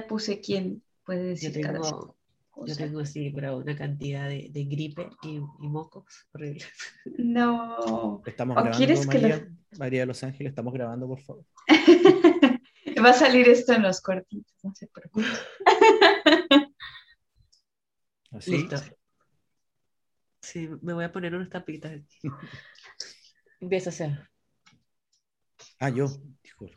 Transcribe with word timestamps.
Ya 0.00 0.06
puse 0.06 0.40
quién 0.40 0.82
puede 1.04 1.22
Yo 1.22 1.48
decir 1.48 1.60
cada 1.60 1.78
cosa. 1.78 2.14
yo 2.66 2.76
tengo 2.76 3.00
así, 3.00 3.30
pero 3.30 3.58
una 3.58 3.76
cantidad 3.76 4.28
de, 4.28 4.48
de 4.50 4.64
gripe 4.64 5.08
y, 5.22 5.36
y 5.36 5.68
mocos 5.68 6.26
horrible. 6.32 6.64
No. 7.18 8.22
Estamos 8.26 8.56
¿O 8.56 8.60
grabando, 8.60 8.76
quieres 8.78 9.06
que 9.06 9.18
María, 9.18 9.48
María 9.78 10.00
de 10.00 10.06
Los 10.06 10.22
Ángeles, 10.22 10.50
estamos 10.50 10.74
grabando, 10.74 11.06
por 11.06 11.20
favor. 11.20 11.44
Va 13.04 13.10
a 13.10 13.12
salir 13.12 13.48
esto 13.48 13.72
en 13.72 13.82
los 13.82 14.00
cortitos, 14.00 14.54
no 14.62 14.74
se 14.74 14.86
preocupen. 14.86 15.30
Así. 18.32 18.50
Listo. 18.52 18.76
Sí, 20.40 20.68
me 20.82 20.92
voy 20.92 21.04
a 21.04 21.12
poner 21.12 21.34
unas 21.34 21.50
tapitas. 21.50 22.00
Empieza 23.60 23.90
a 23.90 23.92
hacer. 23.92 24.30
Ah, 25.78 25.90
yo, 25.90 26.08
disculpe. 26.42 26.76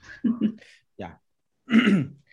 ya. 0.97 1.21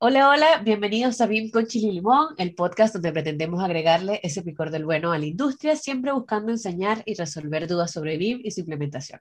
Hola, 0.00 0.30
hola, 0.30 0.62
bienvenidos 0.64 1.20
a 1.20 1.26
BIM 1.26 1.50
con 1.50 1.66
Chile 1.66 1.88
y 1.88 1.92
Limón, 1.92 2.28
el 2.38 2.54
podcast 2.54 2.94
donde 2.94 3.12
pretendemos 3.12 3.62
agregarle 3.62 4.20
ese 4.22 4.42
picor 4.42 4.70
del 4.70 4.84
bueno 4.84 5.10
a 5.10 5.18
la 5.18 5.26
industria, 5.26 5.74
siempre 5.74 6.12
buscando 6.12 6.52
enseñar 6.52 7.02
y 7.04 7.14
resolver 7.14 7.66
dudas 7.66 7.90
sobre 7.90 8.16
BIM 8.16 8.40
y 8.44 8.52
su 8.52 8.60
implementación. 8.60 9.20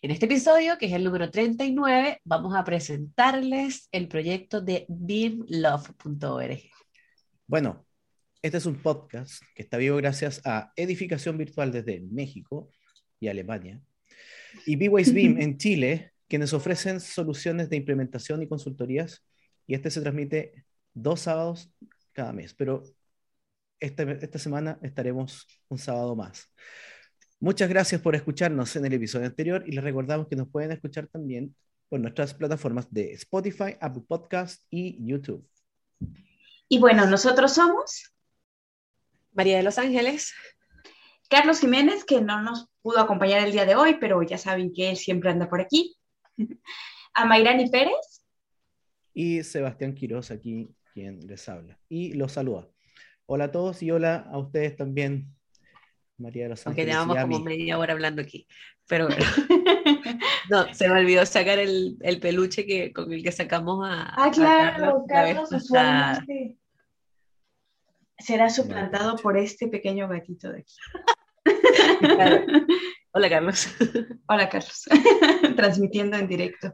En 0.00 0.12
este 0.12 0.26
episodio, 0.26 0.78
que 0.78 0.86
es 0.86 0.92
el 0.92 1.02
número 1.02 1.28
39, 1.28 2.20
vamos 2.22 2.54
a 2.54 2.62
presentarles 2.62 3.88
el 3.90 4.06
proyecto 4.06 4.60
de 4.60 4.86
bimlove.org. 4.88 6.60
Bueno, 7.48 7.84
este 8.42 8.58
es 8.58 8.66
un 8.66 8.80
podcast 8.80 9.42
que 9.56 9.62
está 9.62 9.76
vivo 9.76 9.96
gracias 9.96 10.40
a 10.44 10.72
Edificación 10.76 11.36
Virtual 11.36 11.72
desde 11.72 12.00
México 12.00 12.70
y 13.18 13.26
Alemania 13.26 13.80
y 14.66 14.76
B-Ways 14.76 15.12
BIM 15.12 15.38
en 15.40 15.58
Chile, 15.58 16.11
quienes 16.32 16.54
ofrecen 16.54 16.98
soluciones 16.98 17.68
de 17.68 17.76
implementación 17.76 18.42
y 18.42 18.48
consultorías. 18.48 19.22
Y 19.66 19.74
este 19.74 19.90
se 19.90 20.00
transmite 20.00 20.64
dos 20.94 21.20
sábados 21.20 21.70
cada 22.14 22.32
mes, 22.32 22.54
pero 22.54 22.84
esta, 23.78 24.04
esta 24.04 24.38
semana 24.38 24.78
estaremos 24.80 25.46
un 25.68 25.76
sábado 25.76 26.16
más. 26.16 26.50
Muchas 27.38 27.68
gracias 27.68 28.00
por 28.00 28.16
escucharnos 28.16 28.74
en 28.76 28.86
el 28.86 28.94
episodio 28.94 29.26
anterior 29.26 29.62
y 29.66 29.72
les 29.72 29.84
recordamos 29.84 30.26
que 30.26 30.36
nos 30.36 30.48
pueden 30.48 30.72
escuchar 30.72 31.06
también 31.06 31.54
por 31.90 32.00
nuestras 32.00 32.32
plataformas 32.32 32.90
de 32.90 33.12
Spotify, 33.12 33.76
Apple 33.78 34.04
Podcast 34.08 34.64
y 34.70 35.06
YouTube. 35.06 35.46
Y 36.66 36.78
bueno, 36.78 37.04
nosotros 37.04 37.52
somos 37.52 38.10
María 39.32 39.58
de 39.58 39.64
Los 39.64 39.76
Ángeles, 39.76 40.32
Carlos 41.28 41.60
Jiménez, 41.60 42.06
que 42.06 42.22
no 42.22 42.40
nos 42.40 42.70
pudo 42.80 43.00
acompañar 43.00 43.44
el 43.46 43.52
día 43.52 43.66
de 43.66 43.74
hoy, 43.74 43.98
pero 44.00 44.22
ya 44.22 44.38
saben 44.38 44.72
que 44.72 44.88
él 44.88 44.96
siempre 44.96 45.28
anda 45.28 45.50
por 45.50 45.60
aquí. 45.60 45.98
A 47.14 47.24
Mayrani 47.26 47.68
Pérez. 47.68 48.24
y 49.14 49.42
Sebastián 49.42 49.94
Quiroz 49.94 50.30
aquí 50.30 50.74
quien 50.94 51.20
les 51.26 51.48
habla 51.48 51.78
y 51.88 52.12
los 52.14 52.32
saluda. 52.32 52.68
Hola 53.26 53.44
a 53.44 53.52
todos 53.52 53.82
y 53.82 53.90
hola 53.90 54.26
a 54.30 54.38
ustedes 54.38 54.76
también, 54.76 55.26
María 56.18 56.44
de 56.44 56.50
los 56.50 56.66
aunque 56.66 56.82
Ángeles. 56.82 56.94
llevamos 56.94 57.16
y 57.16 57.18
a 57.18 57.22
como 57.22 57.40
media 57.40 57.78
hora 57.78 57.92
hablando 57.92 58.22
aquí, 58.22 58.46
pero 58.88 59.08
bueno. 59.08 59.24
No, 60.50 60.72
se 60.74 60.88
me 60.88 60.98
olvidó 61.00 61.24
sacar 61.24 61.58
el, 61.58 61.96
el 62.00 62.18
peluche 62.20 62.66
que, 62.66 62.92
con 62.92 63.12
el 63.12 63.22
que 63.22 63.32
sacamos 63.32 63.86
a, 63.88 64.12
Ah, 64.16 64.30
claro, 64.30 65.04
Carlos 65.08 65.50
usualmente 65.52 66.58
será 68.18 68.50
suplantado 68.50 69.16
por 69.16 69.36
este 69.38 69.68
pequeño 69.68 70.08
gatito 70.08 70.50
de 70.52 70.60
aquí. 70.60 70.74
Claro. 72.00 72.44
Hola, 73.14 73.28
Carlos. 73.28 73.66
Hola, 74.28 74.48
Carlos. 74.48 74.84
Transmitiendo 75.56 76.16
en 76.16 76.28
directo. 76.28 76.72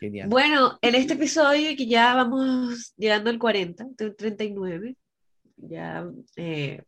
Genial. 0.00 0.28
Bueno, 0.28 0.78
en 0.80 0.94
este 0.94 1.14
episodio 1.14 1.76
que 1.76 1.86
ya 1.88 2.14
vamos 2.14 2.94
llegando 2.96 3.30
al 3.30 3.38
40, 3.38 3.86
del 3.96 4.14
39, 4.14 4.96
ya 5.56 6.06
eh, 6.36 6.82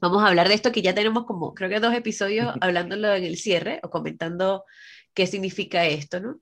vamos 0.00 0.22
a 0.22 0.28
hablar 0.28 0.48
de 0.48 0.54
esto 0.54 0.72
que 0.72 0.80
ya 0.80 0.94
tenemos 0.94 1.26
como, 1.26 1.52
creo 1.52 1.68
que 1.68 1.78
dos 1.80 1.92
episodios 1.94 2.54
hablándolo 2.62 3.12
en 3.14 3.24
el 3.24 3.36
cierre 3.36 3.80
o 3.82 3.90
comentando 3.90 4.64
qué 5.12 5.26
significa 5.26 5.84
esto, 5.84 6.20
¿no? 6.20 6.40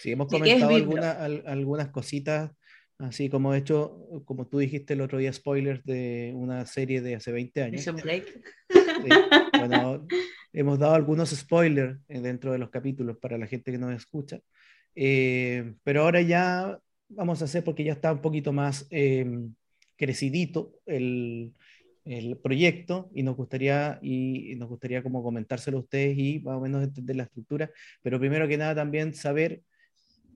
Sí, 0.00 0.12
hemos 0.12 0.28
¿de 0.28 0.40
qué 0.42 0.52
es 0.52 0.62
comentado 0.62 0.76
Bimblog? 0.76 1.04
alguna- 1.04 1.24
al- 1.24 1.44
algunas 1.46 1.88
cositas, 1.88 2.52
así 2.98 3.28
como 3.28 3.52
de 3.52 3.58
hecho, 3.58 4.22
como 4.24 4.46
tú 4.46 4.58
dijiste 4.58 4.94
el 4.94 5.00
otro 5.00 5.18
día, 5.18 5.32
spoilers 5.32 5.84
de 5.84 6.32
una 6.34 6.66
serie 6.66 7.00
de 7.00 7.14
hace 7.14 7.32
20 7.32 7.62
años. 7.62 7.84
Break. 8.02 8.26
Sí, 8.70 9.08
Bueno, 9.58 10.06
hemos 10.52 10.78
dado 10.78 10.94
algunos 10.94 11.30
spoilers 11.30 11.98
eh, 12.08 12.20
dentro 12.20 12.52
de 12.52 12.58
los 12.58 12.70
capítulos 12.70 13.16
para 13.18 13.38
la 13.38 13.46
gente 13.46 13.70
que 13.72 13.78
nos 13.78 13.94
escucha, 13.94 14.40
Eh, 14.94 15.74
pero 15.84 16.02
ahora 16.02 16.20
ya 16.22 16.78
vamos 17.08 17.40
a 17.40 17.44
hacer, 17.44 17.62
porque 17.64 17.84
ya 17.84 17.92
está 17.92 18.12
un 18.12 18.20
poquito 18.20 18.52
más 18.52 18.86
eh, 18.90 19.26
crecidito 19.96 20.80
el, 20.86 21.54
el 22.04 22.36
proyecto 22.38 23.10
y 23.14 23.22
nos 23.22 23.36
gustaría, 23.36 23.98
y, 24.02 24.52
y 24.52 24.56
nos 24.56 24.68
gustaría 24.68 25.02
como 25.02 25.22
comentárselo 25.22 25.78
a 25.78 25.80
ustedes 25.80 26.18
y 26.18 26.40
más 26.40 26.56
o 26.56 26.60
menos 26.60 26.82
entender 26.82 27.16
la 27.16 27.24
estructura, 27.24 27.70
pero 28.02 28.18
primero 28.18 28.48
que 28.48 28.56
nada 28.56 28.74
también 28.74 29.14
saber 29.14 29.62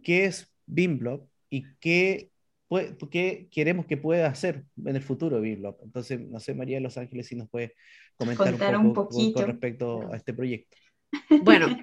qué 0.02 0.26
es 0.26 0.52
BIMBLOB 0.66 1.26
y 1.50 1.64
qué, 1.80 2.31
pue- 2.72 2.96
qué 3.10 3.48
queremos 3.50 3.86
que 3.86 3.96
pueda 3.96 4.28
hacer 4.28 4.64
en 4.84 4.96
el 4.96 5.02
futuro 5.02 5.40
BIMBLOB. 5.40 5.76
Entonces, 5.84 6.20
no 6.20 6.40
sé, 6.40 6.54
María 6.54 6.76
de 6.78 6.82
Los 6.82 6.96
Ángeles, 6.96 7.26
si 7.26 7.36
nos 7.36 7.48
puede 7.48 7.74
comentar 8.16 8.50
Contar 8.50 8.76
un 8.78 8.86
un 8.86 8.92
poco 8.94 9.08
con- 9.10 9.18
poquito. 9.18 9.40
con 9.40 9.46
respecto 9.50 10.12
a 10.12 10.16
este 10.16 10.32
proyecto. 10.34 10.76
Bueno, 11.44 11.76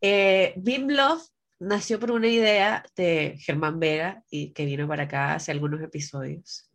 eh, 0.00 0.52
Bim 0.56 0.88
Love 0.88 1.22
nació 1.60 1.98
por 1.98 2.10
una 2.10 2.28
idea 2.28 2.84
de 2.96 3.36
Germán 3.38 3.80
Vega 3.80 4.22
y 4.30 4.52
que 4.52 4.66
vino 4.66 4.86
para 4.86 5.04
acá 5.04 5.34
hace 5.34 5.52
algunos 5.52 5.80
episodios. 5.82 6.70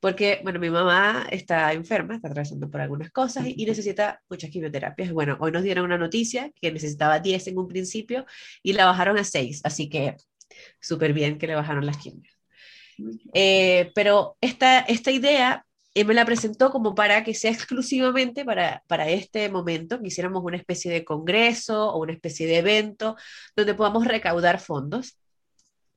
Porque, 0.00 0.40
bueno, 0.42 0.58
mi 0.60 0.68
mamá 0.68 1.26
está 1.30 1.72
enferma, 1.72 2.16
está 2.16 2.28
atravesando 2.28 2.68
por 2.68 2.80
algunas 2.80 3.10
cosas 3.10 3.46
y, 3.46 3.54
y 3.56 3.64
necesita 3.64 4.20
muchas 4.28 4.50
quimioterapias. 4.50 5.12
Bueno, 5.12 5.36
hoy 5.40 5.50
nos 5.52 5.62
dieron 5.62 5.84
una 5.86 5.96
noticia 5.96 6.50
que 6.60 6.70
necesitaba 6.72 7.20
10 7.20 7.46
en 7.46 7.58
un 7.58 7.68
principio 7.68 8.26
y 8.62 8.72
la 8.74 8.84
bajaron 8.86 9.16
a 9.16 9.24
6, 9.24 9.62
así 9.64 9.88
que 9.88 10.16
súper 10.80 11.12
bien 11.14 11.38
que 11.38 11.46
le 11.46 11.54
bajaron 11.54 11.86
las 11.86 11.96
quimios. 11.96 12.33
Eh, 13.32 13.90
pero 13.94 14.36
esta, 14.40 14.80
esta 14.80 15.10
idea 15.10 15.64
él 15.94 16.06
me 16.06 16.14
la 16.14 16.24
presentó 16.24 16.70
como 16.70 16.94
para 16.94 17.22
que 17.24 17.34
sea 17.34 17.50
exclusivamente 17.52 18.44
para, 18.44 18.82
para 18.88 19.08
este 19.08 19.48
momento, 19.48 20.00
que 20.00 20.08
hiciéramos 20.08 20.42
una 20.44 20.56
especie 20.56 20.92
de 20.92 21.04
congreso 21.04 21.90
o 21.92 22.02
una 22.02 22.12
especie 22.12 22.46
de 22.46 22.58
evento 22.58 23.16
donde 23.56 23.74
podamos 23.74 24.04
recaudar 24.04 24.60
fondos 24.60 25.16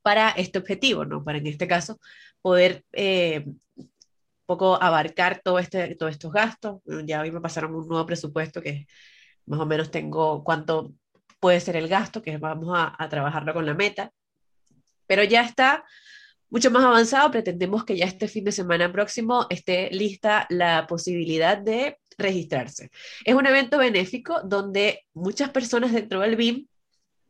para 0.02 0.30
este 0.30 0.60
objetivo, 0.60 1.04
¿no? 1.04 1.24
Para 1.24 1.40
en 1.40 1.48
este 1.48 1.68
caso 1.68 2.00
poder 2.42 2.86
eh, 2.94 3.46
poco 4.46 4.82
abarcar 4.82 5.42
todo 5.44 5.60
este, 5.60 5.96
todos 5.96 6.14
estos 6.14 6.32
gastos. 6.32 6.82
Ya 7.06 7.22
hoy 7.22 7.32
me 7.32 7.42
pasaron 7.42 7.76
un 7.76 7.88
nuevo 7.88 8.06
presupuesto 8.06 8.62
que 8.62 8.88
más 9.46 9.60
o 9.60 9.66
menos 9.66 9.92
tengo 9.92 10.44
cuánto 10.44 10.94
puede 11.40 11.60
ser 11.60 11.76
el 11.76 11.88
gasto, 11.88 12.22
que 12.22 12.38
vamos 12.38 12.70
a, 12.78 12.96
a 12.98 13.10
trabajarlo 13.10 13.54
con 13.54 13.66
la 13.66 13.74
meta, 13.74 14.12
pero 15.08 15.24
ya 15.24 15.42
está 15.42 15.84
mucho 16.50 16.72
más 16.72 16.84
avanzado. 16.84 17.32
Pretendemos 17.32 17.86
que 17.86 17.98
ya 17.98 18.06
este 18.06 18.28
fin 18.28 18.44
de 18.44 18.52
semana 18.52 18.92
próximo 18.92 19.48
esté 19.50 19.90
lista 19.92 20.46
la 20.50 20.88
posibilidad 20.88 21.58
de 21.58 21.98
registrarse. 22.18 22.90
Es 23.26 23.36
un 23.36 23.46
evento 23.46 23.78
benéfico 23.78 24.42
donde 24.44 25.06
muchas 25.14 25.50
personas 25.50 25.94
dentro 25.94 26.22
del 26.22 26.36
BIM 26.36 26.68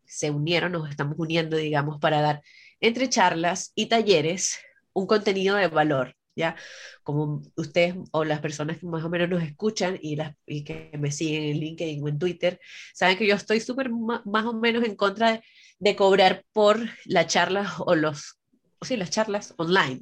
se 0.06 0.31
unieron, 0.31 0.72
nos 0.72 0.90
estamos 0.90 1.16
uniendo, 1.18 1.58
digamos, 1.58 2.00
para 2.00 2.22
dar 2.22 2.42
entre 2.80 3.10
charlas 3.10 3.72
y 3.75 3.88
talleres 3.88 4.60
un 4.94 5.06
contenido 5.06 5.58
de 5.58 5.68
valor, 5.68 6.16
¿ya? 6.36 6.56
Como 7.04 7.42
ustedes 7.56 7.96
o 8.12 8.24
las 8.24 8.40
personas 8.40 8.78
que 8.78 8.86
más 8.86 9.04
o 9.04 9.10
menos 9.10 9.30
nos 9.30 9.44
escuchan 9.44 10.00
y, 10.02 10.16
las, 10.16 10.36
y 10.46 10.64
que 10.64 10.92
me 10.98 11.12
siguen 11.12 11.44
en 11.44 11.60
LinkedIn 11.60 12.04
o 12.04 12.08
en 12.08 12.19
Twitter, 12.19 12.60
saben 12.94 13.18
que 13.18 13.28
yo 13.28 13.36
estoy 13.36 13.60
súper 13.60 13.90
más 13.92 14.46
o 14.46 14.54
menos 14.54 14.86
en 14.86 14.96
contra 14.96 15.34
de, 15.34 15.44
de 15.80 15.96
cobrar 15.96 16.46
por 16.54 16.80
las 17.06 17.28
charlas 17.28 17.74
o 17.80 17.96
los, 17.96 18.37
sí, 18.81 18.97
las 18.97 19.09
charlas 19.09 19.53
online. 19.57 20.01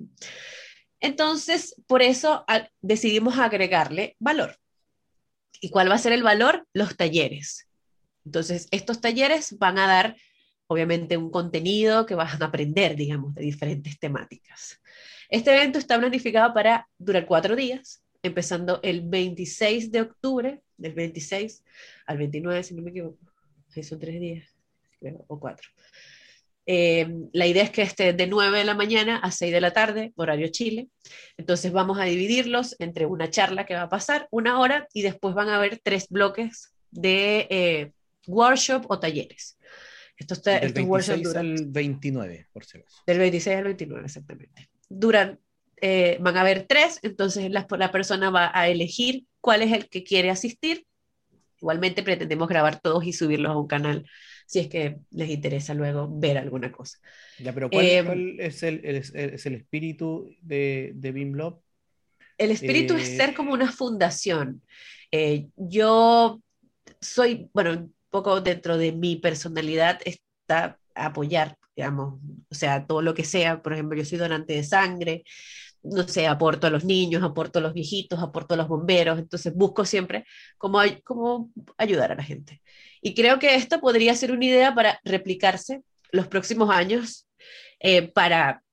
Entonces, 0.99 1.75
por 1.87 2.01
eso 2.01 2.45
decidimos 2.81 3.37
agregarle 3.37 4.15
valor. 4.19 4.57
¿Y 5.61 5.69
cuál 5.69 5.89
va 5.89 5.95
a 5.95 5.99
ser 5.99 6.13
el 6.13 6.23
valor? 6.23 6.67
Los 6.73 6.97
talleres. 6.97 7.67
Entonces, 8.25 8.67
estos 8.71 9.01
talleres 9.01 9.57
van 9.57 9.77
a 9.77 9.87
dar 9.87 10.15
obviamente 10.67 11.17
un 11.17 11.29
contenido 11.29 12.05
que 12.05 12.15
vas 12.15 12.41
a 12.41 12.45
aprender, 12.45 12.95
digamos, 12.95 13.35
de 13.35 13.43
diferentes 13.43 13.99
temáticas. 13.99 14.81
Este 15.29 15.55
evento 15.55 15.79
está 15.79 15.97
planificado 15.99 16.53
para 16.53 16.87
durar 16.97 17.25
cuatro 17.25 17.55
días, 17.55 18.03
empezando 18.23 18.79
el 18.83 19.01
26 19.01 19.91
de 19.91 20.01
octubre, 20.01 20.61
del 20.77 20.93
26 20.93 21.63
al 22.07 22.17
29, 22.17 22.63
si 22.63 22.73
no 22.73 22.81
me 22.81 22.89
equivoco. 22.89 23.19
Son 23.83 23.99
tres 23.99 24.19
días, 24.19 24.55
creo, 24.99 25.25
o 25.27 25.39
cuatro. 25.39 25.69
Eh, 26.67 27.07
la 27.31 27.45
idea 27.45 27.63
es 27.63 27.69
que 27.69 27.83
esté 27.83 28.13
de 28.13 28.27
9 28.27 28.57
de 28.57 28.63
la 28.63 28.73
mañana 28.73 29.17
a 29.17 29.31
6 29.31 29.51
de 29.51 29.61
la 29.61 29.71
tarde, 29.71 30.13
horario 30.15 30.47
Chile. 30.47 30.87
Entonces 31.37 31.71
vamos 31.71 31.99
a 31.99 32.05
dividirlos 32.05 32.75
entre 32.79 33.05
una 33.05 33.29
charla 33.29 33.65
que 33.65 33.75
va 33.75 33.83
a 33.83 33.89
pasar 33.89 34.27
una 34.31 34.59
hora 34.59 34.87
y 34.93 35.03
después 35.03 35.35
van 35.35 35.49
a 35.49 35.57
haber 35.57 35.79
tres 35.83 36.07
bloques 36.09 36.73
de 36.91 37.47
eh, 37.49 37.91
workshop 38.27 38.85
o 38.89 38.99
talleres. 38.99 39.57
Esto 40.17 40.33
está, 40.33 40.59
del 40.59 40.73
26 40.73 41.35
al 41.35 41.55
29, 41.67 42.47
por 42.53 42.65
si. 42.65 42.79
Del 43.05 43.19
26 43.19 43.57
al 43.57 43.63
29, 43.65 44.05
exactamente. 44.05 44.69
Duran, 44.87 45.39
eh, 45.81 46.17
van 46.21 46.37
a 46.37 46.41
haber 46.41 46.63
tres, 46.63 46.99
entonces 47.03 47.51
la, 47.51 47.67
la 47.77 47.91
persona 47.91 48.29
va 48.29 48.49
a 48.53 48.69
elegir 48.69 49.25
cuál 49.41 49.61
es 49.61 49.73
el 49.73 49.89
que 49.89 50.03
quiere 50.03 50.29
asistir. 50.29 50.85
Igualmente 51.59 52.01
pretendemos 52.01 52.47
grabar 52.47 52.79
todos 52.79 53.03
y 53.05 53.13
subirlos 53.13 53.51
a 53.51 53.57
un 53.57 53.67
canal 53.67 54.05
si 54.45 54.59
es 54.59 54.67
que 54.67 54.97
les 55.11 55.29
interesa 55.29 55.73
luego 55.73 56.07
ver 56.11 56.37
alguna 56.37 56.71
cosa. 56.71 56.99
Ya, 57.39 57.53
pero 57.53 57.69
¿cuál, 57.69 57.85
em, 57.85 58.39
es, 58.39 58.63
el, 58.63 58.85
es, 58.85 59.13
el, 59.13 59.55
espíritu 59.55 60.35
de, 60.41 60.91
de 60.95 61.11
BIMLOB? 61.11 61.59
El 62.37 62.51
espíritu 62.51 62.95
es 62.95 63.07
ser 63.15 63.33
como 63.33 63.53
una 63.53 63.71
fundación. 63.71 64.61
Eh, 65.11 65.47
yo 65.55 66.41
soy, 66.99 67.49
bueno, 67.53 67.71
un 67.71 67.95
poco 68.09 68.41
dentro 68.41 68.77
de 68.77 68.91
mi 68.91 69.15
personalidad 69.15 69.99
está 70.05 70.77
apoyar, 70.93 71.57
digamos, 71.75 72.19
o 72.49 72.55
sea, 72.55 72.85
todo 72.85 73.01
lo 73.01 73.13
que 73.13 73.23
sea, 73.23 73.61
por 73.61 73.73
ejemplo, 73.73 73.97
yo 73.97 74.05
soy 74.05 74.17
donante 74.17 74.53
de 74.53 74.63
sangre, 74.63 75.23
no 75.85 76.07
sé, 76.07 76.27
aporto 76.27 76.67
a 76.67 76.69
los 76.69 76.83
niños, 76.83 77.23
aporto 77.23 77.59
a 77.59 77.61
los 77.61 77.73
viejitos, 77.73 78.19
aporto 78.19 78.53
a 78.53 78.57
los 78.57 78.67
bomberos, 78.67 79.19
entonces 79.19 79.53
busco 79.53 79.85
siempre 79.85 80.25
cómo, 80.57 80.79
cómo 81.03 81.51
ayudar 81.77 82.11
a 82.11 82.15
la 82.15 82.23
gente. 82.23 82.61
Y 83.01 83.13
creo 83.13 83.39
que 83.39 83.55
esto 83.55 83.79
podría 83.79 84.15
ser 84.15 84.31
una 84.31 84.45
idea 84.45 84.73
para 84.73 84.99
replicarse 85.03 85.83
los 86.11 86.27
próximos 86.27 86.69
años, 86.69 87.27
eh, 87.79 88.07
para, 88.07 88.63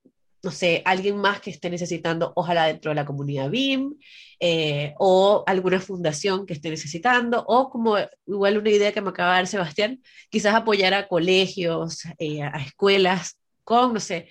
no 0.43 0.51
sé, 0.51 0.83
alguien 0.85 1.19
más 1.19 1.41
que 1.41 1.51
esté 1.51 1.69
necesitando, 1.71 2.33
ojalá 2.35 2.67
dentro 2.67 2.91
de 2.91 2.95
la 2.95 3.05
comunidad 3.05 3.51
BIM, 3.51 3.95
eh, 4.41 4.95
o 4.99 5.45
alguna 5.47 5.81
fundación 5.81 6.47
que 6.47 6.55
esté 6.55 6.71
necesitando, 6.71 7.45
o 7.47 7.69
como 7.71 7.97
igual 8.27 8.59
una 8.59 8.71
idea 8.71 8.93
que 8.93 9.01
me 9.01 9.11
acaba 9.11 9.33
de 9.33 9.37
dar 9.37 9.47
Sebastián, 9.47 10.03
quizás 10.31 10.55
apoyar 10.55 10.95
a 10.95 11.09
colegios, 11.09 12.03
eh, 12.19 12.43
a 12.43 12.61
escuelas, 12.61 13.39
con, 13.65 13.95
no 13.95 14.01
sé, 14.01 14.29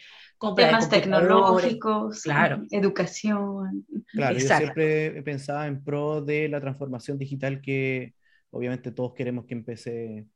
temas 0.55 0.89
tecnológicos, 0.89 2.23
claro. 2.23 2.63
educación. 2.71 3.85
Claro, 4.11 4.37
yo 4.37 4.47
siempre 4.47 5.21
pensaba 5.23 5.67
en 5.67 5.83
pro 5.83 6.21
de 6.21 6.49
la 6.49 6.59
transformación 6.59 7.17
digital 7.17 7.61
que 7.61 8.13
obviamente 8.49 8.91
todos 8.91 9.13
queremos 9.13 9.45
que 9.45 9.53
empiece 9.53 10.27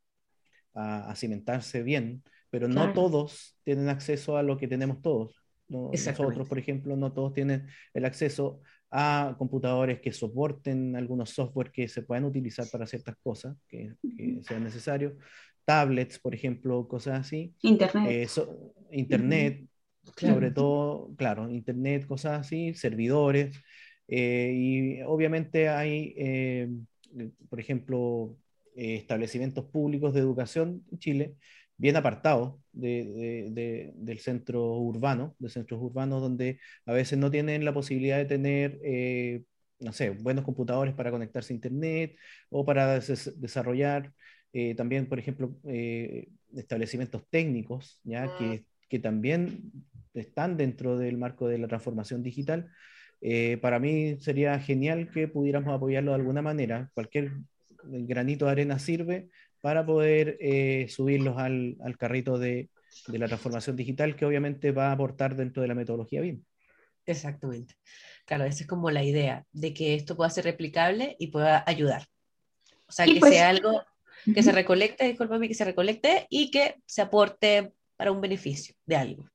a, 0.73 1.13
cimentarse 1.15 1.83
bien, 1.83 2.23
pero 2.49 2.67
no 2.67 2.93
todos 2.93 3.57
tienen 3.63 3.89
acceso 3.89 4.37
a 4.37 4.43
lo 4.43 4.57
que 4.57 4.67
tenemos 4.67 5.01
todos. 5.01 5.41
Nosotros, 5.67 6.47
por 6.47 6.59
ejemplo, 6.59 6.95
no 6.95 7.11
todos 7.11 7.33
tienen 7.33 7.67
el 7.93 8.05
acceso 8.05 8.61
a 8.91 9.35
computadores 9.37 9.99
que 9.99 10.11
soporten 10.11 10.95
algunos 10.95 11.31
software 11.31 11.71
que 11.71 11.87
se 11.87 12.03
puedan 12.03 12.25
utilizar 12.25 12.65
para 12.71 12.85
ciertas 12.85 13.15
cosas 13.21 13.57
que, 13.67 13.93
sean 14.41 14.63
necesarios, 14.63 15.13
tablets, 15.65 16.19
por 16.19 16.35
ejemplo, 16.35 16.87
cosas 16.87 17.21
así. 17.21 17.53
Internet. 17.61 18.07
Eh, 18.09 18.27
internet, 18.91 19.67
sobre 20.17 20.51
todo, 20.51 21.13
claro, 21.17 21.49
internet, 21.49 22.05
cosas 22.07 22.41
así, 22.41 22.73
servidores. 22.73 23.57
Eh, 24.07 24.51
y 24.53 25.01
obviamente 25.03 25.69
hay, 25.69 26.13
eh, 26.17 26.69
por 27.49 27.59
ejemplo, 27.59 28.37
eh, 28.75 28.95
establecimientos 28.95 29.65
públicos 29.65 30.13
de 30.13 30.19
educación 30.19 30.83
en 30.91 30.99
Chile 30.99 31.35
bien 31.77 31.97
apartados 31.97 32.55
de, 32.71 33.91
del 33.95 34.19
centro 34.19 34.77
urbano, 34.77 35.35
de 35.39 35.49
centros 35.49 35.81
urbanos 35.81 36.21
donde 36.21 36.59
a 36.85 36.93
veces 36.93 37.19
no 37.19 37.29
tienen 37.29 37.65
la 37.65 37.73
posibilidad 37.73 38.17
de 38.17 38.25
tener, 38.25 38.79
no 39.79 39.91
sé, 39.91 40.11
buenos 40.11 40.45
computadores 40.45 40.93
para 40.93 41.11
conectarse 41.11 41.51
a 41.51 41.55
Internet 41.55 42.15
o 42.49 42.63
para 42.65 42.97
desarrollar 43.01 44.13
también, 44.77 45.09
por 45.09 45.19
ejemplo, 45.19 45.53
establecimientos 46.55 47.27
técnicos, 47.29 47.99
ya 48.05 48.37
que, 48.37 48.63
que 48.87 48.99
también 48.99 49.73
están 50.15 50.57
dentro 50.57 50.97
del 50.97 51.17
marco 51.17 51.47
de 51.47 51.57
la 51.57 51.67
transformación 51.67 52.23
digital. 52.23 52.71
Eh, 53.21 53.57
para 53.61 53.79
mí 53.79 54.17
sería 54.19 54.59
genial 54.59 55.09
que 55.11 55.27
pudiéramos 55.27 55.73
apoyarlo 55.73 56.11
de 56.11 56.15
alguna 56.15 56.41
manera. 56.41 56.89
Cualquier 56.93 57.31
granito 57.83 58.45
de 58.45 58.51
arena 58.51 58.79
sirve 58.79 59.29
para 59.61 59.85
poder 59.85 60.37
eh, 60.39 60.87
subirlos 60.89 61.37
al, 61.37 61.77
al 61.83 61.97
carrito 61.97 62.37
de, 62.37 62.69
de, 63.07 63.17
la 63.17 63.27
transformación 63.27 63.75
digital 63.75 64.15
que 64.15 64.25
obviamente 64.25 64.71
va 64.71 64.89
a 64.89 64.91
aportar 64.91 65.35
dentro 65.35 65.61
de 65.61 65.67
la 65.67 65.75
metodología 65.75 66.21
BIM. 66.21 66.43
Exactamente. 67.05 67.75
Claro, 68.25 68.45
esa 68.45 68.63
es 68.63 68.67
como 68.67 68.89
la 68.89 69.03
idea, 69.03 69.45
de 69.51 69.73
que 69.73 69.95
esto 69.95 70.15
pueda 70.15 70.29
ser 70.29 70.45
replicable 70.45 71.15
y 71.19 71.27
pueda 71.27 71.63
ayudar. 71.67 72.07
O 72.87 72.91
sea, 72.91 73.05
que 73.05 73.19
pues 73.19 73.33
sea 73.33 73.49
algo 73.49 73.83
que 74.33 74.43
se 74.43 74.51
recolecte, 74.51 75.07
discúlpame, 75.07 75.47
que 75.47 75.53
se 75.53 75.65
recolecte 75.65 76.25
y 76.29 76.49
que 76.49 76.75
se 76.85 77.01
aporte 77.01 77.73
para 77.95 78.11
un 78.11 78.21
beneficio 78.21 78.75
de 78.85 78.95
algo. 78.95 79.29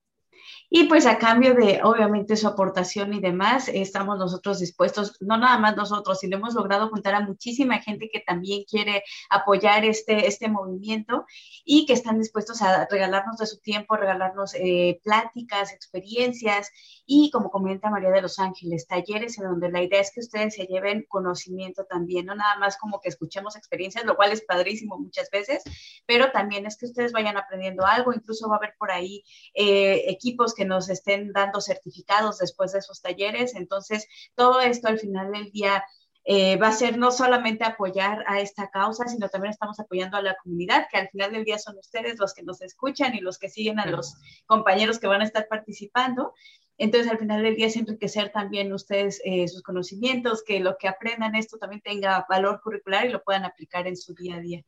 Y 0.73 0.85
pues 0.85 1.05
a 1.07 1.19
cambio 1.19 1.55
de, 1.55 1.81
obviamente, 1.83 2.37
su 2.37 2.47
aportación 2.47 3.13
y 3.13 3.21
demás, 3.21 3.69
estamos 3.69 4.19
nosotros 4.19 4.61
dispuestos, 4.61 5.17
no 5.21 5.37
nada 5.37 5.59
más 5.59 5.77
nosotros, 5.77 6.21
sino 6.21 6.37
hemos 6.37 6.55
logrado 6.55 6.89
juntar 6.89 7.17
a 7.17 7.21
muchísima 7.21 7.81
gente 7.81 8.09
que 8.09 8.21
también 8.21 8.63
quiere 8.71 9.03
apoyar 9.31 9.85
este, 9.85 10.29
este 10.29 10.49
movimiento 10.49 11.27
y 11.65 11.87
que 11.87 11.93
están 11.93 12.21
dispuestos 12.21 12.63
a 12.63 12.87
regalarnos 12.89 13.39
de 13.39 13.47
su 13.47 13.59
tiempo, 13.59 13.97
regalarnos 13.97 14.55
eh, 14.55 15.01
pláticas, 15.03 15.73
experiencias 15.73 16.71
y, 17.05 17.33
como 17.33 17.51
comenta 17.51 17.91
María 17.91 18.11
de 18.11 18.23
los 18.23 18.39
Ángeles, 18.39 18.87
talleres 18.87 19.39
en 19.39 19.47
donde 19.47 19.73
la 19.73 19.83
idea 19.83 20.01
es 20.01 20.13
que 20.13 20.21
ustedes 20.21 20.55
se 20.55 20.67
lleven 20.67 21.05
conocimiento 21.09 21.85
también, 21.85 22.27
no 22.27 22.37
nada 22.37 22.57
más 22.61 22.77
como 22.77 23.01
que 23.01 23.09
escuchemos 23.09 23.57
experiencias, 23.57 24.05
lo 24.05 24.15
cual 24.15 24.31
es 24.31 24.43
padrísimo 24.43 24.97
muchas 24.97 25.31
veces, 25.31 25.65
pero 26.07 26.31
también 26.31 26.65
es 26.67 26.77
que 26.77 26.87
ustedes 26.87 27.11
vayan 27.11 27.37
aprendiendo 27.37 27.85
algo, 27.85 28.13
incluso 28.13 28.49
va 28.49 28.55
a 28.55 28.59
haber 28.59 28.75
por 28.79 28.93
ahí 28.93 29.25
eh, 29.55 30.05
equipos 30.07 30.55
que 30.55 30.60
nos 30.65 30.89
estén 30.89 31.33
dando 31.33 31.61
certificados 31.61 32.39
después 32.39 32.73
de 32.73 32.81
esos 32.81 33.01
talleres. 33.01 33.55
Entonces, 33.55 34.07
todo 34.35 34.61
esto 34.61 34.89
al 34.89 34.99
final 34.99 35.33
del 35.33 35.51
día 35.51 35.85
eh, 36.25 36.57
va 36.57 36.69
a 36.69 36.73
ser 36.73 36.99
no 36.99 37.11
solamente 37.11 37.65
apoyar 37.65 38.25
a 38.27 38.41
esta 38.41 38.69
causa, 38.71 39.09
sino 39.09 39.29
también 39.29 39.53
estamos 39.53 39.81
apoyando 39.81 40.17
a 40.17 40.23
la 40.23 40.37
comunidad, 40.43 40.87
que 40.91 40.99
al 40.99 41.09
final 41.09 41.33
del 41.33 41.45
día 41.45 41.59
son 41.59 41.79
ustedes 41.79 42.19
los 42.19 42.35
que 42.35 42.43
nos 42.43 42.61
escuchan 42.61 43.15
y 43.15 43.21
los 43.21 43.39
que 43.39 43.49
siguen 43.49 43.81
a 43.81 43.87
los 43.87 44.15
compañeros 44.47 44.99
que 44.99 45.07
van 45.07 45.23
a 45.23 45.25
estar 45.25 45.49
participando. 45.49 46.35
Entonces, 46.77 47.11
al 47.11 47.19
final 47.19 47.43
del 47.43 47.57
día 47.57 47.67
es 47.67 47.77
enriquecer 47.77 48.33
también 48.33 48.73
ustedes 48.73 49.21
eh, 49.25 49.49
sus 49.49 49.63
conocimientos, 49.63 50.43
que 50.43 50.61
lo 50.61 50.77
que 50.79 50.89
aprendan 50.89 51.35
esto 51.35 51.59
también 51.59 51.83
tenga 51.83 52.25
valor 52.29 52.61
curricular 52.63 53.07
y 53.07 53.11
lo 53.11 53.23
puedan 53.23 53.45
aplicar 53.45 53.87
en 53.87 53.97
su 53.97 54.15
día 54.15 54.37
a 54.37 54.41
día. 54.41 54.63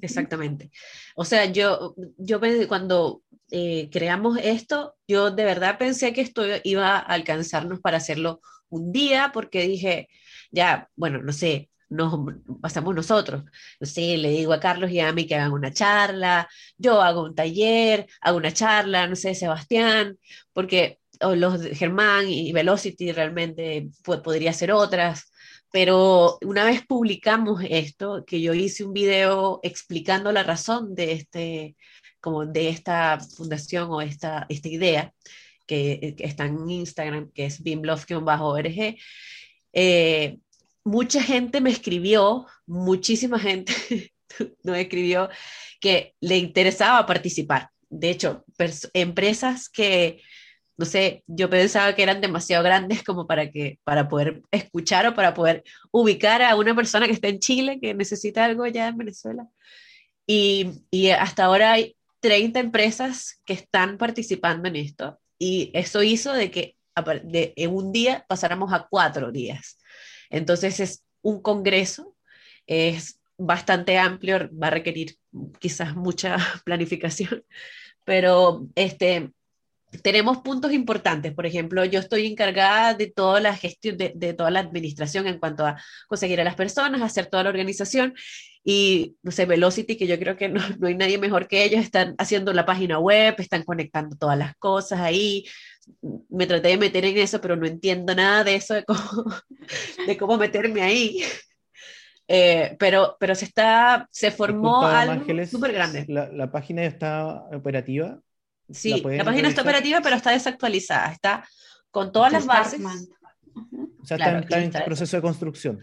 Exactamente. 0.00 0.70
O 1.16 1.24
sea, 1.24 1.46
yo, 1.46 1.94
yo 2.16 2.40
cuando 2.68 3.22
eh, 3.50 3.88
creamos 3.90 4.38
esto, 4.42 4.94
yo 5.08 5.30
de 5.32 5.44
verdad 5.44 5.78
pensé 5.78 6.12
que 6.12 6.20
esto 6.20 6.42
iba 6.64 6.96
a 6.96 6.98
alcanzarnos 7.00 7.80
para 7.80 7.96
hacerlo 7.96 8.40
un 8.68 8.92
día, 8.92 9.30
porque 9.34 9.66
dije, 9.66 10.08
ya, 10.52 10.88
bueno, 10.94 11.20
no 11.22 11.32
sé, 11.32 11.70
nos 11.88 12.14
pasamos 12.62 12.94
nosotros. 12.94 13.44
No 13.80 13.86
sé, 13.86 14.16
le 14.16 14.30
digo 14.30 14.52
a 14.52 14.60
Carlos 14.60 14.90
y 14.92 15.00
a 15.00 15.12
mí 15.12 15.26
que 15.26 15.34
hagan 15.34 15.52
una 15.52 15.72
charla, 15.72 16.48
yo 16.78 17.02
hago 17.02 17.24
un 17.24 17.34
taller, 17.34 18.06
hago 18.20 18.36
una 18.38 18.52
charla, 18.52 19.08
no 19.08 19.16
sé, 19.16 19.34
Sebastián, 19.34 20.18
porque 20.52 21.00
o 21.22 21.34
los 21.34 21.60
Germán 21.62 22.28
y 22.28 22.52
Velocity 22.52 23.12
realmente 23.12 23.90
podría 24.04 24.52
ser 24.52 24.72
otras. 24.72 25.29
Pero 25.72 26.38
una 26.42 26.64
vez 26.64 26.84
publicamos 26.84 27.62
esto, 27.68 28.24
que 28.26 28.40
yo 28.40 28.54
hice 28.54 28.84
un 28.84 28.92
video 28.92 29.60
explicando 29.62 30.32
la 30.32 30.42
razón 30.42 30.94
de, 30.94 31.12
este, 31.12 31.76
como 32.20 32.44
de 32.44 32.68
esta 32.68 33.20
fundación 33.20 33.88
o 33.90 34.00
esta, 34.00 34.46
esta 34.48 34.68
idea, 34.68 35.12
que, 35.66 36.16
está 36.18 36.46
en 36.46 36.68
Instagram, 36.68 37.30
que 37.32 37.46
es 37.46 37.62
bimlove-org, 37.62 38.96
eh, 39.72 40.38
mucha 40.82 41.22
gente 41.22 41.60
me 41.60 41.70
escribió, 41.70 42.46
muchísima 42.66 43.38
gente 43.38 43.72
me 44.64 44.80
escribió 44.80 45.28
que 45.80 46.14
le 46.20 46.38
interesaba 46.38 47.06
participar. 47.06 47.70
De 47.88 48.10
hecho, 48.10 48.44
empresas 48.94 49.68
que 49.68 50.22
no 50.80 50.86
sé, 50.86 51.22
yo 51.26 51.50
pensaba 51.50 51.94
que 51.94 52.02
eran 52.02 52.22
demasiado 52.22 52.64
grandes 52.64 53.02
como 53.04 53.26
para, 53.26 53.50
que, 53.50 53.78
para 53.84 54.08
poder 54.08 54.40
escuchar 54.50 55.06
o 55.06 55.14
para 55.14 55.34
poder 55.34 55.62
ubicar 55.90 56.40
a 56.40 56.56
una 56.56 56.74
persona 56.74 57.04
que 57.04 57.12
está 57.12 57.28
en 57.28 57.38
Chile, 57.38 57.78
que 57.82 57.92
necesita 57.92 58.46
algo 58.46 58.66
ya 58.66 58.88
en 58.88 58.96
Venezuela. 58.96 59.46
Y, 60.26 60.70
y 60.90 61.10
hasta 61.10 61.44
ahora 61.44 61.72
hay 61.72 61.98
30 62.20 62.60
empresas 62.60 63.42
que 63.44 63.52
están 63.52 63.98
participando 63.98 64.68
en 64.68 64.76
esto 64.76 65.20
y 65.38 65.70
eso 65.74 66.02
hizo 66.02 66.32
de 66.32 66.50
que 66.50 66.76
de, 67.24 67.52
en 67.56 67.74
un 67.74 67.92
día 67.92 68.24
pasáramos 68.26 68.72
a 68.72 68.86
cuatro 68.88 69.30
días. 69.30 69.78
Entonces 70.30 70.80
es 70.80 71.04
un 71.20 71.42
congreso, 71.42 72.16
es 72.66 73.20
bastante 73.36 73.98
amplio, 73.98 74.48
va 74.56 74.68
a 74.68 74.70
requerir 74.70 75.18
quizás 75.58 75.94
mucha 75.94 76.38
planificación, 76.64 77.44
pero 78.06 78.66
este, 78.76 79.30
tenemos 80.02 80.38
puntos 80.38 80.72
importantes. 80.72 81.34
Por 81.34 81.46
ejemplo, 81.46 81.84
yo 81.84 82.00
estoy 82.00 82.26
encargada 82.26 82.94
de 82.94 83.08
toda 83.08 83.40
la 83.40 83.54
gestión, 83.56 83.96
de, 83.96 84.12
de, 84.14 84.34
toda 84.34 84.50
la 84.50 84.60
administración 84.60 85.26
en 85.26 85.38
cuanto 85.38 85.66
a 85.66 85.80
conseguir 86.08 86.40
a 86.40 86.44
las 86.44 86.54
personas, 86.54 87.02
hacer 87.02 87.26
toda 87.26 87.42
la 87.42 87.50
organización. 87.50 88.14
Y, 88.62 89.16
no 89.22 89.30
sé, 89.30 89.46
Velocity, 89.46 89.96
que 89.96 90.06
yo 90.06 90.18
creo 90.18 90.36
que 90.36 90.48
no, 90.48 90.60
no 90.78 90.86
hay 90.86 90.94
nadie 90.94 91.18
mejor 91.18 91.48
que 91.48 91.64
ellos, 91.64 91.82
están 91.82 92.14
haciendo 92.18 92.52
la 92.52 92.66
página 92.66 92.98
web, 92.98 93.34
están 93.38 93.64
conectando 93.64 94.16
todas 94.16 94.38
las 94.38 94.54
cosas 94.56 95.00
ahí. 95.00 95.44
Me 96.28 96.46
traté 96.46 96.68
de 96.68 96.78
meter 96.78 97.04
en 97.04 97.16
eso, 97.18 97.40
pero 97.40 97.56
no 97.56 97.66
entiendo 97.66 98.14
nada 98.14 98.44
de 98.44 98.54
eso, 98.56 98.74
de 98.74 98.84
cómo, 98.84 99.00
de 100.06 100.16
cómo 100.16 100.36
meterme 100.36 100.82
ahí. 100.82 101.22
Eh, 102.32 102.76
pero, 102.78 103.16
pero 103.18 103.34
se 103.34 103.44
está, 103.44 104.06
se 104.12 104.30
formó 104.30 104.82
Disculpa, 104.82 105.00
algo 105.00 105.46
súper 105.46 105.72
grande. 105.72 106.04
La, 106.06 106.28
la 106.28 106.52
página 106.52 106.84
está 106.84 107.42
operativa. 107.52 108.20
Sí, 108.72 109.02
¿La 109.04 109.24
página 109.24 109.48
está 109.48 109.62
operativa, 109.62 110.00
pero 110.02 110.16
está 110.16 110.30
desactualizada. 110.30 111.12
Está 111.12 111.44
con 111.90 112.12
todas 112.12 112.32
las 112.32 112.46
bases. 112.46 112.80
O 112.82 114.04
sea, 114.04 114.16
Claro, 114.16 114.38
está, 114.40 114.58
en 114.58 114.64
está- 114.64 114.84
proceso 114.84 115.16
de 115.16 115.22
construcción. 115.22 115.80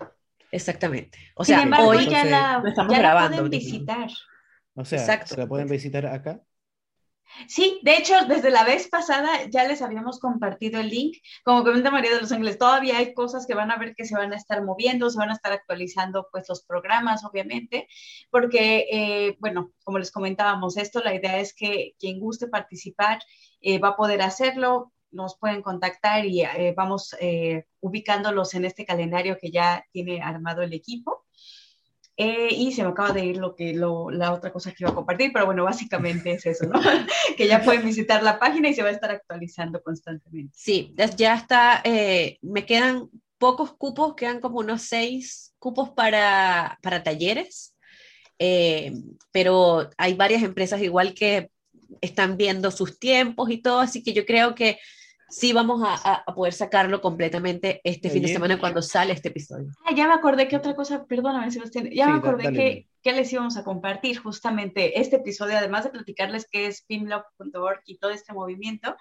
Exactamente. 0.51 1.17
O 1.35 1.43
Sin 1.43 1.55
sea, 1.55 1.63
embargo, 1.63 1.87
hoy 1.89 2.07
ya 2.07 2.23
la, 2.23 2.63
estamos 2.65 2.93
ya 2.93 3.01
la 3.01 3.27
pueden 3.27 3.49
visitar. 3.49 4.09
O 4.75 4.85
sea, 4.85 4.99
Exacto. 4.99 5.35
se 5.35 5.41
la 5.41 5.47
pueden 5.47 5.67
visitar 5.67 6.05
acá. 6.05 6.39
Sí, 7.47 7.79
de 7.83 7.97
hecho, 7.97 8.13
desde 8.27 8.49
la 8.49 8.63
vez 8.63 8.87
pasada 8.89 9.45
ya 9.49 9.67
les 9.67 9.81
habíamos 9.81 10.19
compartido 10.19 10.79
el 10.79 10.89
link. 10.89 11.17
Como 11.43 11.63
comenta 11.63 11.91
María 11.91 12.11
de 12.13 12.21
los 12.21 12.31
Ángeles, 12.31 12.57
todavía 12.57 12.97
hay 12.97 13.13
cosas 13.13 13.45
que 13.45 13.53
van 13.53 13.71
a 13.71 13.77
ver 13.77 13.95
que 13.95 14.05
se 14.05 14.15
van 14.15 14.33
a 14.33 14.35
estar 14.37 14.63
moviendo, 14.63 15.09
se 15.09 15.17
van 15.19 15.29
a 15.29 15.33
estar 15.33 15.51
actualizando 15.51 16.27
pues 16.31 16.47
los 16.49 16.63
programas, 16.63 17.23
obviamente, 17.25 17.87
porque, 18.31 18.87
eh, 18.91 19.37
bueno, 19.39 19.71
como 19.83 19.99
les 19.99 20.11
comentábamos, 20.11 20.77
esto 20.77 21.01
la 21.01 21.13
idea 21.13 21.39
es 21.39 21.53
que 21.53 21.95
quien 21.99 22.19
guste 22.19 22.47
participar 22.47 23.19
eh, 23.61 23.79
va 23.79 23.89
a 23.89 23.95
poder 23.95 24.21
hacerlo, 24.21 24.93
nos 25.11 25.37
pueden 25.37 25.61
contactar 25.61 26.25
y 26.25 26.43
eh, 26.43 26.73
vamos 26.75 27.15
ubicándolos 27.79 28.53
en 28.55 28.65
este 28.65 28.85
calendario 28.85 29.37
que 29.39 29.51
ya 29.51 29.85
tiene 29.91 30.21
armado 30.21 30.61
el 30.61 30.73
equipo. 30.73 31.26
Eh, 32.19 32.49
y 32.51 32.71
se 32.71 32.81
me 32.83 32.89
acaba 32.89 33.11
de 33.11 33.25
ir 33.25 33.37
lo 33.37 33.55
que 33.55 33.73
lo, 33.73 34.09
la 34.09 34.33
otra 34.33 34.51
cosa 34.51 34.71
que 34.71 34.77
iba 34.79 34.89
a 34.89 34.95
compartir, 34.95 35.31
pero 35.31 35.45
bueno, 35.45 35.63
básicamente 35.65 36.31
es 36.31 36.45
eso, 36.47 36.65
¿no? 36.65 36.79
que 37.37 37.47
ya 37.47 37.61
pueden 37.61 37.85
visitar 37.85 38.23
la 38.23 38.39
página 38.39 38.69
y 38.69 38.73
se 38.73 38.81
va 38.81 38.89
a 38.89 38.93
estar 38.93 39.11
actualizando 39.11 39.81
constantemente. 39.83 40.51
Sí, 40.57 40.93
ya- 40.95 41.35
está. 41.35 41.81
eh, 41.83 42.39
me 42.41 42.65
quedan 42.65 43.09
pocos 43.37 43.75
cupos, 43.75 44.15
quedan 44.15 44.39
como 44.41 44.59
unos 44.59 44.81
seis 44.81 45.53
cupos 45.59 45.91
para, 45.91 46.79
para 46.81 47.03
talleres, 47.03 47.75
eh, 48.39 48.93
pero 49.31 49.89
hay 49.97 50.15
varias 50.15 50.41
empresas 50.41 50.81
igual 50.81 51.13
que 51.13 51.51
están 52.01 52.35
viendo 52.35 52.71
sus 52.71 52.99
tiempos 52.99 53.49
y 53.51 53.59
todo, 53.61 53.79
así 53.79 54.03
que 54.03 54.13
yo 54.13 54.25
creo 54.25 54.55
que 54.55 54.79
sí 55.29 55.53
vamos 55.53 55.81
a, 55.83 55.93
a- 55.93 56.23
a 56.25 56.33
poder 56.35 56.53
sacarlo 56.53 57.01
completamente 57.01 57.81
este 57.83 58.09
fin 58.09 58.21
de 58.23 58.29
semana 58.29 58.59
cuando 58.59 58.81
sale 58.81 59.13
este 59.13 59.29
episodio. 59.29 59.71
Ah, 59.85 59.93
ya 59.93 60.07
me 60.07 60.13
acordé 60.13 60.47
que 60.47 60.55
otra 60.57 60.75
cosa, 60.75 61.05
perdóname 61.05 61.51
Sebastián, 61.51 61.89
ya 61.91 62.05
Sí, 62.05 62.11
me 62.11 62.17
acordé 62.19 62.43
dale, 62.45 62.57
que, 62.57 62.63
dale. 62.63 62.87
que 63.03 63.11
les 63.13 63.31
íbamos 63.33 63.57
a 63.57 63.63
compartir 63.63 64.17
justamente 64.19 64.99
este 64.99 65.17
episodio, 65.17 65.57
además 65.57 65.83
de 65.83 65.89
platicarles 65.91 66.47
qué 66.49 66.67
es 66.67 66.81
pimlog.org 66.83 67.81
y 67.85 67.97
todo 67.97 68.11
este 68.11 68.33
movimiento, 68.33 68.95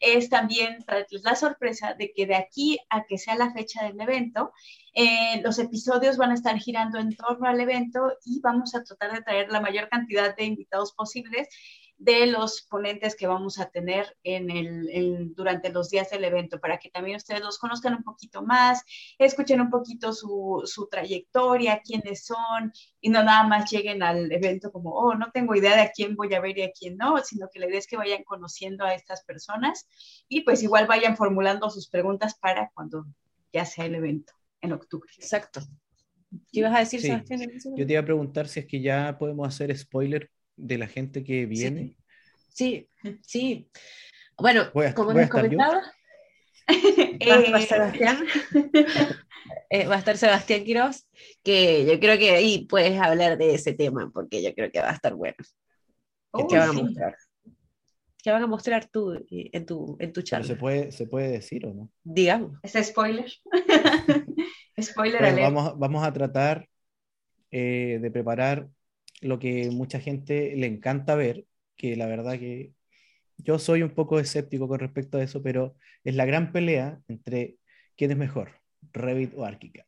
es 0.00 0.28
también 0.28 0.78
traerles 0.84 1.22
la 1.24 1.34
sorpresa 1.36 1.94
de 1.94 2.12
que 2.14 2.26
de 2.26 2.36
aquí 2.36 2.78
a 2.90 3.04
que 3.04 3.18
sea 3.18 3.34
la 3.36 3.52
fecha 3.52 3.84
del 3.84 4.00
evento, 4.00 4.52
eh, 4.94 5.40
los 5.42 5.58
episodios 5.58 6.16
van 6.16 6.30
a 6.32 6.34
estar 6.34 6.56
girando 6.58 6.98
en 6.98 7.16
torno 7.16 7.46
al 7.48 7.58
evento 7.60 8.12
y 8.24 8.40
vamos 8.40 8.74
a 8.74 8.82
tratar 8.84 9.12
de 9.14 9.22
traer 9.22 9.50
la 9.50 9.60
mayor 9.60 9.88
cantidad 9.88 10.36
de 10.36 10.44
invitados 10.44 10.92
posibles 10.92 11.48
de 12.04 12.26
los 12.26 12.62
ponentes 12.62 13.14
que 13.14 13.28
vamos 13.28 13.60
a 13.60 13.70
tener 13.70 14.16
en 14.24 14.50
el, 14.50 14.88
en- 14.90 15.34
durante 15.36 15.70
los 15.70 15.88
días 15.88 16.10
del 16.10 16.24
evento, 16.24 16.58
para 16.58 16.78
que 16.78 16.90
también 16.90 17.16
ustedes 17.16 17.40
los 17.42 17.58
conozcan 17.58 17.94
un 17.94 18.02
poquito 18.02 18.42
más, 18.42 18.82
escuchen 19.18 19.60
un 19.60 19.70
poquito 19.70 20.12
su, 20.12 20.62
su 20.64 20.88
trayectoria, 20.88 21.80
quiénes 21.84 22.24
son, 22.26 22.72
y 23.00 23.08
no 23.08 23.22
nada 23.22 23.44
más 23.46 23.70
lleguen 23.70 24.02
al 24.02 24.32
evento 24.32 24.72
como, 24.72 24.90
oh, 24.94 25.14
no 25.14 25.30
tengo 25.32 25.54
idea 25.54 25.76
de 25.76 25.82
a 25.82 25.92
quién 25.92 26.16
voy 26.16 26.34
a 26.34 26.40
ver 26.40 26.58
y 26.58 26.62
a 26.62 26.72
quién 26.72 26.96
no, 26.96 27.18
sino 27.18 27.48
que 27.52 27.60
la 27.60 27.68
idea 27.68 27.78
es 27.78 27.86
que 27.86 27.96
vayan 27.96 28.24
conociendo 28.24 28.84
a 28.84 28.94
estas 28.94 29.22
personas 29.22 29.86
y 30.28 30.40
pues 30.40 30.62
igual 30.64 30.88
vayan 30.88 31.16
formulando 31.16 31.70
sus 31.70 31.88
preguntas 31.88 32.34
para 32.36 32.70
cuando 32.74 33.06
ya 33.52 33.64
sea 33.64 33.84
el 33.86 33.94
evento 33.94 34.32
en 34.60 34.72
octubre. 34.72 35.08
Exacto. 35.18 35.60
¿Qué 36.50 36.60
ibas 36.60 36.74
a 36.74 36.78
decir, 36.80 37.00
Sí. 37.00 37.06
Sebastián? 37.08 37.42
Yo 37.76 37.86
te 37.86 37.92
iba 37.92 38.00
a 38.02 38.04
preguntar 38.04 38.48
si 38.48 38.58
es 38.60 38.66
que 38.66 38.80
ya 38.80 39.16
podemos 39.18 39.46
hacer 39.46 39.76
spoiler 39.76 40.30
de 40.56 40.78
la 40.78 40.86
gente 40.88 41.24
que 41.24 41.46
viene. 41.46 41.96
Sí, 42.48 42.88
sí. 43.22 43.68
Bueno, 44.38 44.72
Voy 44.74 44.86
a- 44.86 44.94
como 44.94 45.12
les 45.12 45.28
comentaba, 45.30 45.82
va 47.30 47.34
a 47.36 47.38
estar 47.40 47.60
Eh, 47.60 47.66
Sebastián. 47.66 48.26
Eh, 49.70 49.86
va 49.88 49.96
a 49.96 49.98
estar 49.98 50.16
Sebastián 50.16 50.64
Quiroz, 50.64 51.06
que 51.42 51.84
yo 51.86 51.98
creo 52.00 52.18
que 52.18 52.30
ahí 52.30 52.66
puedes 52.66 53.00
hablar 53.00 53.38
de 53.38 53.54
ese 53.54 53.72
tema, 53.74 54.10
porque 54.12 54.42
yo 54.42 54.54
creo 54.54 54.70
que 54.70 54.80
va 54.80 54.90
a 54.90 54.94
estar 54.94 55.14
bueno. 55.14 55.36
uy, 56.32 56.44
¿Qué 56.48 56.58
van 56.58 56.68
a 56.70 56.72
sí. 56.74 56.82
mostrar? 56.82 57.16
¿Qué 58.22 58.30
van 58.30 58.42
a 58.42 58.46
mostrar 58.46 58.88
tú 58.88 59.12
eh, 59.14 59.50
en 59.52 59.66
tu, 59.66 59.96
en 60.00 60.12
tu 60.12 60.22
Pero 60.30 60.44
charla? 60.44 60.46
se 60.46 60.56
puede, 60.56 60.92
se 60.92 61.06
puede 61.06 61.28
decir 61.30 61.66
o 61.66 61.74
no. 61.74 61.90
Digamos. 62.04 62.58
¿Es 62.62 62.74
spoiler? 62.88 63.30
spoiler 64.80 65.18
Pues 65.18 65.38
vamos, 65.38 65.78
vamos 65.78 66.04
a 66.04 66.12
tratar 66.12 66.68
eh, 67.50 67.98
de 68.02 68.10
preparar 68.10 68.68
lo 69.22 69.38
que 69.38 69.70
mucha 69.70 70.00
gente 70.00 70.54
le 70.56 70.66
encanta 70.66 71.14
ver, 71.14 71.46
que 71.76 71.96
la 71.96 72.06
verdad 72.06 72.38
que 72.38 72.72
yo 73.38 73.58
soy 73.58 73.82
un 73.82 73.90
poco 73.90 74.20
escéptico 74.20 74.68
con 74.68 74.78
respecto 74.80 75.18
a 75.18 75.22
eso, 75.22 75.42
pero 75.42 75.74
es 76.04 76.14
la 76.14 76.26
gran 76.26 76.52
pelea 76.52 77.00
entre 77.08 77.56
quién 77.96 78.10
es 78.12 78.16
mejor, 78.18 78.50
Revit 78.92 79.32
o 79.36 79.44
Archicad. 79.44 79.84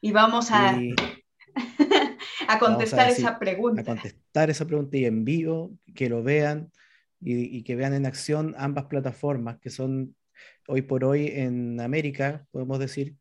Y 0.00 0.12
vamos 0.12 0.50
a, 0.50 0.76
Y 0.80 0.94
a 2.48 2.58
contestar 2.58 3.08
decir- 3.08 3.24
esa 3.24 3.38
pregunta. 3.38 3.80
a 3.80 3.84
contestar 3.84 4.50
esa 4.50 4.66
pregunta 4.66 4.96
y 4.96 5.04
en 5.04 5.24
vivo, 5.24 5.72
que 5.94 6.08
lo 6.08 6.22
vean 6.22 6.70
y, 7.20 7.56
y 7.56 7.62
que 7.62 7.76
vean 7.76 7.94
en 7.94 8.06
acción 8.06 8.54
ambas 8.58 8.84
plataformas 8.86 9.58
que 9.58 9.70
son 9.70 10.14
hoy 10.68 10.82
por 10.82 11.04
hoy 11.04 11.28
en 11.28 11.80
América, 11.80 12.46
podemos 12.50 12.78
decir, 12.78 13.14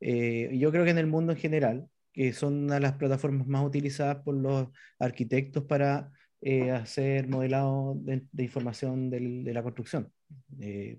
eh, 0.00 0.50
yo 0.58 0.70
creo 0.70 0.84
que 0.84 0.90
en 0.90 0.98
el 0.98 1.06
mundo 1.06 1.32
en 1.32 1.38
general, 1.38 1.88
que 2.12 2.32
son 2.32 2.64
una 2.64 2.74
de 2.74 2.80
las 2.80 2.92
plataformas 2.94 3.46
más 3.46 3.64
utilizadas 3.64 4.16
por 4.24 4.34
los 4.34 4.68
arquitectos 4.98 5.64
para 5.64 6.10
eh, 6.40 6.70
hacer 6.72 7.28
modelado 7.28 7.94
de, 7.98 8.22
de 8.32 8.42
información 8.44 9.10
del- 9.10 9.44
de 9.44 9.54
la 9.54 9.62
construcción, 9.62 10.12
eh, 10.60 10.98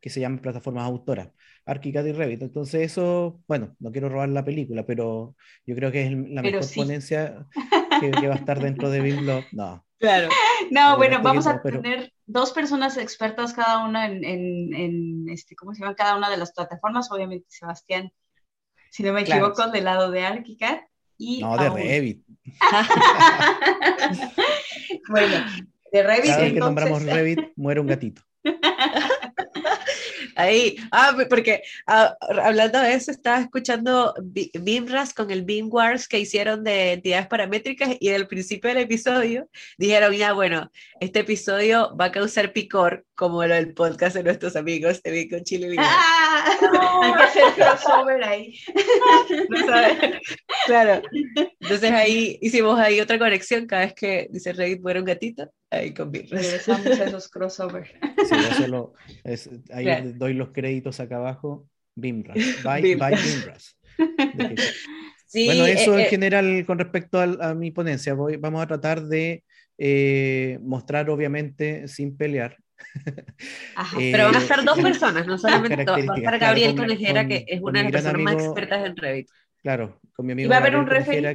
que 0.00 0.10
se 0.10 0.20
llaman 0.20 0.40
plataformas 0.40 0.84
autoras, 0.84 1.28
ArchiCAD 1.66 2.06
y 2.06 2.12
Revit. 2.12 2.42
Entonces 2.42 2.82
eso, 2.82 3.40
bueno, 3.46 3.76
no 3.78 3.92
quiero 3.92 4.08
robar 4.08 4.28
la 4.30 4.44
película, 4.44 4.84
pero 4.84 5.36
yo 5.64 5.74
creo 5.76 5.92
que 5.92 6.06
es 6.06 6.10
la 6.12 6.42
Pero 6.42 6.58
mejor 6.58 6.64
sí. 6.64 6.80
ponencia 6.80 7.46
que, 8.00 8.10
que 8.10 8.26
va 8.28 8.34
a 8.34 8.38
estar 8.38 8.60
dentro 8.60 8.90
de 8.90 9.00
BIMBLOG. 9.00 9.44
No, 9.52 9.84
Claro. 9.98 10.28
No, 10.72 10.94
Eh, 10.94 10.96
bueno, 10.96 11.22
vamos 11.22 11.46
a 11.46 11.60
pero- 11.62 11.80
tener 11.80 12.12
dos 12.26 12.52
personas 12.52 12.96
expertas 12.96 13.52
cada 13.52 13.84
una 13.86 14.06
en, 14.06 14.24
en, 14.24 14.74
en, 14.74 15.28
este, 15.28 15.54
¿cómo 15.54 15.74
se 15.74 15.82
llama? 15.82 15.94
Cada 15.94 16.16
una 16.16 16.28
de 16.30 16.36
las 16.38 16.52
plataformas. 16.52 17.10
Obviamente, 17.12 17.46
Sebastián, 17.50 18.10
si 18.92 19.02
no 19.02 19.12
me 19.14 19.24
Claro. 19.24 19.46
equivoco, 19.46 19.70
del 19.72 19.84
lado 19.84 20.10
de 20.10 20.22
ArchiCAD. 20.22 20.80
Y 21.18 21.40
no, 21.40 21.56
de 21.56 21.68
Paul. 21.68 21.80
Revit. 21.80 22.22
bueno, 25.08 25.36
de 25.92 26.02
Revit. 26.02 26.26
Cada 26.26 26.42
vez 26.42 26.52
que 26.52 26.58
nombramos 26.60 27.02
Revit, 27.04 27.38
muere 27.56 27.80
un 27.80 27.86
gatito. 27.86 28.20
Ahí, 30.34 30.76
ah, 30.90 31.14
porque 31.28 31.62
ah, 31.86 32.16
hablando 32.42 32.80
de 32.80 32.94
eso, 32.94 33.10
estaba 33.10 33.38
escuchando 33.40 34.14
Bi- 34.22 34.50
BIMRAS 34.54 35.12
con 35.12 35.30
el 35.30 35.42
BIM 35.44 35.68
Wars 35.70 36.08
que 36.08 36.18
hicieron 36.18 36.64
de 36.64 36.92
entidades 36.94 37.26
paramétricas 37.26 37.96
y 38.00 38.08
al 38.10 38.26
principio 38.26 38.70
del 38.70 38.78
episodio 38.78 39.48
dijeron, 39.76 40.14
ya 40.14 40.32
bueno, 40.32 40.70
este 41.00 41.20
episodio 41.20 41.94
va 41.96 42.06
a 42.06 42.12
causar 42.12 42.52
picor 42.54 43.04
como 43.14 43.44
lo 43.44 43.54
del 43.54 43.74
podcast 43.74 44.16
de 44.16 44.22
nuestros 44.24 44.56
amigos 44.56 45.02
de 45.02 45.10
BIM 45.10 45.28
con 45.30 45.44
Chile 45.44 45.74
y 45.74 45.76
Hay 47.02 47.12
que 47.14 47.22
hacer 47.22 47.44
crossover 47.54 48.24
ahí. 48.24 48.54
¿No 49.48 49.66
sabes? 49.66 50.20
Claro. 50.66 51.02
Entonces 51.60 51.90
ahí 51.90 52.38
hicimos 52.40 52.78
ahí 52.78 53.00
otra 53.00 53.18
conexión 53.18 53.66
cada 53.66 53.86
vez 53.86 53.94
que 53.94 54.28
dice 54.30 54.52
Revit 54.52 54.80
muere 54.80 55.00
un 55.00 55.06
gatito, 55.06 55.50
ahí 55.70 55.92
con. 55.94 56.12
Regresamos 56.12 56.86
a 56.86 57.04
esos 57.04 57.28
crossover. 57.28 57.90
Sí, 58.28 58.36
yo 58.36 58.54
solo- 58.54 58.94
es- 59.24 59.50
ahí 59.72 59.84
Claro. 59.84 60.12
doy 60.14 60.34
los 60.34 60.50
créditos 60.50 61.00
acá 61.00 61.16
abajo. 61.16 61.66
BIMRAS. 61.94 62.62
By, 62.62 62.82
BIM. 62.82 62.98
by 62.98 63.14
BIMRAS. 63.14 63.76
Bueno, 65.34 65.66
eso 65.66 65.98
en 65.98 66.06
general 66.06 66.64
con 66.66 66.78
respecto 66.78 67.20
a, 67.20 67.54
mi 67.54 67.70
ponencia. 67.70 68.14
Voy, 68.14 68.36
vamos 68.36 68.62
a 68.62 68.66
tratar 68.66 69.02
de 69.02 69.44
mostrar, 70.62 71.10
obviamente, 71.10 71.88
sin 71.88 72.16
pelear, 72.16 72.56
pero 73.98 74.26
van 74.26 74.36
a 74.36 74.40
ser 74.40 74.64
dos 74.64 74.78
personas, 74.82 75.26
no 75.26 75.38
solamente 75.38 75.84
va 75.84 75.96
a 75.96 76.16
estar 76.16 76.38
Gabriel 76.38 76.76
Conejera, 76.76 77.26
que 77.26 77.44
es 77.46 77.60
una 77.60 77.82
de 77.82 77.84
las 77.84 77.92
personas 77.92 78.22
más 78.22 78.44
expertas 78.44 78.86
en 78.86 78.96
Revit. 78.96 79.28
Claro, 79.62 80.00
con 80.14 80.26
mi 80.26 80.32
amigo 80.32 80.50
va 80.50 80.56
a 80.56 80.58
haber 80.58 80.76
un 80.76 80.88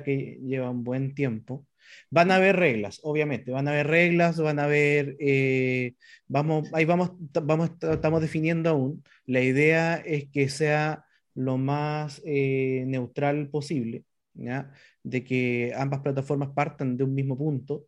que 0.04 0.40
lleva 0.44 0.70
un 0.70 0.84
buen 0.84 1.16
tiempo. 1.16 1.66
Van 2.10 2.32
a 2.32 2.36
haber 2.36 2.58
reglas, 2.58 3.00
obviamente, 3.04 3.52
van 3.52 3.68
a 3.68 3.72
haber 3.72 3.88
reglas, 3.88 4.40
van 4.40 4.60
a 4.60 4.66
haber, 4.66 5.16
eh, 5.20 5.94
vamos, 6.28 6.70
ahí 6.74 6.86
vamos, 6.86 7.12
vamos, 7.44 7.72
estamos 7.82 8.22
definiendo 8.22 8.70
aún. 8.70 9.04
La 9.26 9.42
idea 9.42 9.96
es 9.96 10.30
que 10.30 10.50
sea 10.50 11.06
lo 11.34 11.58
más 11.58 12.22
eh, 12.26 12.84
neutral 12.88 13.50
posible, 13.50 14.04
¿ya? 14.34 14.72
de 15.04 15.24
que 15.24 15.74
ambas 15.76 16.02
plataformas 16.02 16.50
partan 16.50 16.98
de 16.98 17.04
un 17.04 17.14
mismo 17.14 17.38
punto, 17.38 17.86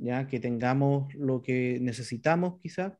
ya 0.00 0.26
que 0.26 0.40
tengamos 0.40 1.12
lo 1.14 1.42
que 1.42 1.78
necesitamos 1.80 2.60
quizás 2.60 2.92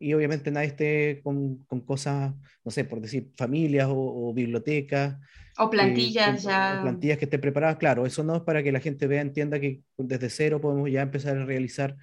y 0.00 0.14
obviamente 0.14 0.50
nadie 0.50 0.68
esté 0.68 1.20
con, 1.22 1.58
con, 1.66 1.82
cosas, 1.82 2.32
no 2.64 2.70
sé, 2.70 2.84
por 2.84 3.02
decir, 3.02 3.32
familias 3.36 3.86
o, 3.90 4.32
bibliotecas. 4.32 5.18
O 5.58 5.68
plantillas 5.68 6.42
ya. 6.42 6.78
plantillas 6.80 7.18
que 7.18 7.26
estén 7.26 7.42
preparadas, 7.42 7.76
claro, 7.76 8.06
eso 8.06 8.24
no 8.24 8.36
es 8.36 8.42
para 8.42 8.62
que 8.62 8.72
la 8.72 8.80
gente 8.80 9.06
vea, 9.06 9.20
entienda 9.20 9.60
que 9.60 9.82
desde 9.98 10.30
cero 10.30 10.58
podemos 10.58 10.90
ya 10.90 11.02
empezar 11.02 11.36
a 11.36 11.44
realizar 11.44 11.96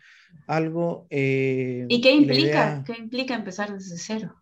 algo. 0.46 1.08
Eh, 1.10 1.88
¿Y 1.89 2.00
qué 2.00 2.12
implica? 2.12 2.84
¿Qué 2.86 2.94
implica 3.00 3.34
empezar 3.34 3.74
desde 3.74 3.98
cero? 3.98 4.36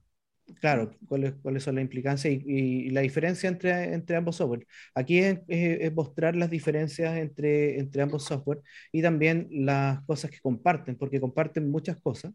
Claro, 0.60 0.92
cuáles, 1.08 1.34
cuáles 1.42 1.64
son 1.64 1.76
las 1.76 1.82
implicancias 1.82 2.34
y, 2.34 2.90
la 2.92 3.02
diferencia 3.02 3.50
entre, 3.50 3.94
entre 3.94 4.16
ambos 4.16 4.36
software. 4.36 4.66
Aquí 4.94 5.20
es, 5.20 5.40
es, 5.48 5.94
mostrar 5.94 6.36
las 6.36 6.50
diferencias 6.50 7.18
entre, 7.18 7.80
entre 7.80 8.04
ambos 8.04 8.26
software 8.26 8.62
y 8.92 9.02
también 9.02 9.48
las 9.52 10.04
cosas 10.06 10.30
que 10.30 10.40
comparten, 10.40 10.98
porque 10.98 11.20
comparten 11.20 11.70
muchas 11.70 11.98
cosas 11.98 12.32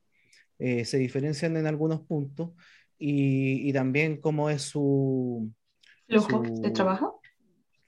eh, 0.60 0.84
se 0.84 0.98
diferencian 0.98 1.56
en 1.56 1.66
algunos 1.66 2.02
puntos 2.02 2.50
y, 2.98 3.72
también 3.72 4.20
cómo 4.20 4.50
es 4.50 4.60
su 4.60 5.50
flujo 6.06 6.42
de 6.42 6.70
trabajo. 6.70 7.20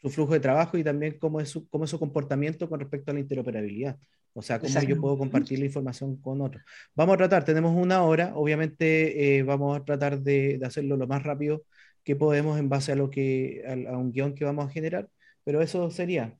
Su 0.00 0.08
flujo 0.08 0.32
de 0.32 0.40
trabajo 0.40 0.78
y 0.78 0.82
también 0.82 1.18
cómo 1.18 1.38
es 1.38 1.50
su, 1.50 1.68
cómo 1.68 1.84
es 1.84 1.90
su 1.90 1.98
comportamiento 1.98 2.70
con 2.70 2.80
respecto 2.80 3.10
a 3.10 3.14
la 3.14 3.20
interoperabilidad. 3.20 3.98
O 4.34 4.42
sea, 4.42 4.58
cómo 4.58 4.80
yo 4.80 5.00
puedo 5.00 5.18
compartir 5.18 5.58
la 5.58 5.66
información 5.66 6.16
con 6.16 6.40
otros. 6.40 6.62
Vamos 6.94 7.14
a 7.14 7.18
tratar, 7.18 7.44
tenemos 7.44 7.74
una 7.76 8.02
hora, 8.02 8.32
obviamente 8.34 9.36
eh, 9.36 9.42
vamos 9.42 9.78
a 9.78 9.84
tratar 9.84 10.20
de, 10.20 10.58
de, 10.58 10.66
hacerlo 10.66 10.96
lo 10.96 11.06
más 11.06 11.22
rápido 11.22 11.64
que 12.02 12.16
podemos 12.16 12.58
en 12.58 12.68
base 12.68 12.92
a, 12.92 12.96
lo 12.96 13.10
que, 13.10 13.62
a, 13.66 13.96
un 13.96 14.10
guion 14.10 14.34
que 14.34 14.44
vamos 14.44 14.66
a 14.66 14.70
generar, 14.70 15.08
pero 15.44 15.60
eso 15.60 15.90
sería, 15.90 16.36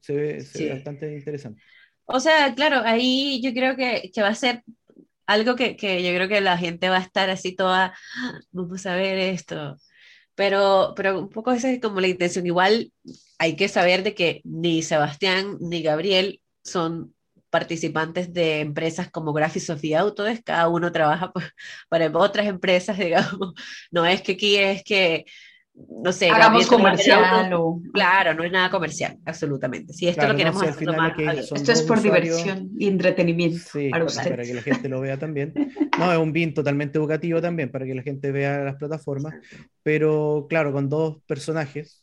se 0.00 0.14
ve, 0.14 0.70
bastante 0.70 1.16
interesante. 1.16 1.62
O 2.04 2.20
sea, 2.20 2.54
claro, 2.54 2.82
ahí 2.84 3.40
yo 3.42 3.52
creo 3.52 3.76
que, 3.76 4.10
que 4.12 4.22
va 4.22 4.28
a 4.28 4.34
ser 4.34 4.62
algo 5.26 5.56
que, 5.56 5.76
que, 5.76 6.02
yo 6.02 6.14
creo 6.14 6.28
que 6.28 6.40
la 6.40 6.58
gente 6.58 6.88
va 6.88 6.98
a 6.98 7.02
estar 7.02 7.30
así 7.30 7.54
toda, 7.54 7.94
ah, 8.16 8.40
vamos 8.50 8.84
a 8.84 8.96
ver 8.96 9.18
esto. 9.18 9.76
Pero, 10.34 10.94
pero 10.96 11.18
un 11.20 11.28
poco 11.28 11.52
esa 11.52 11.70
es 11.70 11.80
como 11.80 12.00
la 12.00 12.08
intención. 12.08 12.46
Igual 12.46 12.92
hay 13.38 13.56
que 13.56 13.68
saber 13.68 14.02
de 14.02 14.14
que 14.14 14.40
ni 14.44 14.82
Sebastián 14.82 15.58
ni 15.60 15.82
Gabriel 15.82 16.40
son 16.64 17.14
participantes 17.50 18.32
de 18.32 18.60
empresas 18.60 19.10
como 19.10 19.32
Graphisoft 19.32 19.84
y 19.84 19.94
Autodesk, 19.94 20.44
cada 20.44 20.68
uno 20.68 20.92
trabaja 20.92 21.32
para 21.88 22.10
otras 22.14 22.46
empresas, 22.46 22.96
digamos. 22.98 23.54
No 23.90 24.06
es 24.06 24.22
que 24.22 24.32
aquí 24.32 24.56
es 24.56 24.82
que 24.84 25.26
no 26.02 26.12
sé, 26.12 26.28
hagamos 26.28 26.66
comercial 26.66 27.52
o... 27.54 27.80
Claro, 27.92 28.34
no 28.34 28.44
es 28.44 28.52
nada 28.52 28.70
comercial, 28.70 29.18
absolutamente. 29.24 29.92
Si 29.92 30.08
esto 30.08 30.26
lo 30.26 30.36
queremos 30.36 30.62
hacer 30.62 30.88
Esto 31.54 31.72
es 31.72 31.82
por 31.82 32.02
diversión 32.02 32.70
y 32.78 32.88
entretenimiento 32.88 33.60
para, 33.90 34.06
para, 34.06 34.42
que 34.42 34.54
la 34.54 34.62
gente 34.62 34.88
lo 34.88 35.00
vea 35.00 35.18
también. 35.18 35.54
No, 35.98 36.10
es 36.10 36.18
un 36.18 36.32
BIM 36.32 36.54
totalmente 36.54 36.98
educativo 36.98 37.42
también, 37.42 37.70
para 37.70 37.84
que 37.84 37.94
la 37.94 38.02
gente 38.02 38.32
vea 38.32 38.60
las 38.60 38.76
plataformas, 38.76 39.34
pero 39.82 40.46
claro, 40.48 40.72
con 40.72 40.88
dos 40.88 41.18
personajes, 41.26 42.02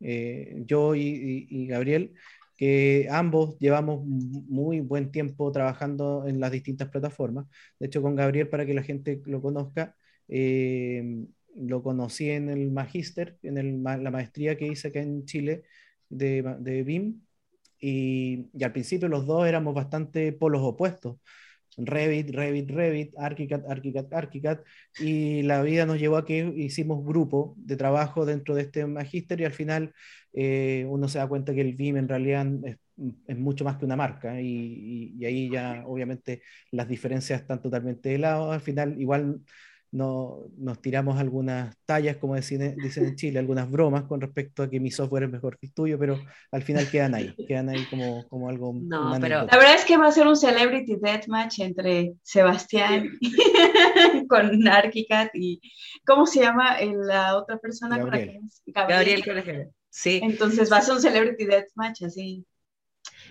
eh, 0.00 0.54
yo 0.66 0.94
y, 0.94 1.66
Gabriel, 1.66 2.12
que 2.58 3.08
ambos 3.10 3.58
llevamos 3.60 4.04
muy 4.04 4.80
buen 4.80 5.12
tiempo 5.12 5.52
trabajando 5.52 6.26
en 6.28 6.40
las 6.40 6.52
distintas 6.52 6.90
plataformas. 6.90 7.46
De 7.80 7.86
hecho, 7.86 8.02
con 8.02 8.16
Gabriel, 8.16 8.48
para 8.50 8.66
que 8.66 8.74
la 8.74 8.82
gente 8.82 9.22
lo 9.26 9.40
conozca, 9.42 9.96
eh, 10.28 11.26
lo 11.56 11.82
conocí 11.82 12.30
en 12.30 12.50
el 12.50 12.70
magíster, 12.72 13.38
en 13.42 13.82
la 13.84 14.10
maestría 14.10 14.56
que 14.58 14.66
hice 14.68 14.88
acá 14.88 15.00
en 15.00 15.24
Chile 15.24 15.64
de, 16.10 16.42
de 16.60 16.82
BIM, 16.84 17.22
y, 17.80 18.48
y, 18.52 18.64
al 18.64 18.72
principio 18.72 19.08
los 19.08 19.26
dos 19.26 19.46
éramos 19.46 19.74
bastante 19.74 20.32
polos 20.32 20.62
opuestos. 20.62 21.16
Revit, 21.78 22.30
Revit, 22.30 22.70
Revit, 22.70 23.14
ArchiCAD, 23.18 23.70
ArchiCAD, 23.70 24.12
ArchiCAD, 24.12 24.58
y 24.98 25.42
la 25.42 25.62
vida 25.62 25.86
nos 25.86 25.98
llevó 25.98 26.16
a 26.16 26.24
que 26.24 26.52
hicimos 26.56 27.04
grupo 27.04 27.54
de 27.56 27.76
trabajo 27.76 28.26
dentro 28.26 28.54
de 28.54 28.62
este 28.62 28.86
magíster 28.86 29.40
y 29.40 29.44
al 29.44 29.52
final 29.52 29.94
eh, 30.32 30.84
uno 30.88 31.08
se 31.08 31.18
da 31.18 31.28
cuenta 31.28 31.54
que 31.54 31.60
el 31.60 31.74
BIM 31.74 31.96
en 31.96 32.08
realidad 32.08 32.46
es, 32.64 32.78
mucho 33.38 33.64
más 33.64 33.76
que 33.76 33.84
una 33.84 33.94
marca 33.96 34.40
y, 34.40 35.14
y, 35.16 35.24
ahí 35.24 35.50
ya 35.50 35.84
obviamente 35.86 36.42
las 36.72 36.88
diferencias 36.88 37.40
están 37.40 37.62
totalmente 37.62 38.08
de 38.08 38.18
lado. 38.18 38.50
Al 38.50 38.60
final 38.60 39.00
igual 39.00 39.40
no, 39.90 40.44
nos 40.56 40.80
tiramos 40.80 41.18
algunas 41.18 41.76
tallas, 41.86 42.16
como 42.16 42.36
dicen, 42.36 42.76
dicen 42.76 43.06
en 43.06 43.16
Chile, 43.16 43.38
algunas 43.38 43.70
bromas 43.70 44.04
con 44.04 44.20
respecto 44.20 44.62
a 44.62 44.68
que 44.70 44.80
mi 44.80 44.90
software 44.90 45.24
es 45.24 45.30
mejor 45.30 45.58
que 45.58 45.66
el 45.66 45.72
tuyo, 45.72 45.98
pero 45.98 46.20
al 46.52 46.62
final 46.62 46.90
quedan 46.90 47.14
ahí, 47.14 47.34
quedan 47.48 47.68
ahí 47.70 47.84
como, 47.88 48.26
como 48.28 48.48
algo. 48.48 48.74
No, 48.74 49.16
pero 49.20 49.46
la 49.46 49.56
verdad 49.56 49.74
es 49.74 49.84
que 49.84 49.96
va 49.96 50.08
a 50.08 50.12
ser 50.12 50.26
un 50.26 50.36
Celebrity 50.36 50.96
Deathmatch 51.00 51.60
entre 51.60 52.14
Sebastián 52.22 53.10
con 54.28 54.68
Arquicat 54.68 55.30
y. 55.34 55.60
¿Cómo 56.06 56.26
se 56.26 56.40
llama 56.40 56.76
la 56.82 57.36
otra 57.36 57.58
persona 57.58 58.00
con 58.00 58.10
la 58.10 58.18
que 58.18 58.40
Gabriel. 58.66 59.22
Gabriel 59.22 59.70
Sí. 59.90 60.20
Entonces 60.22 60.70
va 60.70 60.78
a 60.78 60.82
ser 60.82 60.94
un 60.94 61.00
Celebrity 61.00 61.46
Deathmatch 61.46 62.02
así. 62.02 62.44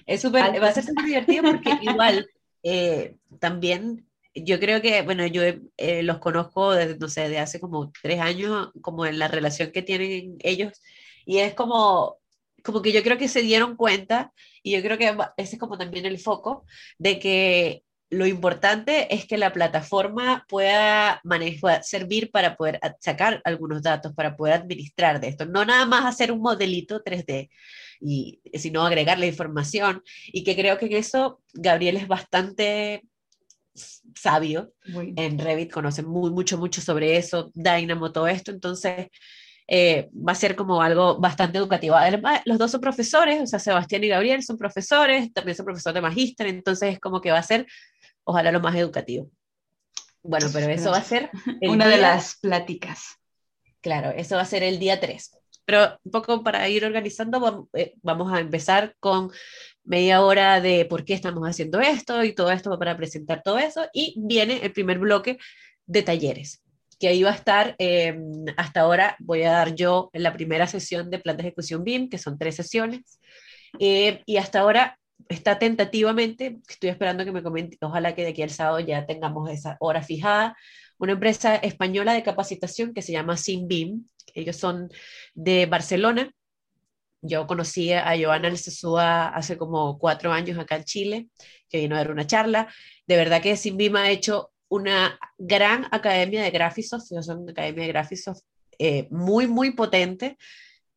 Es 0.05 0.21
súper, 0.21 0.61
va 0.61 0.69
a 0.69 0.73
ser 0.73 0.83
súper 0.83 1.05
divertido 1.05 1.43
porque 1.43 1.77
igual 1.81 2.27
eh, 2.63 3.15
también 3.39 4.06
yo 4.45 4.59
creo 4.59 4.81
que, 4.81 5.01
bueno, 5.01 5.25
yo 5.27 5.41
eh, 5.77 6.03
los 6.03 6.19
conozco 6.19 6.73
desde, 6.73 6.97
no 6.97 7.07
sé, 7.09 7.29
de 7.29 7.39
hace 7.39 7.59
como 7.59 7.91
tres 8.01 8.19
años, 8.19 8.71
como 8.81 9.05
en 9.05 9.19
la 9.19 9.27
relación 9.27 9.71
que 9.71 9.81
tienen 9.81 10.37
ellos, 10.39 10.81
y 11.25 11.39
es 11.39 11.53
como, 11.53 12.17
como 12.63 12.81
que 12.81 12.91
yo 12.91 13.03
creo 13.03 13.17
que 13.17 13.27
se 13.27 13.41
dieron 13.41 13.75
cuenta, 13.75 14.33
y 14.63 14.71
yo 14.71 14.81
creo 14.81 14.97
que 14.97 15.15
ese 15.37 15.55
es 15.55 15.59
como 15.59 15.77
también 15.77 16.05
el 16.05 16.19
foco, 16.19 16.65
de 16.97 17.19
que 17.19 17.83
lo 18.09 18.25
importante 18.25 19.13
es 19.13 19.25
que 19.25 19.37
la 19.37 19.51
plataforma 19.51 20.45
pueda, 20.47 21.19
manejar, 21.23 21.83
servir 21.83 22.31
para 22.31 22.55
poder 22.55 22.79
sacar 23.01 23.41
algunos 23.43 23.81
datos, 23.81 24.13
para 24.13 24.37
poder 24.37 24.53
administrar 24.53 25.19
de 25.19 25.27
esto. 25.27 25.45
No 25.45 25.65
nada 25.65 25.85
más 25.85 26.05
hacer 26.05 26.31
un 26.31 26.39
modelito 26.41 27.03
3D, 27.03 27.49
y, 27.99 28.41
sino 28.53 28.85
agregar 28.85 29.19
la 29.19 29.25
información. 29.25 30.03
Y 30.27 30.43
que 30.43 30.55
creo 30.55 30.77
que 30.77 30.85
en 30.85 30.93
eso 30.93 31.41
Gabriel 31.53 31.97
es 31.97 32.07
bastante 32.07 33.03
sabio 34.17 34.71
en 35.15 35.37
Revit, 35.39 35.71
conoce 35.71 36.03
muy, 36.03 36.31
mucho, 36.31 36.57
mucho 36.57 36.81
sobre 36.81 37.17
eso, 37.17 37.51
Dynamo, 37.53 38.11
todo 38.11 38.27
esto, 38.27 38.51
entonces 38.51 39.07
eh, 39.67 40.09
va 40.13 40.31
a 40.31 40.35
ser 40.35 40.55
como 40.55 40.81
algo 40.81 41.19
bastante 41.19 41.57
educativo. 41.57 41.95
Además, 41.95 42.41
los 42.45 42.57
dos 42.57 42.71
son 42.71 42.81
profesores, 42.81 43.41
o 43.41 43.47
sea, 43.47 43.59
Sebastián 43.59 44.03
y 44.03 44.07
Gabriel 44.07 44.43
son 44.43 44.57
profesores, 44.57 45.33
también 45.33 45.55
son 45.55 45.65
profesores 45.65 45.95
de 45.95 46.01
magíster, 46.01 46.47
entonces 46.47 46.93
es 46.93 46.99
como 46.99 47.19
que 47.19 47.31
va 47.31 47.39
a 47.39 47.43
ser, 47.43 47.65
ojalá, 48.23 48.51
lo 48.51 48.61
más 48.61 48.75
educativo. 48.75 49.29
Bueno, 50.23 50.47
pero 50.51 50.67
eso 50.67 50.91
va 50.91 50.97
a 50.97 51.03
ser... 51.03 51.29
Una 51.61 51.87
de 51.87 51.97
las 51.97 52.37
pláticas. 52.39 53.17
Claro, 53.81 54.11
eso 54.11 54.35
va 54.35 54.41
a 54.41 54.45
ser 54.45 54.63
el 54.63 54.79
día 54.79 54.99
3. 54.99 55.31
Pero 55.65 55.99
un 56.03 56.11
poco 56.11 56.43
para 56.43 56.67
ir 56.69 56.85
organizando, 56.85 57.69
eh, 57.73 57.93
vamos 58.01 58.31
a 58.31 58.39
empezar 58.39 58.95
con 58.99 59.31
media 59.87 60.21
hora 60.21 60.61
de 60.61 60.85
por 60.85 61.05
qué 61.05 61.13
estamos 61.13 61.47
haciendo 61.47 61.79
esto 61.79 62.23
y 62.23 62.33
todo 62.33 62.51
esto 62.51 62.77
para 62.77 62.97
presentar 62.97 63.41
todo 63.43 63.57
eso. 63.57 63.87
Y 63.93 64.15
viene 64.17 64.59
el 64.63 64.71
primer 64.73 64.99
bloque 64.99 65.37
de 65.85 66.03
talleres, 66.03 66.61
que 66.99 67.07
ahí 67.07 67.23
va 67.23 67.31
a 67.31 67.35
estar, 67.35 67.75
em, 67.79 68.45
hasta 68.57 68.81
ahora 68.81 69.15
voy 69.19 69.43
a 69.43 69.51
dar 69.51 69.75
yo 69.75 70.09
en 70.13 70.23
la 70.23 70.33
primera 70.33 70.67
sesión 70.67 71.09
de 71.09 71.19
plan 71.19 71.37
de 71.37 71.43
ejecución 71.43 71.83
BIM, 71.83 72.09
que 72.09 72.17
son 72.17 72.37
tres 72.37 72.55
sesiones. 72.55 73.19
Eh, 73.79 74.21
y 74.25 74.37
hasta 74.37 74.59
ahora 74.59 74.99
está 75.29 75.59
tentativamente, 75.59 76.59
estoy 76.69 76.89
esperando 76.89 77.25
que 77.25 77.31
me 77.31 77.43
comente, 77.43 77.77
ojalá 77.81 78.15
que 78.15 78.23
de 78.23 78.29
aquí 78.29 78.43
al 78.43 78.49
sábado 78.49 78.79
ya 78.79 79.05
tengamos 79.05 79.49
esa 79.49 79.77
hora 79.79 80.01
fijada, 80.01 80.55
una 80.99 81.13
empresa 81.13 81.55
española 81.55 82.13
de 82.13 82.23
capacitación 82.23 82.93
que 82.93 83.01
se 83.01 83.11
llama 83.11 83.37
SimBIM, 83.37 84.05
ellos 84.33 84.57
son 84.57 84.89
de 85.33 85.65
Barcelona, 85.65 86.31
yo 87.21 87.47
conocí 87.47 87.91
a 87.93 88.15
Joana 88.19 88.47
Alcesúa 88.47 89.29
hace 89.29 89.57
como 89.57 89.97
cuatro 89.97 90.31
años 90.31 90.57
acá 90.57 90.75
en 90.77 90.83
Chile, 90.83 91.27
que 91.69 91.79
vino 91.79 91.95
a 91.95 91.99
dar 91.99 92.11
una 92.11 92.27
charla. 92.27 92.67
De 93.07 93.15
verdad 93.15 93.41
que 93.41 93.57
Simbima 93.57 94.03
ha 94.03 94.11
hecho 94.11 94.51
una 94.69 95.19
gran 95.37 95.85
academia 95.91 96.43
de 96.43 96.51
Graphisoft, 96.51 97.05
son 97.21 97.43
una 97.43 97.51
academia 97.51 97.83
de 97.83 97.89
Graphisoft 97.89 98.41
eh, 98.79 99.07
muy, 99.09 99.47
muy 99.47 99.71
potente. 99.71 100.37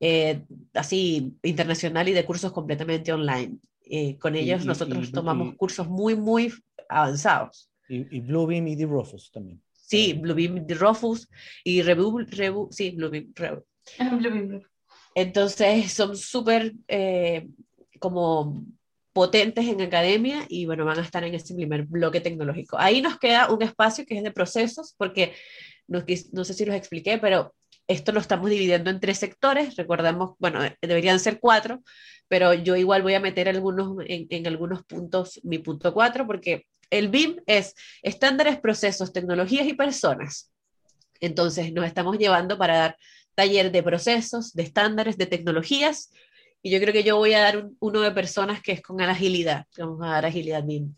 eh, 0.03 0.43
así 0.75 1.37
internacional 1.43 2.09
y 2.09 2.13
de 2.13 2.25
cursos 2.25 2.53
completamente 2.53 3.13
online. 3.13 3.59
Eh, 3.85 4.17
con 4.19 4.35
ellos 4.35 4.65
nosotros 4.65 5.13
tomamos 5.13 5.55
cursos 5.57 5.89
muy, 5.89 6.17
muy 6.17 6.53
avanzados. 6.89 7.71
Y, 7.89 8.17
y 8.17 8.21
Bluebeam 8.21 8.69
y 8.69 8.85
Rufus 8.85 9.31
también. 9.31 9.61
Sí, 9.73 10.13
Bluebeam 10.13 10.65
y 10.69 10.75
Rufus 10.75 11.29
y 11.65 11.83
Rebu, 11.83 12.21
Rebu, 12.21 12.69
sí, 12.71 12.93
Bluebeam, 12.93 13.33
Rebu. 13.35 13.65
Entonces 15.15 15.93
son 15.93 16.17
súper 16.17 16.75
eh, 16.89 17.49
como 17.99 18.65
potentes 19.13 19.67
en 19.67 19.81
academia 19.81 20.47
y 20.49 20.67
bueno, 20.67 20.85
van 20.85 20.99
a 20.99 21.03
estar 21.03 21.25
en 21.25 21.35
este 21.35 21.55
primer 21.55 21.85
bloque 21.85 22.21
tecnológico. 22.21 22.79
Ahí 22.79 23.03
nos 23.03 23.19
queda 23.19 23.53
un 23.53 23.63
espacio 23.63 24.07
que 24.07 24.17
es 24.17 24.23
de 24.23 24.31
procesos, 24.31 24.95
porque 24.97 25.35
no, 25.89 26.05
no 26.33 26.45
sé 26.45 26.55
si 26.55 26.65
los 26.65 26.77
expliqué, 26.77 27.19
pero 27.19 27.55
esto 27.89 28.13
lo 28.13 28.21
estamos 28.21 28.49
dividiendo 28.51 28.89
en 28.89 29.01
tres 29.01 29.19
sectores, 29.19 29.75
recordemos, 29.75 30.37
bueno, 30.39 30.61
deberían 30.81 31.19
ser 31.19 31.41
cuatro, 31.41 31.83
pero 32.29 32.55
yo 32.55 32.77
igual 32.77 33.03
voy 33.03 33.15
a 33.15 33.21
meter 33.21 33.49
algunos, 33.49 33.97
en 34.07 34.47
algunos 34.47 34.85
puntos 34.85 35.41
mi 35.43 35.59
punto 35.59 35.93
cuatro, 35.93 36.25
porque 36.25 36.67
el 36.91 37.09
BIM 37.09 37.41
es 37.47 37.75
estándares, 38.03 38.61
procesos, 38.61 39.13
tecnologías 39.13 39.67
y 39.67 39.75
personas. 39.75 40.53
Entonces 41.21 41.73
nos 41.73 41.85
estamos 41.85 42.17
llevando 42.19 42.57
para 42.57 42.77
dar 42.77 42.97
taller 43.41 43.73
de 43.73 43.83
procesos, 43.83 44.53
de 44.53 44.65
estándares, 44.65 45.17
de 45.17 45.25
tecnologías, 45.25 46.11
y 46.63 46.71
yo 46.71 46.79
creo 46.79 46.93
que 46.93 47.03
yo 47.03 47.17
voy 47.17 47.33
a 47.33 47.41
dar 47.41 47.71
uno 47.79 48.01
de 48.03 48.11
personas 48.11 48.61
que 48.61 48.73
es 48.73 48.83
con 48.83 49.01
agilidad, 49.01 49.65
vamos 49.79 50.03
a 50.03 50.11
dar 50.11 50.27
agilidad 50.27 50.63
BIM. 50.63 50.95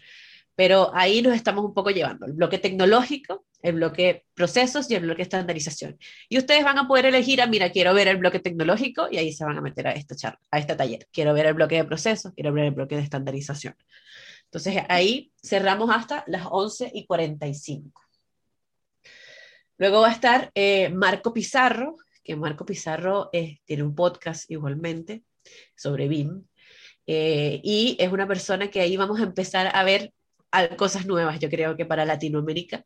Pero 0.57 0.91
ahí 0.93 1.23
nos 1.23 1.37
estamos 1.37 1.65
un 1.65 1.73
poco 1.73 1.91
llevando, 1.91 2.27
el 2.27 2.33
bloque 2.33 2.59
tecnológico, 2.59 3.47
el 3.63 3.75
bloque 3.77 4.25
procesos 4.35 4.91
y 4.91 4.97
el 4.97 5.03
bloque 5.03 5.23
estandarización. 5.23 5.97
Y 6.29 6.37
ustedes 6.37 6.65
van 6.65 6.79
a 6.79 6.89
poder 6.89 7.07
elegir, 7.07 7.41
a, 7.41 7.45
ah, 7.45 7.47
mira, 7.47 7.71
quiero 7.71 7.95
ver 7.95 8.09
el 8.09 8.17
bloque 8.17 8.41
tecnológico 8.41 9.07
y 9.09 9.19
ahí 9.19 9.33
se 9.33 9.45
van 9.45 9.57
a 9.57 9.61
meter 9.61 9.87
a 9.87 9.93
esta 9.93 10.17
charla, 10.17 10.41
a 10.51 10.59
este 10.59 10.75
taller. 10.75 11.07
Quiero 11.13 11.33
ver 11.33 11.47
el 11.47 11.55
bloque 11.55 11.77
de 11.77 11.85
procesos, 11.85 12.33
quiero 12.35 12.53
ver 12.53 12.65
el 12.65 12.73
bloque 12.73 12.97
de 12.97 13.03
estandarización. 13.03 13.77
Entonces 14.47 14.83
ahí 14.89 15.31
cerramos 15.41 15.91
hasta 15.91 16.25
las 16.27 16.47
11 16.51 16.91
y 16.93 17.07
45. 17.07 18.03
Luego 19.79 20.01
va 20.01 20.09
a 20.09 20.13
estar 20.13 20.51
eh, 20.55 20.91
Marco 20.91 21.33
Pizarro, 21.33 21.97
que 22.23 22.37
Marco 22.37 22.65
Pizarro 22.65 23.31
eh, 23.33 23.59
tiene 23.65 23.83
un 23.83 23.95
podcast 23.95 24.51
igualmente 24.51 25.25
sobre 25.77 26.09
BIM. 26.09 26.45
Eh, 27.07 27.61
y 27.65 27.97
es 27.99 28.13
una 28.13 28.29
persona 28.29 28.71
que 28.71 28.81
ahí 28.81 28.97
vamos 28.97 29.21
a 29.21 29.25
empezar 29.25 29.75
a 29.75 29.85
ver 29.85 30.13
cosas 30.77 31.07
nuevas, 31.07 31.39
yo 31.41 31.49
creo 31.49 31.77
que 31.77 31.87
para 31.87 32.05
Latinoamérica. 32.05 32.85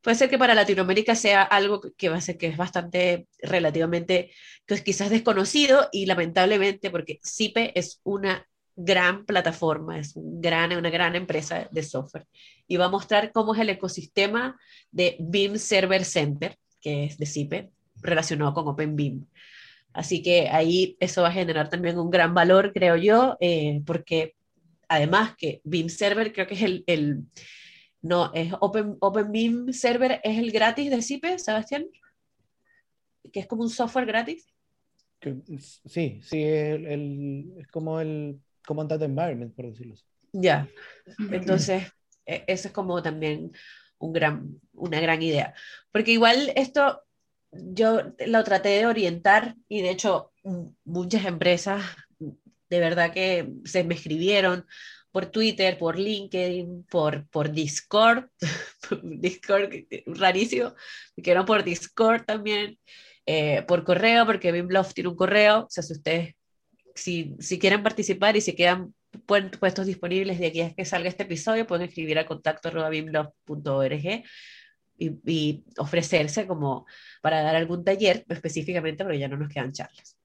Puede 0.00 0.16
ser 0.16 0.30
que 0.30 0.38
para 0.38 0.54
Latinoamérica 0.54 1.14
sea 1.14 1.42
algo 1.42 1.82
que 1.96 2.08
va 2.08 2.16
a 2.16 2.20
ser 2.20 2.38
que 2.38 2.46
es 2.46 2.56
bastante 2.56 3.26
relativamente, 3.40 4.30
pues 4.66 4.80
quizás 4.82 5.10
desconocido 5.10 5.88
y 5.92 6.06
lamentablemente 6.06 6.90
porque 6.90 7.18
CIPE 7.24 7.72
es 7.78 8.00
una 8.04 8.46
gran 8.76 9.24
plataforma, 9.24 9.98
es 9.98 10.14
una 10.16 10.90
gran 10.90 11.16
empresa 11.16 11.68
de 11.72 11.82
software 11.82 12.26
y 12.68 12.76
va 12.76 12.84
a 12.84 12.90
mostrar 12.90 13.32
cómo 13.32 13.54
es 13.54 13.60
el 13.60 13.70
ecosistema 13.70 14.60
de 14.90 15.16
BIM 15.18 15.58
Server 15.58 16.04
Center, 16.04 16.56
que 16.80 17.04
es 17.04 17.18
de 17.18 17.26
CIPE, 17.26 17.70
relacionado 18.02 18.54
con 18.54 18.68
OpenBIM. 18.68 19.26
Así 19.92 20.22
que 20.22 20.48
ahí 20.48 20.96
eso 21.00 21.22
va 21.22 21.28
a 21.28 21.32
generar 21.32 21.70
también 21.70 21.98
un 21.98 22.10
gran 22.10 22.34
valor, 22.34 22.72
creo 22.72 22.96
yo, 22.96 23.36
eh, 23.40 23.80
porque 23.86 24.34
además 24.88 25.34
que 25.36 25.60
BIM 25.64 25.88
Server 25.88 26.32
creo 26.32 26.46
que 26.46 26.54
es 26.54 26.62
el, 26.62 26.84
el 26.86 27.24
no, 28.02 28.30
es 28.34 28.52
Open, 28.60 28.96
OpenBIM 29.00 29.72
Server 29.72 30.20
es 30.22 30.38
el 30.38 30.52
gratis 30.52 30.90
de 30.90 31.02
CIPE, 31.02 31.38
Sebastián, 31.38 31.86
que 33.32 33.40
es 33.40 33.46
como 33.46 33.62
un 33.62 33.70
software 33.70 34.06
gratis. 34.06 34.46
Sí, 35.86 36.20
sí, 36.22 36.42
es 36.42 37.66
como 37.68 38.00
el 38.00 38.38
como 38.66 38.82
un 38.82 38.88
data 38.88 39.04
environment, 39.04 39.54
por 39.54 39.66
decirlo 39.66 39.94
así. 39.94 40.04
Ya, 40.32 40.68
entonces 41.30 41.84
e, 42.26 42.44
eso 42.46 42.68
es 42.68 42.74
como 42.74 43.02
también 43.02 43.52
un 43.98 44.12
gran, 44.12 44.60
una 44.74 45.00
gran 45.00 45.22
idea. 45.22 45.54
Porque 45.90 46.12
igual 46.12 46.52
esto 46.56 47.02
yo 47.52 48.12
lo 48.26 48.44
traté 48.44 48.70
de 48.70 48.86
orientar 48.86 49.56
y 49.68 49.82
de 49.82 49.90
hecho 49.90 50.32
muchas 50.84 51.24
empresas 51.24 51.82
de 52.68 52.80
verdad 52.80 53.12
que 53.12 53.48
se 53.64 53.84
me 53.84 53.94
escribieron 53.94 54.66
por 55.12 55.26
Twitter, 55.26 55.78
por 55.78 55.98
LinkedIn, 55.98 56.84
por, 56.84 57.26
por 57.28 57.50
Discord, 57.50 58.28
Discord 59.02 59.70
rarísimo, 60.06 60.74
que 61.22 61.34
no 61.34 61.46
por 61.46 61.64
Discord 61.64 62.24
también, 62.26 62.78
eh, 63.24 63.62
por 63.66 63.82
correo, 63.82 64.26
porque 64.26 64.52
BIMBLOF 64.52 64.92
tiene 64.92 65.08
un 65.08 65.16
correo, 65.16 65.60
o 65.60 65.70
sea, 65.70 65.82
si 65.82 65.94
ustedes, 65.94 66.34
si, 66.94 67.34
si 67.38 67.58
quieren 67.58 67.82
participar 67.82 68.36
y 68.36 68.42
si 68.42 68.54
quedan 68.54 68.94
puestos 69.24 69.86
disponibles 69.86 70.38
de 70.38 70.48
aquí 70.48 70.60
a 70.60 70.74
que 70.74 70.84
salga 70.84 71.08
este 71.08 71.22
episodio, 71.22 71.66
pueden 71.66 71.88
escribir 71.88 72.18
a 72.18 72.26
contacto 72.26 72.70
y, 74.98 75.64
ofrecerse 75.78 76.46
como 76.46 76.86
para 77.22 77.42
dar 77.42 77.56
algún 77.56 77.84
taller 77.84 78.24
específicamente, 78.28 79.04
porque 79.04 79.18
ya 79.18 79.28
no 79.28 79.36
nos 79.36 79.52
quedan 79.52 79.72
charlas. 79.72 80.16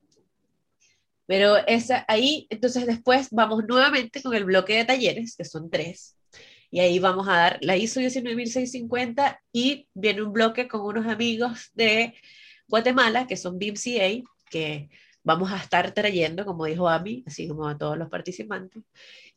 Pero 1.26 1.58
esa, 1.68 2.06
ahí, 2.08 2.48
entonces 2.50 2.86
después 2.86 3.30
vamos 3.32 3.64
nuevamente 3.68 4.22
con 4.22 4.34
el 4.34 4.44
bloque 4.46 4.76
de 4.76 4.86
talleres, 4.86 5.36
que 5.36 5.46
son 5.46 5.70
tres, 5.70 6.18
y 6.70 6.80
ahí 6.80 7.00
vamos 7.00 7.28
a 7.28 7.34
dar 7.34 7.58
la 7.62 7.76
ISO 7.76 8.00
19650 8.00 9.42
y 9.52 9.88
viene 9.94 10.24
un 10.24 10.32
bloque 10.32 10.68
con 10.68 10.82
unos 10.82 11.06
amigos 11.06 11.70
de 11.74 12.14
Guatemala, 12.68 13.28
que 13.28 13.36
son 13.36 13.60
BIMCA, 13.60 14.24
que 14.50 14.90
vamos 15.24 15.52
a 15.52 15.58
estar 15.58 15.92
trayendo, 15.94 16.46
como 16.46 16.66
dijo 16.66 16.88
Ami, 16.88 17.24
así 17.28 17.48
como 17.48 17.68
a 17.68 17.78
todos 17.78 17.98
los 17.98 18.10
participantes, 18.10 18.84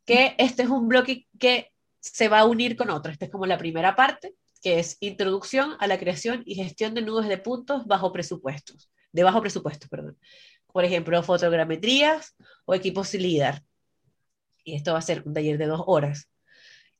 que 0.05 0.35
este 0.39 0.63
es 0.63 0.69
un 0.69 0.89
bloque 0.89 1.27
que 1.39 1.73
se 2.01 2.29
va 2.29 2.41
a 2.41 2.47
unir 2.47 2.77
con 2.77 2.91
otro. 2.91 3.11
Esta 3.11 3.25
es 3.27 3.31
como 3.31 3.47
la 3.47 3.59
primera 3.59 3.97
parte, 3.97 4.35
que 4.65 4.79
es 4.79 4.97
Introducción 5.01 5.77
a 5.79 5.87
la 5.87 5.99
creación 5.99 6.43
y 6.47 6.55
gestión 6.55 6.95
de 6.95 7.03
nudos 7.03 7.29
de 7.29 7.37
puntos 7.37 7.85
bajo 7.85 8.11
presupuestos, 8.15 8.91
de 9.13 9.23
bajo 9.23 9.43
presupuesto, 9.43 9.89
perdón. 9.91 10.19
Por 10.73 10.87
ejemplo, 10.87 11.23
fotogrametrías 11.23 12.35
o 12.65 12.75
equipos 12.75 13.13
LIDAR. 13.13 13.63
Y 14.65 14.75
esto 14.75 14.95
va 14.95 15.01
a 15.01 15.03
ser 15.03 15.23
un 15.27 15.35
taller 15.35 15.59
de 15.59 15.67
dos 15.67 15.83
horas 15.87 16.31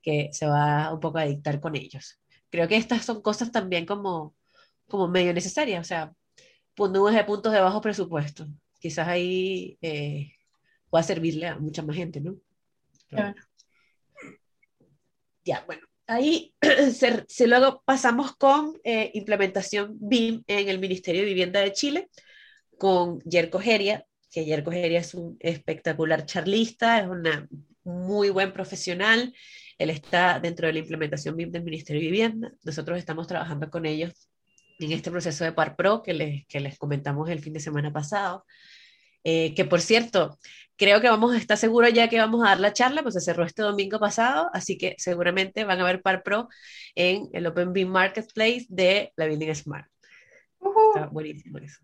que 0.03 0.29
se 0.33 0.47
va 0.47 0.93
un 0.93 1.01
poco 1.01 1.17
a 1.17 1.25
dictar 1.25 1.59
con 1.59 1.75
ellos. 1.75 2.21
Creo 2.51 2.69
que 2.69 2.77
estas 2.77 3.03
son 3.03 3.23
cosas 3.23 3.51
también 3.51 3.87
como, 3.87 4.37
como 4.87 5.09
medio 5.09 5.33
necesarias, 5.33 5.81
o 5.81 5.89
sea, 5.89 6.13
nudos 6.77 7.15
de 7.15 7.25
puntos 7.25 7.51
de 7.51 7.61
bajo 7.61 7.81
presupuesto. 7.81 8.47
Quizás 8.79 9.09
ahí 9.09 9.79
eh, 9.81 10.33
pueda 10.91 11.03
servirle 11.03 11.47
a 11.47 11.59
mucha 11.59 11.83
más 11.83 11.97
gente, 11.97 12.21
¿no? 12.21 12.37
Claro. 13.09 13.35
Ya, 15.47 15.65
bueno, 15.67 15.87
ahí 16.07 16.55
se, 16.93 17.47
luego 17.47 17.83
pasamos 17.85 18.37
con 18.37 18.79
eh, 18.85 19.11
implementación 19.15 19.97
BIM 20.01 20.43
en 20.47 20.69
el 20.69 20.79
Ministerio 20.79 21.23
de 21.23 21.29
Vivienda 21.29 21.61
de 21.61 21.73
Chile 21.73 22.09
con 22.79 23.21
Yerko 23.21 23.61
Geria, 23.61 24.05
que 24.31 24.45
Yerko 24.45 24.71
Geria 24.71 25.01
es 25.01 25.15
un 25.15 25.37
espectacular 25.41 26.27
charlista, 26.27 27.01
es 27.01 27.07
una 27.07 27.49
muy 27.85 28.31
buen 28.31 28.53
profesional. 28.53 29.33
Él 29.79 29.91
está 29.91 30.41
dentro 30.41 30.67
de 30.67 30.73
la 30.73 30.79
implementación 30.81 31.37
BIM 31.37 31.51
del 31.51 31.65
Ministerio 31.65 32.01
de 32.01 32.07
Vivienda. 32.07 32.53
Nosotros 32.65 32.99
estamos 32.99 33.27
trabajando 33.27 33.71
con 33.71 33.87
ellos 33.87 34.29
en 34.79 34.93
este 34.93 35.11
proceso 35.11 35.45
de 35.45 35.53
PAR 35.53 35.77
Pro 35.77 36.03
que 36.03 36.15
les, 36.15 36.47
que 36.47 36.61
les 36.61 36.79
comentamos 36.79 37.29
el 37.31 37.41
fin 37.41 37.53
de 37.53 37.61
semana 37.61 37.93
pasado. 37.93 38.45
Eh, 39.23 39.55
que 39.55 39.65
por 39.65 39.81
cierto, 39.81 40.39
creo 40.77 41.01
que 41.01 41.09
vamos 41.09 41.35
a 41.35 41.39
estar 41.39 41.57
seguros 41.57 41.93
ya 41.93 42.09
que 42.09 42.19
vamos 42.19 42.45
a 42.45 42.51
dar 42.51 42.61
la 42.61 42.73
charla, 42.73 43.03
pues 43.03 43.15
se 43.15 43.21
cerró 43.21 43.45
este 43.45 43.63
domingo 43.63 43.99
pasado, 43.99 44.51
así 44.53 44.77
que 44.77 44.95
seguramente 44.99 45.65
van 45.65 45.81
a 45.81 45.85
ver 45.85 46.03
Par 46.03 46.23
Pro 46.23 46.49
en 46.95 47.29
el 47.33 47.47
Open 47.47 47.73
BIM 47.73 47.89
Marketplace 47.89 48.67
de 48.69 49.13
la 49.17 49.27
Building 49.27 49.55
Smart. 49.55 49.89
Está 50.95 51.07
buenísimo 51.07 51.59
eso. 51.59 51.81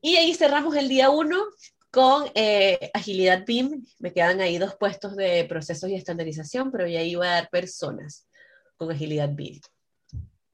Y 0.00 0.16
ahí 0.16 0.34
cerramos 0.34 0.76
el 0.76 0.88
día 0.88 1.10
1 1.10 1.36
con 1.90 2.24
eh, 2.34 2.90
agilidad 2.94 3.44
BIM. 3.46 3.84
Me 3.98 4.12
quedan 4.12 4.40
ahí 4.40 4.58
dos 4.58 4.76
puestos 4.76 5.16
de 5.16 5.44
procesos 5.44 5.90
y 5.90 5.94
estandarización, 5.94 6.70
pero 6.70 6.86
ya 6.86 7.00
ahí 7.00 7.14
voy 7.14 7.26
a 7.26 7.32
dar 7.32 7.48
personas 7.50 8.28
con 8.76 8.90
agilidad 8.90 9.30
BIM. 9.32 9.60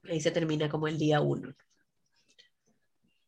Ahí 0.03 0.21
se 0.21 0.31
termina 0.31 0.69
como 0.69 0.87
el 0.87 0.97
día 0.97 1.21
1. 1.21 1.53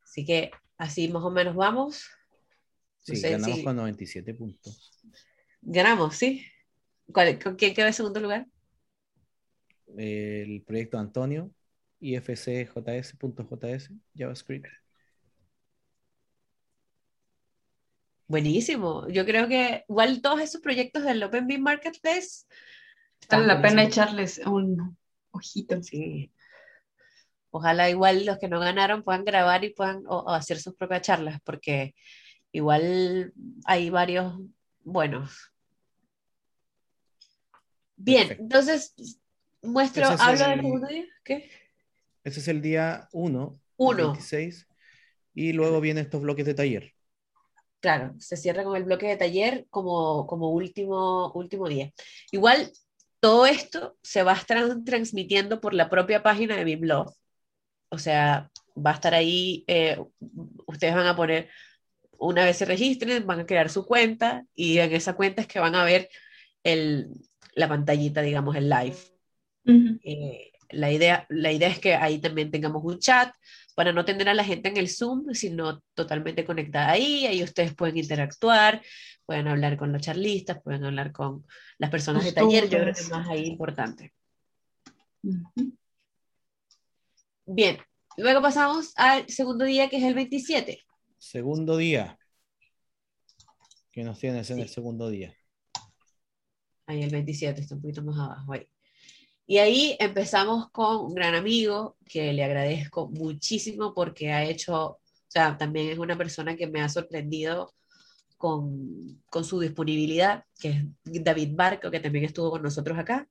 Así 0.04 0.26
que 0.26 0.52
Así 0.82 1.08
más 1.10 1.24
o 1.24 1.30
menos 1.30 1.56
vamos. 1.56 2.10
Sí, 3.02 3.20
ganamos 3.22 3.60
con 3.64 3.76
97 3.76 4.34
puntos. 4.34 4.92
Ganamos, 5.62 6.16
sí. 6.16 6.46
¿Cuál, 7.12 7.40
¿Con 7.40 7.56
quién 7.56 7.74
queda 7.74 7.88
en 7.88 7.94
segundo 7.94 8.20
lugar? 8.20 8.48
El 9.98 10.64
proyecto 10.64 10.98
Antonio, 10.98 11.52
ifcjs.js, 12.00 13.92
JavaScript. 14.16 14.68
Buenísimo. 18.28 19.10
Yo 19.10 19.26
creo 19.26 19.50
que 19.50 19.84
igual 19.90 20.22
todos 20.22 20.40
esos 20.40 20.62
proyectos 20.62 21.04
del 21.04 21.22
OpenBeam 21.22 21.62
Marketplace 21.62 22.46
vale 23.30 23.46
la 23.46 23.62
pena 23.62 23.84
echarles 23.84 24.40
un 24.46 24.98
ojito. 25.32 25.84
Sí. 25.84 26.32
Ojalá 27.50 27.90
igual 27.90 28.26
los 28.26 28.38
que 28.40 28.48
no 28.48 28.62
ganaron 28.62 29.04
puedan 29.04 29.26
grabar 29.26 29.66
y 29.66 29.74
puedan 29.74 30.04
o, 30.08 30.30
hacer 30.30 30.60
sus 30.60 30.76
propias 30.76 31.02
charlas, 31.02 31.42
porque 31.44 31.94
igual 32.52 33.34
hay 33.66 33.90
varios 33.90 34.40
buenos. 34.84 35.52
Bien, 37.96 38.36
entonces 38.40 38.96
muestro, 39.62 40.08
hablo 40.08 40.48
del 40.48 40.62
segundo 40.62 40.88
día. 40.88 41.06
¿Qué? 41.24 41.50
Ese 42.24 42.40
es 42.40 42.48
el 42.48 42.62
día 42.62 43.08
1, 43.14 43.60
26, 43.78 44.68
y 45.34 45.54
luego 45.54 45.82
vienen 45.82 46.06
estos 46.06 46.22
bloques 46.22 46.46
de 46.46 46.54
taller. 46.54 46.94
Claro, 47.80 48.14
se 48.20 48.38
cierra 48.38 48.64
con 48.64 48.76
el 48.76 48.84
bloque 48.84 49.08
de 49.08 49.18
taller 49.18 49.66
como, 49.72 50.28
como 50.28 50.52
último, 50.52 51.32
último 51.34 51.68
día. 51.68 51.92
Igual, 52.32 52.72
todo 53.20 53.48
esto 53.48 53.98
se 54.04 54.22
va 54.22 54.34
a 54.34 54.38
estar 54.38 54.84
transmitiendo 54.84 55.60
por 55.60 55.74
la 55.74 55.90
propia 55.90 56.22
página 56.22 56.56
de 56.56 56.64
BIMLove. 56.64 57.12
O 57.90 57.98
sea, 57.98 58.52
va 58.78 58.92
a 58.92 58.94
estar 58.94 59.14
ahí, 59.16 59.64
eh, 59.68 59.98
ustedes 60.68 60.94
van 60.94 61.08
a 61.08 61.16
poner, 61.16 61.50
una 62.22 62.46
vez 62.46 62.58
se 62.58 62.66
registren, 62.66 63.26
van 63.26 63.42
a 63.42 63.46
crear 63.46 63.70
su 63.70 63.86
cuenta 63.86 64.46
y 64.54 64.78
en 64.78 64.94
esa 64.94 65.14
cuenta 65.14 65.42
es 65.42 65.48
que 65.48 65.60
van 65.60 65.74
a 65.76 65.84
ver 65.84 66.08
el, 66.64 67.10
la 67.56 67.68
pantallita, 67.68 68.22
digamos, 68.22 68.56
el 68.56 68.70
live. 68.70 68.98
Eh, 70.04 70.52
la, 70.70 70.92
idea, 70.92 71.26
la 71.30 71.52
idea 71.52 71.70
es 71.70 71.80
que 71.80 71.96
ahí 71.96 72.20
también 72.20 72.52
tengamos 72.52 72.84
un 72.84 73.00
chat 73.00 73.34
para 73.76 73.92
no 73.92 74.06
tener 74.06 74.30
a 74.30 74.36
la 74.36 74.44
gente 74.44 74.70
en 74.70 74.78
el 74.78 74.90
Zoom, 74.90 75.34
sino 75.34 75.82
totalmente 75.96 76.46
conectada 76.46 76.92
ahí. 76.92 77.26
Ahí 77.26 77.42
ustedes 77.42 77.74
pueden 77.74 77.98
interactuar, 77.98 78.84
pueden 79.26 79.48
hablar 79.48 79.76
con 79.76 79.92
los 79.92 80.04
charlistas, 80.04 80.62
pueden 80.62 80.84
hablar 80.86 81.12
con 81.12 81.44
las 81.80 81.90
personas 81.90 82.24
de 82.24 82.34
taller. 82.34 82.70
Yo 82.70 82.80
creo 82.80 82.94
que 82.94 83.02
es 83.02 83.10
más 83.10 83.28
ahí 83.30 83.46
importante. 83.46 84.14
Bien, 87.46 87.78
luego 88.18 88.44
pasamos 88.44 88.94
al 88.96 89.28
segundo 89.28 89.66
día, 89.66 89.90
que 89.90 89.98
es 89.98 90.04
el 90.04 90.14
27. 90.14 90.84
Segundo 91.22 91.78
día. 91.78 92.18
¿Qué 93.92 94.04
nos 94.04 94.18
tienes 94.18 94.50
en 94.50 94.58
el 94.58 94.70
segundo 94.70 95.08
día? 95.08 95.32
Ahí 96.88 97.04
el 97.04 97.12
27, 97.12 97.62
está 97.62 97.76
un 97.76 97.82
poquito 97.82 98.02
más 98.02 98.18
abajo. 98.18 98.54
Ahí. 98.54 98.68
Y 99.46 99.60
ahí 99.60 99.96
empezamos 100.00 100.72
con 100.72 101.06
un 101.06 101.14
gran 101.14 101.36
amigo 101.36 101.96
que 102.06 102.34
le 102.34 102.44
agradezco 102.44 103.08
muchísimo 103.08 103.94
porque 103.94 104.32
ha 104.32 104.44
hecho, 104.44 104.76
o 104.76 105.00
sea, 105.28 105.60
también 105.60 105.90
es 105.90 106.00
una 106.00 106.18
persona 106.18 106.56
que 106.56 106.66
me 106.66 106.82
ha 106.82 106.90
sorprendido 106.90 107.76
con, 108.38 109.22
con 109.30 109.46
su 109.46 109.60
disponibilidad, 109.60 110.46
que 110.60 110.70
es 110.70 110.86
David 111.04 111.52
Barco, 111.54 111.92
que 111.92 112.00
también 112.00 112.26
estuvo 112.26 112.50
con 112.50 112.64
nosotros 112.64 112.98
acá. 112.98 113.30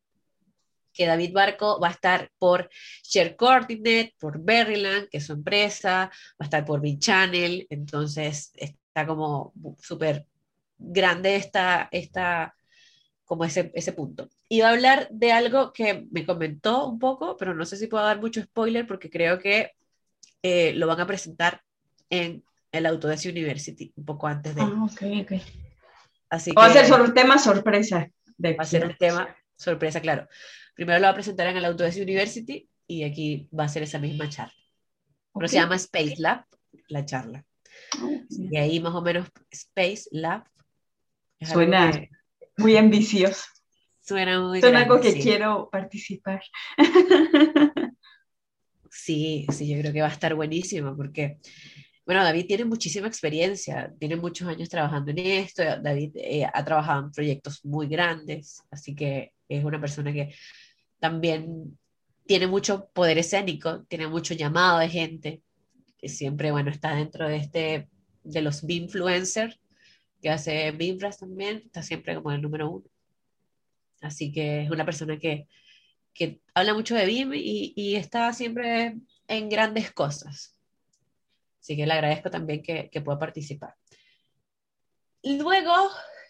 Que 0.92 1.07
David 1.07 1.33
Barco 1.33 1.81
va 1.81 1.88
a 1.88 1.92
estar 1.92 2.31
por 2.38 2.68
Share 3.03 3.37
Coordinate, 3.37 4.14
por 4.18 4.42
Berryland, 4.42 5.09
que 5.09 5.18
es 5.18 5.26
su 5.26 5.33
empresa, 5.33 6.11
va 6.11 6.37
a 6.40 6.44
estar 6.44 6.64
por 6.64 6.83
Channel, 6.98 7.66
entonces 7.70 8.53
está 8.55 9.07
como 9.07 9.53
súper 9.79 10.26
grande 10.79 11.37
esta, 11.37 11.88
esta, 11.92 12.55
como 13.24 13.44
ese, 13.44 13.70
ese 13.74 13.92
punto. 13.92 14.29
Iba 14.48 14.68
a 14.68 14.72
hablar 14.72 15.09
de 15.11 15.33
algo 15.33 15.72
que 15.72 16.07
me 16.11 16.26
comentó 16.26 16.88
un 16.88 16.98
poco, 16.98 17.37
pero 17.37 17.55
no 17.55 17.64
sé 17.64 17.76
si 17.76 17.87
puedo 17.87 18.05
dar 18.05 18.20
mucho 18.20 18.42
spoiler 18.42 18.87
porque 18.87 19.11
creo 19.11 19.38
que 19.38 19.72
eh, 20.42 20.72
lo 20.74 20.87
van 20.87 21.00
a 21.00 21.07
presentar 21.07 21.62
en 22.09 22.42
el 22.72 22.87
Autodesk 22.87 23.26
University 23.26 23.92
un 23.96 24.05
poco 24.05 24.26
antes 24.26 24.55
de. 24.55 24.62
Ah, 24.62 24.85
ok, 24.85 25.03
ok. 25.22 25.40
Así 26.31 26.53
va 26.53 26.66
a 26.66 26.72
ser 26.72 26.87
sobre 26.87 27.05
un 27.05 27.14
tema 27.14 27.38
sorpresa. 27.38 28.09
De 28.38 28.55
va 28.55 28.62
a 28.62 28.66
ser 28.66 28.87
un 28.87 28.96
tema 28.96 29.37
sorpresa, 29.57 30.00
claro. 30.00 30.29
Primero 30.81 30.99
lo 30.99 31.09
va 31.09 31.11
a 31.11 31.14
presentar 31.14 31.47
en 31.47 31.59
el 31.59 31.64
Autodesk 31.66 32.01
University 32.01 32.66
y 32.87 33.05
aquí 33.05 33.47
va 33.53 33.64
a 33.64 33.69
ser 33.69 33.83
esa 33.83 33.99
misma 33.99 34.31
charla. 34.31 34.55
Pero 35.35 35.47
se 35.47 35.57
llama 35.57 35.77
Space 35.77 36.14
Lab, 36.16 36.47
la 36.88 37.05
charla. 37.05 37.45
Ah, 37.99 38.09
y 38.31 38.57
ahí 38.57 38.81
más 38.81 38.95
o 38.95 39.03
menos 39.03 39.29
Space 39.51 40.09
Lab. 40.11 40.45
Suena 41.43 41.93
muy 42.57 42.79
ambicioso. 42.79 43.45
Suena 44.01 44.40
muy 44.40 44.62
Suena 44.62 44.79
algo 44.79 45.03
que 45.03 45.21
quiero 45.21 45.69
participar. 45.71 46.43
Sí, 48.90 49.47
sí, 49.53 49.69
yo 49.69 49.79
creo 49.81 49.93
que 49.93 50.01
va 50.01 50.09
a 50.09 50.12
estar 50.12 50.35
buenísimo 50.35 50.97
porque, 50.97 51.37
bueno, 52.07 52.25
David 52.25 52.47
tiene 52.47 52.64
muchísima 52.64 53.07
experiencia, 53.07 53.93
tiene 54.01 54.16
muchos 54.16 54.49
años 54.49 54.71
trabajando 54.71 55.11
en 55.11 55.19
esto, 55.19 55.62
David 55.62 56.12
eh, 56.16 56.47
ha 56.51 56.64
trabajado 56.64 57.05
en 57.05 57.12
proyectos 57.12 57.64
muy 57.64 57.87
grandes, 57.87 58.62
así 58.71 58.97
que 58.97 59.33
es 59.47 59.62
una 59.62 59.81
persona 59.81 60.12
que 60.12 60.35
también 61.00 61.78
tiene 62.26 62.46
mucho 62.46 62.88
poder 62.92 63.18
escénico, 63.18 63.82
tiene 63.88 64.06
mucho 64.06 64.34
llamado 64.34 64.78
de 64.78 64.88
gente, 64.88 65.42
que 65.98 66.08
siempre, 66.08 66.52
bueno, 66.52 66.70
está 66.70 66.94
dentro 66.94 67.28
de 67.28 67.36
este, 67.36 67.88
de 68.22 68.42
los 68.42 68.62
influencers, 68.62 69.58
que 70.22 70.30
hace 70.30 70.70
Bifras 70.70 71.18
también, 71.18 71.62
está 71.64 71.82
siempre 71.82 72.14
como 72.14 72.30
el 72.30 72.42
número 72.42 72.70
uno. 72.70 72.84
Así 74.00 74.32
que 74.32 74.62
es 74.62 74.70
una 74.70 74.84
persona 74.84 75.18
que, 75.18 75.46
que 76.14 76.40
habla 76.54 76.74
mucho 76.74 76.94
de 76.94 77.06
BIM 77.06 77.32
y, 77.34 77.96
está 77.96 78.32
siempre 78.32 78.96
en 79.26 79.48
grandes 79.48 79.92
cosas. 79.92 80.56
Así 81.60 81.76
que 81.76 81.86
le 81.86 81.92
agradezco 81.92 82.30
también 82.30 82.62
que, 82.62 82.88
que 82.90 83.00
pueda 83.00 83.18
participar. 83.18 83.74
Luego, 85.22 85.74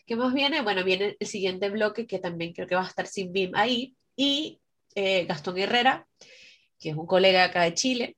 ¿qué 0.06 0.16
más 0.16 0.34
viene? 0.34 0.62
Bueno, 0.62 0.82
viene 0.82 1.16
el 1.18 1.26
siguiente 1.26 1.70
bloque 1.70 2.06
que 2.06 2.18
también 2.18 2.52
creo 2.52 2.66
que 2.66 2.74
va 2.74 2.82
a 2.82 2.88
estar 2.88 3.06
sin 3.06 3.32
BIM 3.32 3.54
ahí. 3.54 3.96
Y 4.16 4.59
eh, 4.94 5.24
Gastón 5.26 5.58
Herrera, 5.58 6.06
que 6.78 6.90
es 6.90 6.96
un 6.96 7.06
colega 7.06 7.44
acá 7.44 7.62
de 7.62 7.74
Chile, 7.74 8.16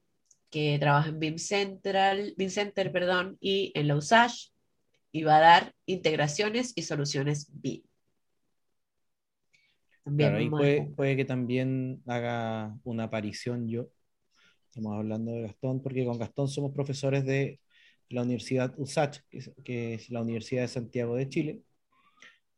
que 0.50 0.78
trabaja 0.78 1.08
en 1.08 1.18
BIM 1.18 1.38
Central, 1.38 2.34
BIM 2.36 2.50
Center, 2.50 2.92
perdón, 2.92 3.36
y 3.40 3.72
en 3.74 3.88
la 3.88 3.96
USAGE, 3.96 4.50
y 5.10 5.22
va 5.24 5.38
a 5.38 5.40
dar 5.40 5.74
integraciones 5.86 6.72
y 6.76 6.82
soluciones 6.82 7.48
BIM. 7.52 7.82
También 10.04 10.34
ahí 10.34 10.50
puede, 10.50 10.82
puede, 10.96 11.16
que 11.16 11.24
también 11.24 12.02
haga 12.06 12.76
una 12.84 13.04
aparición 13.04 13.68
yo. 13.68 13.88
Estamos 14.66 14.96
hablando 14.96 15.32
de 15.32 15.42
Gastón, 15.42 15.82
porque 15.82 16.04
con 16.04 16.18
Gastón 16.18 16.48
somos 16.48 16.72
profesores 16.72 17.24
de 17.24 17.60
la 18.08 18.22
Universidad 18.22 18.74
USACH, 18.76 19.20
que 19.64 19.94
es, 19.94 20.10
la 20.10 20.22
Universidad 20.22 20.62
de 20.62 20.68
Santiago 20.68 21.14
de 21.16 21.28
Chile, 21.28 21.60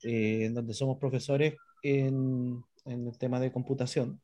eh, 0.03 0.47
en 0.47 0.55
donde 0.55 0.75
somos 0.75 0.99
profesores 0.99 1.55
en, 1.83 2.63
en, 2.85 3.07
el 3.09 3.19
tema 3.19 3.41
de 3.41 3.53
computación, 3.53 4.21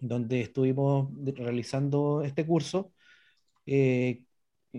donde 0.00 0.40
estuvimos 0.42 1.10
realizando 1.36 2.22
este 2.22 2.46
curso, 2.46 2.92
eh, 3.66 4.24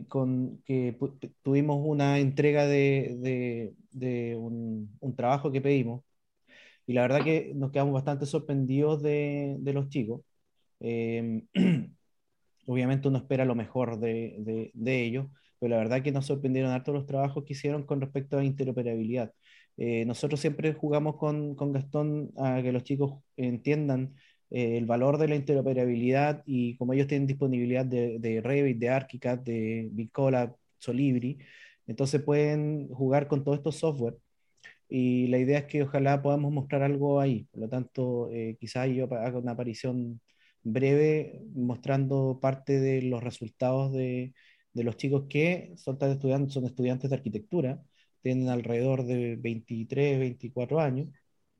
con 0.07 0.61
que 0.65 0.97
tuvimos 1.41 1.79
una 1.83 2.19
entrega 2.19 2.65
de, 2.65 3.15
de, 3.19 3.73
de 3.91 4.35
un, 4.35 4.97
un 4.99 5.15
trabajo 5.15 5.51
que 5.51 5.61
pedimos 5.61 6.03
y 6.89 6.93
la 6.93 7.03
verdad 7.03 7.23
que 7.23 7.53
nos 7.55 7.71
quedamos 7.71 7.93
bastante 7.93 8.25
sorprendidos 8.25 9.03
de, 9.03 9.57
de 9.59 9.73
los 9.73 9.89
chicos. 9.89 10.21
Eh, 10.79 11.43
obviamente 12.65 13.07
uno 13.07 13.19
espera 13.19 13.45
lo 13.45 13.53
mejor 13.53 13.99
de, 13.99 14.71
ellos, 14.85 15.27
pero 15.59 15.71
la 15.71 15.77
verdad 15.77 16.01
que 16.01 16.11
nos 16.11 16.25
sorprendieron 16.25 16.71
harto 16.71 16.91
los 16.91 17.05
trabajos 17.05 17.43
que 17.45 17.53
hicieron 17.53 17.85
con 17.85 18.01
respecto 18.01 18.39
a 18.39 18.43
interoperabilidad. 18.43 19.33
Eh, 19.81 20.05
nosotros 20.05 20.39
siempre 20.41 20.73
jugamos 20.73 21.15
con, 21.17 21.55
con, 21.55 21.71
Gastón 21.71 22.31
a 22.37 22.61
que 22.61 22.71
los 22.73 22.83
chicos 22.83 23.23
entiendan 23.37 24.13
eh, 24.49 24.77
el 24.77 24.85
valor 24.85 25.17
de 25.17 25.29
la 25.29 25.35
interoperabilidad 25.35 26.43
y 26.45 26.75
como 26.77 26.93
ellos 26.93 27.07
tienen 27.07 27.27
disponibilidad 27.27 27.85
de, 27.85 28.19
de 28.19 28.41
Revit, 28.41 28.77
de 28.79 28.89
ArchiCAD, 28.89 29.39
de 29.39 29.89
Bicola, 29.91 30.55
Solibri, 30.79 31.39
entonces 31.87 32.21
pueden 32.21 32.89
jugar 32.89 33.27
con 33.27 33.43
todos 33.43 33.59
estos 33.59 33.77
software 33.77 34.17
y 34.89 35.27
la 35.27 35.37
idea 35.39 35.59
es 35.59 35.65
que 35.65 35.83
ojalá 35.83 36.21
podamos 36.21 36.51
mostrar 36.51 36.83
algo 36.83 37.19
ahí. 37.21 37.47
Por 37.51 37.61
lo 37.61 37.69
tanto, 37.69 38.29
eh, 38.31 38.57
quizás 38.59 38.89
yo 38.89 39.05
haga 39.13 39.37
una 39.39 39.51
aparición 39.53 40.21
breve 40.63 41.41
mostrando 41.53 42.39
parte 42.41 42.79
de 42.79 43.01
los 43.03 43.23
resultados 43.23 43.93
de, 43.93 44.33
de 44.73 44.83
los 44.83 44.97
chicos 44.97 45.25
que 45.29 45.73
son, 45.77 45.97
estudiantes, 46.01 46.53
son 46.53 46.65
estudiantes 46.65 47.09
de 47.09 47.15
arquitectura, 47.17 47.81
tienen 48.21 48.49
alrededor 48.49 49.05
de 49.05 49.35
23, 49.37 50.19
24 50.19 50.79
años 50.79 51.09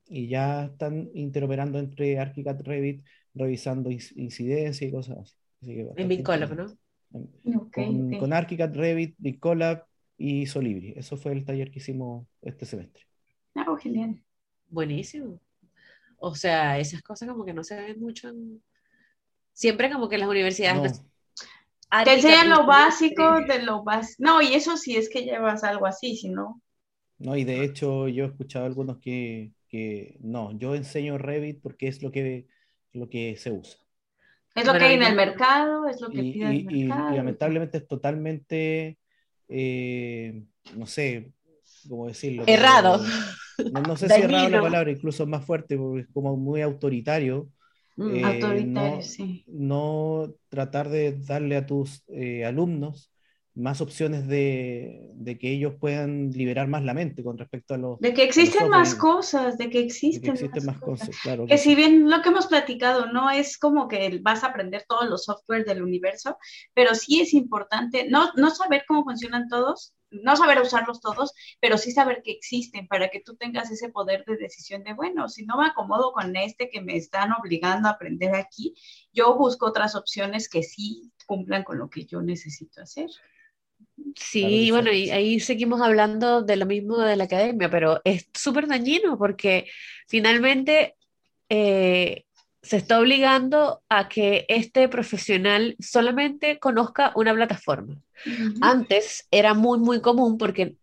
y 0.08 0.28
ya 0.28 0.65
están 0.65 1.10
interoperando 1.13 1.80
entre 1.80 2.19
ArchiCAD 2.19 2.62
Revit, 2.62 3.06
revisando 3.34 3.91
incidencia 3.91 4.88
y 4.88 4.91
cosas 4.91 5.17
así. 5.19 5.36
en 5.95 6.08
BitColab, 6.08 6.56
¿no? 6.56 7.69
con, 7.72 8.17
con 8.17 8.34
ArchiCAD 8.34 8.76
Revit, 8.76 9.15
BitColab 9.17 9.86
y 10.17 10.45
Solibri. 10.45 10.93
Eso 10.95 11.17
fue 11.17 11.32
el 11.32 11.45
taller 11.45 11.72
que 11.72 11.80
hicimos 11.80 12.28
este 12.41 12.65
semestre. 12.65 13.04
Ah, 13.56 13.65
genial. 13.82 14.22
Buenísimo. 14.67 15.39
O 16.17 16.36
sea, 16.36 16.78
esas 16.80 17.02
cosas 17.02 17.30
como 17.30 17.45
que 17.45 17.54
no 17.54 17.63
se 17.63 17.76
ven 17.76 18.00
mucho 18.00 18.30
en... 18.30 18.62
Siempre 19.54 19.91
como 19.91 20.10
que 20.10 20.17
las 20.17 20.30
universidades... 20.30 21.04
Que 22.04 22.21
sean 22.21 22.49
lo 22.49 22.65
básico 22.65 23.41
de 23.41 23.63
lo 23.63 23.84
básico. 23.84 24.23
No, 24.23 24.41
y 24.41 24.54
eso 24.54 24.78
sí 24.78 24.95
es 24.95 25.10
que 25.10 25.23
llevas 25.23 25.63
algo 25.63 25.86
así, 25.86 26.15
si 26.15 26.30
no... 26.30 26.62
No, 27.17 27.36
y 27.36 27.43
de 27.43 27.63
hecho 27.63 28.08
yo 28.08 28.23
he 28.23 28.28
escuchado 28.28 28.65
algunos 28.65 28.99
que, 28.99 29.52
que 29.67 30.17
no, 30.21 30.58
yo 30.58 30.73
enseño 30.73 31.17
Revit 31.17 31.62
porque 31.62 31.89
es 31.89 32.02
lo 32.02 32.12
que, 32.12 32.47
lo 32.93 33.10
que 33.10 33.36
se 33.36 33.52
usa. 33.52 33.80
Es 34.56 34.65
lo 34.65 34.73
que 34.73 34.86
hay 34.86 34.93
en 34.95 35.04
el 35.04 35.15
mercado, 35.15 35.88
es 35.88 36.02
lo 36.02 36.10
que 36.10 36.21
y, 36.21 36.34
pide 36.34 36.49
el 36.49 36.65
mercado. 36.65 37.13
Y, 37.13 37.17
lamentablemente 37.17 37.78
es 37.78 37.88
totalmente, 37.88 38.97
eh, 39.47 40.43
no 40.75 40.86
sé, 40.86 41.34
¿cómo 41.88 42.08
decirlo? 42.08 42.43
Errado. 42.47 43.04
no, 43.71 43.97
sé 43.97 44.08
si 44.10 44.21
errado 44.21 44.49
la 44.49 44.62
palabra, 44.62 44.91
incluso 44.91 45.28
más 45.28 45.45
fuerte, 45.45 45.78
porque 45.78 46.02
es 46.02 46.08
como 46.08 46.36
muy 46.36 46.62
autoritario. 46.62 47.49
Mm, 47.99 48.15
eh, 48.15 48.23
autoritario, 48.23 48.95
no, 48.95 49.01
sí. 49.01 49.43
No 49.47 50.33
tratar 50.47 50.88
de 50.88 51.19
darle 51.19 51.57
a 51.57 51.65
tus 51.65 52.03
eh, 52.07 52.45
alumnos 52.45 53.12
más 53.55 53.81
opciones 53.81 54.25
de, 54.25 55.09
de, 55.15 55.38
que 55.38 55.51
ellos 55.51 55.73
puedan 55.81 56.31
liberar 56.31 56.69
más 56.69 56.81
la 56.83 56.93
mente 56.93 57.25
con 57.25 57.38
respecto 57.38 57.73
a 57.73 57.77
los... 57.77 57.99
De 57.99 58.13
que 58.13 58.23
existen 58.23 58.69
más 58.69 58.95
cosas, 58.95 59.57
de 59.57 59.69
que 59.69 59.81
existen, 59.81 60.33
más, 60.65 60.79
cosas. 60.79 61.09
claro. 61.21 61.45
Que, 61.45 61.57
si 61.57 61.75
bien 61.75 62.09
lo 62.09 62.21
que 62.21 62.29
hemos 62.29 62.47
platicado 62.47 63.12
no 63.12 63.29
es 63.29 63.57
como 63.57 63.89
que 63.89 64.17
vas 64.21 64.45
a 64.45 64.47
aprender 64.47 64.85
todos 64.88 65.09
los 65.09 65.25
software 65.25 65.65
del 65.65 65.83
universo, 65.83 66.38
pero 66.73 66.95
sí 66.95 67.19
es 67.19 67.33
importante 67.33 68.07
no, 68.09 68.31
no 68.38 68.49
saber 68.49 68.85
cómo 68.88 69.03
funcionan 69.03 69.49
todos, 69.49 69.93
no 70.12 70.36
saber 70.36 70.60
usarlos 70.62 71.02
todos, 71.02 71.34
pero 71.60 71.78
sí 71.78 71.91
saber 71.91 72.22
que 72.24 72.32
existen 72.32 72.88
para 72.88 73.10
que 73.10 73.19
tú 73.19 73.36
tengas 73.36 73.72
ese 73.72 73.89
poder 73.89 74.26
de 74.26 74.38
decisión 74.38 74.84
de, 74.84 74.93
bueno, 74.93 75.30
si 75.30 75.45
no 75.45 75.58
me 75.58 75.67
acomodo 75.67 76.12
con 76.12 76.36
este 76.36 76.69
que 76.69 76.82
me 76.82 76.95
están 76.95 77.32
obligando 77.34 77.88
a 77.88 77.91
aprender 77.91 78.36
aquí, 78.36 78.74
yo 79.13 79.36
busco 79.36 79.67
otras 79.67 79.95
opciones 79.95 80.50
que 80.50 80.63
sí 80.63 81.12
cumplan 81.26 81.63
con 81.63 81.78
lo 81.78 81.89
que 81.89 82.06
yo 82.06 82.22
necesito 82.22 82.82
hacer. 82.82 83.10
Sí, 84.15 84.72
bueno, 84.72 84.91
y 84.91 85.10
ahí 85.10 85.39
seguimos 85.39 85.82
hablando 85.82 86.41
de 86.41 86.56
lo 86.56 86.65
mismo 86.65 86.98
de 86.98 87.15
la 87.15 87.26
academia, 87.26 87.69
pero 87.69 88.02
es 88.04 88.28
súper 88.34 88.67
dañino 88.67 89.17
porque 89.17 89.67
finalmente 90.08 90.95
eh, 91.50 92.26
se 92.62 92.78
está 92.78 93.00
obligando 93.00 93.82
a 93.89 94.10
que 94.10 94.45
este 94.50 94.89
profesional 94.89 95.76
solamente 95.80 96.60
conozca 96.60 97.13
una 97.15 97.34
plataforma. 97.34 98.02
Antes 98.62 99.28
era 99.32 99.54
muy, 99.54 99.80
muy 99.80 100.02
común 100.02 100.38
porque 100.38 100.76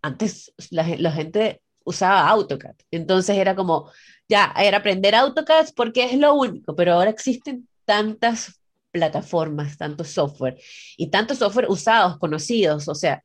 antes 0.00 0.52
la, 0.70 0.86
la, 0.98 1.12
gente 1.12 1.60
usaba 1.84 2.28
AutoCAD, 2.28 2.74
entonces 2.90 3.36
era 3.36 3.54
como, 3.54 3.90
ya, 4.28 4.54
era 4.56 4.78
aprender 4.78 5.14
AutoCAD 5.14 5.68
porque 5.76 6.04
es 6.04 6.18
lo 6.18 6.34
único, 6.34 6.74
pero 6.74 6.94
ahora 6.94 7.10
existen 7.10 7.68
tantas 7.84 8.60
plataformas, 8.90 9.76
tanto 9.76 10.04
software 10.04 10.56
y 10.96 11.08
tanto 11.08 11.34
software 11.34 11.66
usados, 11.68 12.18
conocidos, 12.18 12.88
o 12.88 12.94
sea, 12.94 13.22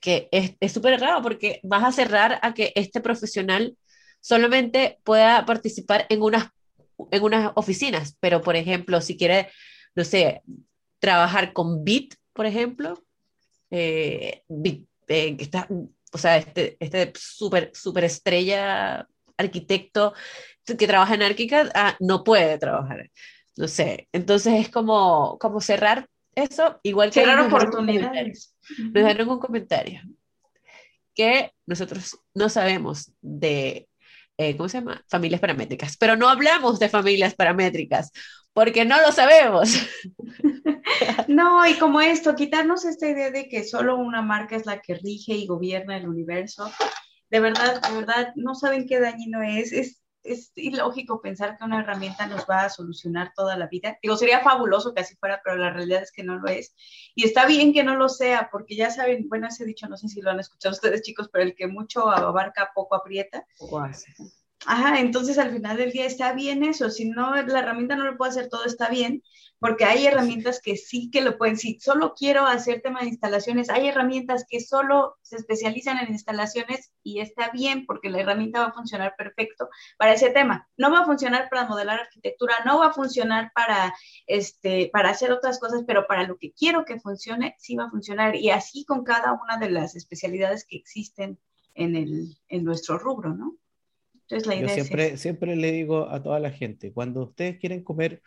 que 0.00 0.28
es 0.32 0.72
súper 0.72 1.00
raro 1.00 1.22
porque 1.22 1.60
vas 1.62 1.84
a 1.84 1.92
cerrar 1.92 2.40
a 2.42 2.54
que 2.54 2.72
este 2.74 3.00
profesional 3.00 3.76
solamente 4.20 4.98
pueda 5.04 5.44
participar 5.46 6.06
en 6.08 6.22
unas, 6.22 6.48
en 7.10 7.22
unas 7.22 7.52
oficinas, 7.54 8.16
pero 8.20 8.40
por 8.40 8.56
ejemplo, 8.56 9.00
si 9.00 9.16
quiere, 9.16 9.50
no 9.94 10.04
sé, 10.04 10.42
trabajar 10.98 11.52
con 11.52 11.84
Bit, 11.84 12.14
por 12.32 12.46
ejemplo, 12.46 13.02
eh, 13.70 14.42
Bit, 14.48 14.88
eh, 15.08 15.36
que 15.36 15.44
está, 15.44 15.68
o 16.12 16.18
sea, 16.18 16.36
este, 16.36 16.76
este 16.80 17.12
súper 17.16 17.70
super 17.74 18.04
estrella 18.04 19.06
arquitecto 19.36 20.14
que 20.64 20.86
trabaja 20.86 21.14
en 21.14 21.22
ArchiCAD, 21.22 21.70
ah, 21.74 21.96
no 22.00 22.22
puede 22.22 22.58
trabajar 22.58 23.10
no 23.56 23.68
sé, 23.68 24.08
entonces 24.12 24.54
es 24.54 24.68
como, 24.70 25.38
como 25.38 25.60
cerrar 25.60 26.08
eso, 26.34 26.80
igual 26.82 27.10
que... 27.10 27.20
Cerrar 27.20 27.46
oportunidades. 27.46 28.54
Nos 28.78 28.92
dejaron 28.94 29.28
un 29.28 29.38
comentario 29.38 30.00
que 31.14 31.52
nosotros 31.66 32.18
no 32.34 32.48
sabemos 32.48 33.12
de, 33.20 33.86
eh, 34.48 34.56
¿cómo 34.56 34.68
se 34.68 34.78
llama? 34.78 35.04
Familias 35.08 35.40
paramétricas, 35.40 35.96
pero 35.96 36.16
no 36.16 36.28
hablamos 36.28 36.78
de 36.78 36.88
familias 36.88 37.34
paramétricas 37.34 38.12
porque 38.52 38.84
no 38.84 39.00
lo 39.00 39.12
sabemos. 39.12 39.74
No, 41.28 41.66
y 41.66 41.74
como 41.74 42.00
esto, 42.00 42.34
quitarnos 42.34 42.84
esta 42.84 43.08
idea 43.08 43.30
de 43.30 43.48
que 43.48 43.64
solo 43.64 43.96
una 43.96 44.20
marca 44.20 44.56
es 44.56 44.66
la 44.66 44.80
que 44.80 44.94
rige 44.94 45.32
y 45.32 45.46
gobierna 45.46 45.96
el 45.96 46.08
universo, 46.08 46.70
de 47.30 47.40
verdad, 47.40 47.80
de 47.80 47.94
verdad, 47.94 48.32
no 48.36 48.54
saben 48.54 48.86
qué 48.86 49.00
dañino 49.00 49.42
es, 49.42 49.72
es 49.72 50.01
es 50.22 50.52
ilógico 50.54 51.20
pensar 51.20 51.56
que 51.56 51.64
una 51.64 51.80
herramienta 51.80 52.26
nos 52.26 52.46
va 52.48 52.62
a 52.62 52.70
solucionar 52.70 53.32
toda 53.34 53.56
la 53.56 53.66
vida. 53.66 53.98
Digo, 54.02 54.16
sería 54.16 54.40
fabuloso 54.40 54.94
que 54.94 55.02
así 55.02 55.16
fuera, 55.16 55.40
pero 55.44 55.56
la 55.56 55.70
realidad 55.70 56.02
es 56.02 56.12
que 56.12 56.22
no 56.22 56.38
lo 56.38 56.48
es. 56.48 56.74
Y 57.14 57.24
está 57.24 57.46
bien 57.46 57.72
que 57.72 57.84
no 57.84 57.96
lo 57.96 58.08
sea, 58.08 58.48
porque 58.50 58.76
ya 58.76 58.90
saben, 58.90 59.28
bueno, 59.28 59.48
ese 59.48 59.64
dicho, 59.64 59.88
no 59.88 59.96
sé 59.96 60.08
si 60.08 60.20
lo 60.20 60.30
han 60.30 60.40
escuchado 60.40 60.74
ustedes, 60.74 61.02
chicos, 61.02 61.28
pero 61.32 61.44
el 61.44 61.54
que 61.54 61.66
mucho 61.66 62.08
abarca, 62.08 62.70
poco 62.74 62.94
aprieta. 62.94 63.46
Ajá, 64.64 65.00
entonces 65.00 65.38
al 65.38 65.52
final 65.52 65.76
del 65.76 65.90
día 65.90 66.06
está 66.06 66.32
bien 66.32 66.62
eso. 66.62 66.88
Si 66.90 67.08
no, 67.08 67.34
la 67.34 67.58
herramienta 67.58 67.96
no 67.96 68.04
lo 68.04 68.16
puede 68.16 68.30
hacer 68.30 68.48
todo, 68.48 68.64
está 68.64 68.88
bien, 68.88 69.22
porque 69.62 69.84
hay 69.84 70.08
herramientas 70.08 70.60
que 70.60 70.76
sí 70.76 71.08
que 71.08 71.20
lo 71.20 71.38
pueden. 71.38 71.56
Si 71.56 71.78
solo 71.78 72.14
quiero 72.18 72.46
hacer 72.46 72.80
tema 72.80 73.02
de 73.02 73.06
instalaciones, 73.06 73.70
hay 73.70 73.86
herramientas 73.86 74.44
que 74.50 74.58
solo 74.58 75.18
se 75.22 75.36
especializan 75.36 75.98
en 75.98 76.10
instalaciones 76.10 76.90
y 77.04 77.20
está 77.20 77.48
bien 77.52 77.86
porque 77.86 78.10
la 78.10 78.18
herramienta 78.18 78.58
va 78.58 78.66
a 78.66 78.72
funcionar 78.72 79.14
perfecto 79.16 79.68
para 79.96 80.14
ese 80.14 80.30
tema. 80.30 80.68
No 80.76 80.90
va 80.90 81.02
a 81.02 81.04
funcionar 81.04 81.48
para 81.48 81.68
modelar 81.68 82.00
arquitectura, 82.00 82.56
no 82.66 82.80
va 82.80 82.88
a 82.88 82.92
funcionar 82.92 83.52
para, 83.54 83.94
este, 84.26 84.90
para 84.92 85.10
hacer 85.10 85.30
otras 85.30 85.60
cosas, 85.60 85.84
pero 85.86 86.08
para 86.08 86.26
lo 86.26 86.38
que 86.38 86.52
quiero 86.52 86.84
que 86.84 86.98
funcione, 86.98 87.54
sí 87.56 87.76
va 87.76 87.84
a 87.84 87.90
funcionar. 87.90 88.34
Y 88.34 88.50
así 88.50 88.84
con 88.84 89.04
cada 89.04 89.32
una 89.32 89.58
de 89.58 89.70
las 89.70 89.94
especialidades 89.94 90.66
que 90.66 90.76
existen 90.76 91.38
en, 91.74 91.94
el, 91.94 92.36
en 92.48 92.64
nuestro 92.64 92.98
rubro, 92.98 93.32
¿no? 93.32 93.54
Yo 94.28 94.40
siempre, 94.40 95.16
siempre 95.18 95.54
le 95.54 95.70
digo 95.70 96.08
a 96.08 96.20
toda 96.20 96.40
la 96.40 96.50
gente, 96.50 96.92
cuando 96.92 97.22
ustedes 97.22 97.58
quieren 97.58 97.84
comer 97.84 98.22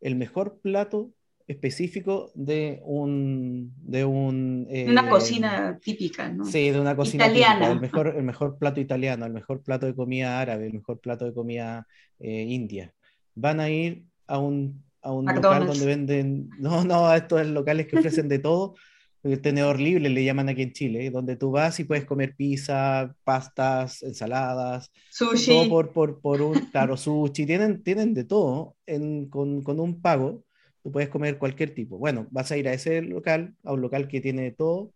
el 0.00 0.16
mejor 0.16 0.60
plato 0.60 1.12
específico 1.46 2.30
de 2.34 2.80
un... 2.84 3.72
De 3.76 4.04
un 4.04 4.68
una 4.70 5.06
eh, 5.06 5.08
cocina 5.08 5.78
típica, 5.82 6.28
¿no? 6.28 6.44
Sí, 6.44 6.70
de 6.70 6.80
una 6.80 6.94
cocina 6.94 7.26
italiana. 7.26 7.72
el, 7.72 7.80
mejor, 7.80 8.14
el 8.16 8.22
mejor 8.22 8.56
plato 8.58 8.80
italiano, 8.80 9.26
el 9.26 9.32
mejor 9.32 9.62
plato 9.62 9.86
de 9.86 9.94
comida 9.94 10.40
árabe, 10.40 10.66
el 10.66 10.74
mejor 10.74 11.00
plato 11.00 11.24
de 11.24 11.34
comida 11.34 11.86
eh, 12.20 12.42
india. 12.48 12.94
Van 13.34 13.58
a 13.58 13.68
ir 13.68 14.04
a 14.28 14.38
un, 14.38 14.84
a 15.02 15.12
un 15.12 15.26
local 15.26 15.66
donde 15.66 15.86
venden... 15.86 16.50
No, 16.58 16.84
no, 16.84 17.08
a 17.08 17.16
estos 17.16 17.44
locales 17.46 17.88
que 17.88 17.98
ofrecen 17.98 18.28
de 18.28 18.38
todo 18.38 18.74
el 19.22 19.40
tenedor 19.40 19.78
libre 19.78 20.08
le 20.08 20.24
llaman 20.24 20.48
aquí 20.48 20.62
en 20.62 20.72
Chile, 20.72 21.10
donde 21.10 21.36
tú 21.36 21.50
vas 21.50 21.78
y 21.80 21.84
puedes 21.84 22.04
comer 22.04 22.34
pizza, 22.36 23.14
pastas, 23.24 24.02
ensaladas, 24.02 24.90
sushi. 25.10 25.50
Todo 25.50 25.68
por, 25.68 25.92
por, 25.92 26.20
por 26.20 26.42
un, 26.42 26.54
claro, 26.72 26.96
sushi, 26.96 27.46
tienen, 27.46 27.82
tienen 27.82 28.14
de 28.14 28.24
todo 28.24 28.76
en, 28.86 29.28
con, 29.28 29.62
con, 29.62 29.78
un 29.80 30.00
pago, 30.00 30.44
tú 30.82 30.90
puedes 30.90 31.08
comer 31.08 31.38
cualquier 31.38 31.74
tipo. 31.74 31.98
Bueno, 31.98 32.26
vas 32.30 32.50
a 32.50 32.56
ir 32.56 32.68
a 32.68 32.72
ese 32.72 33.02
local, 33.02 33.54
a 33.64 33.72
un 33.72 33.80
local 33.82 34.08
que 34.08 34.20
tiene 34.20 34.52
todo 34.52 34.92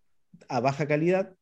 a 0.48 0.60
baja 0.60 0.86
calidad, 0.86 1.34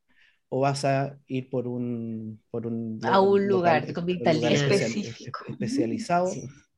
o 0.49 0.61
vas 0.61 0.85
a 0.85 1.18
ir 1.29 1.49
por 1.49 1.66
un, 1.66 2.42
por 2.51 2.66
un 2.66 3.01
a 3.03 3.21
un 3.21 3.49
lugar 3.49 3.87
de 3.87 3.95
comida 3.95 4.33
específico. 4.33 5.40
especializado 5.49 6.31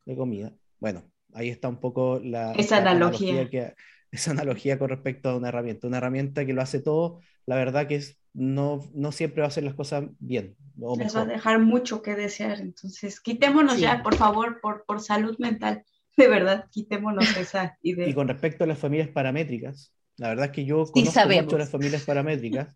de 0.04 0.16
comida. 0.16 0.52
Bueno, 0.78 1.02
ahí 1.32 1.48
está 1.48 1.68
un 1.68 1.80
poco 1.80 2.20
la, 2.22 2.52
Esa 2.52 2.76
analogía. 2.76 3.50
que, 3.50 3.74
esa 4.14 4.30
analogía 4.30 4.78
con 4.78 4.88
respecto 4.88 5.28
a 5.28 5.36
una 5.36 5.48
herramienta. 5.48 5.86
Una 5.86 5.98
herramienta 5.98 6.46
que 6.46 6.52
lo 6.52 6.62
hace 6.62 6.80
todo, 6.80 7.20
la 7.46 7.56
verdad 7.56 7.86
que 7.88 7.96
es, 7.96 8.18
no, 8.32 8.80
no 8.94 9.12
siempre 9.12 9.40
va 9.40 9.46
a 9.46 9.48
hacer 9.48 9.64
las 9.64 9.74
cosas 9.74 10.04
bien. 10.18 10.56
Les 10.98 11.14
va 11.14 11.22
a 11.22 11.26
dejar 11.26 11.58
mucho 11.58 12.02
que 12.02 12.14
desear. 12.14 12.60
Entonces, 12.60 13.20
quitémonos 13.20 13.78
ya, 13.78 14.02
por 14.02 14.14
favor, 14.16 14.60
por, 14.60 14.84
por 14.86 15.00
salud 15.00 15.36
mental. 15.38 15.84
De 16.16 16.28
verdad, 16.28 16.66
quitémonos 16.70 17.36
esa 17.36 17.76
idea. 17.82 18.08
Y 18.08 18.14
con 18.14 18.28
respecto 18.28 18.62
a 18.62 18.66
las 18.68 18.78
familias 18.78 19.08
paramétricas, 19.08 19.92
la 20.16 20.28
verdad 20.28 20.46
es 20.46 20.52
que 20.52 20.64
yo 20.64 20.84
conozco 20.86 21.28
mucho 21.28 21.58
las 21.58 21.70
familias 21.70 22.04
paramétricas, 22.04 22.68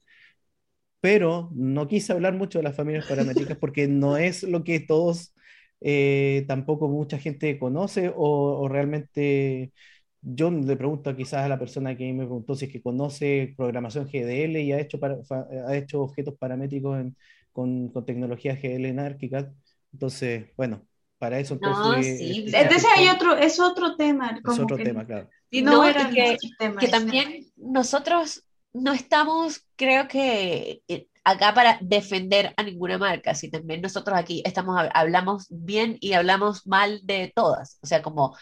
pero 1.00 1.50
no 1.54 1.86
quise 1.86 2.12
hablar 2.12 2.34
mucho 2.34 2.58
de 2.58 2.64
las 2.64 2.74
familias 2.74 3.06
paramétricas 3.06 3.56
porque 3.60 3.86
no 3.86 4.16
es 4.16 4.42
lo 4.42 4.64
que 4.64 4.80
todos, 4.80 5.34
eh, 5.80 6.44
tampoco 6.48 6.88
mucha 6.88 7.18
gente 7.18 7.56
conoce 7.60 8.08
o, 8.08 8.60
o 8.60 8.68
realmente 8.68 9.72
yo 10.20 10.50
le 10.50 10.76
pregunto 10.76 11.14
quizás 11.16 11.44
a 11.44 11.48
la 11.48 11.58
persona 11.58 11.96
que 11.96 12.12
me 12.12 12.24
preguntó 12.24 12.54
si 12.54 12.66
es 12.66 12.72
que 12.72 12.82
conoce 12.82 13.54
programación 13.56 14.06
GDL 14.06 14.56
y 14.58 14.72
ha 14.72 14.80
hecho, 14.80 14.98
ha 15.02 15.76
hecho 15.76 16.02
objetos 16.02 16.34
paramétricos 16.38 17.04
con, 17.52 17.88
con, 17.88 18.04
tecnología 18.04 18.54
GDL 18.56 18.86
en 18.86 18.98
ArchiCAD. 18.98 19.48
Entonces, 19.92 20.46
bueno, 20.56 20.82
para 21.18 21.38
eso 21.38 21.54
entonces... 21.54 22.18
sí. 22.18 22.46
Entonces 22.52 22.86
hay 22.96 23.08
otro, 23.08 23.36
es 23.36 23.60
otro 23.60 23.96
tema. 23.96 24.40
es 24.44 24.58
otro 24.58 24.76
tema, 24.76 25.06
claro. 25.06 25.28
Y 25.50 25.62
no, 25.62 25.82
que, 25.82 26.36
que 26.78 26.88
también 26.88 27.46
nosotros 27.56 28.44
no 28.72 28.92
estamos, 28.92 29.64
creo 29.76 30.08
que 30.08 30.82
eh, 30.88 31.08
acá 31.28 31.52
para 31.52 31.78
defender 31.82 32.54
a 32.56 32.62
ninguna 32.62 32.96
marca, 32.96 33.34
si 33.34 33.50
también 33.50 33.82
nosotros 33.82 34.16
aquí 34.16 34.42
estamos, 34.46 34.80
hablamos 34.94 35.46
bien 35.50 35.98
y 36.00 36.14
hablamos 36.14 36.66
mal 36.66 37.00
de 37.02 37.32
todas, 37.34 37.78
o 37.82 37.86
sea, 37.86 38.02
como 38.02 38.36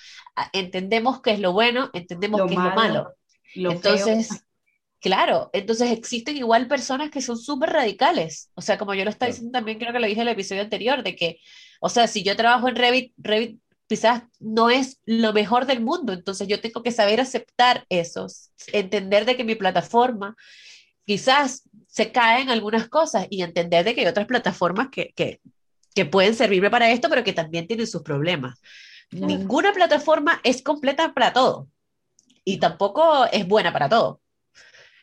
entendemos 0.53 1.21
qué 1.21 1.33
es 1.33 1.41
lo 1.41 1.53
bueno, 1.53 1.91
entendemos 1.93 2.43
qué 2.47 2.55
es 2.55 2.61
lo 2.61 2.75
malo. 2.75 3.15
entonces, 3.55 4.45
claro, 5.01 5.51
entonces 5.53 5.91
existen 5.91 6.37
igual 6.37 6.69
personas 6.69 7.11
que 7.11 7.21
son 7.21 7.37
súper 7.37 7.71
radicales, 7.71 8.51
o 8.55 8.63
sea, 8.63 8.79
como 8.79 8.95
yo 8.95 9.03
lo 9.03 9.11
estaba 9.11 9.31
diciendo 9.31 9.53
también, 9.53 9.79
creo 9.79 9.93
que 9.93 9.99
lo 9.99 10.07
dije 10.07 10.21
en 10.21 10.29
el 10.29 10.35
episodio 10.35 10.63
anterior, 10.63 11.03
de 11.03 11.17
que, 11.17 11.41
o 11.81 11.89
sea, 11.89 12.07
si 12.07 12.23
yo 12.23 12.37
trabajo 12.37 12.69
en 12.69 12.77
Revit, 12.77 13.13
Revit 13.17 13.61
quizás 13.89 14.23
no 14.39 14.71
es 14.71 15.01
lo 15.07 15.33
mejor 15.33 15.67
del 15.67 15.81
mundo, 15.81 16.13
entonces 16.13 16.47
yo 16.47 16.61
tengo 16.61 16.85
que 16.85 16.93
saber 16.93 17.21
aceptar 17.21 17.85
eso, 17.89 18.29
entender 18.73 19.25
de 19.25 19.37
que 19.37 19.45
mi 19.45 19.57
plataforma 19.57 20.37
quizás 21.05 21.63
se 21.97 22.13
cae 22.13 22.43
en 22.43 22.51
algunas 22.51 22.89
cosas 22.91 23.27
y 23.31 23.41
entender 23.41 23.83
de 23.83 23.95
que 23.95 24.03
hay 24.03 24.07
otras 24.07 24.27
plataformas 24.27 24.89
que, 24.91 25.15
que, 25.17 25.41
que 25.95 26.05
pueden 26.05 26.35
servirme 26.35 26.69
para 26.69 26.91
esto, 26.91 27.09
pero 27.09 27.25
que 27.25 27.33
también 27.33 27.67
tienen 27.67 27.87
sus 27.87 28.03
problemas. 28.03 28.61
Ninguna 29.11 29.73
plataforma 29.73 30.39
es 30.45 30.61
completa 30.61 31.15
para 31.15 31.33
todo 31.33 31.69
y 32.45 32.59
tampoco 32.59 33.25
es 33.33 33.49
buena 33.49 33.73
para 33.73 33.89
todo. 33.89 34.21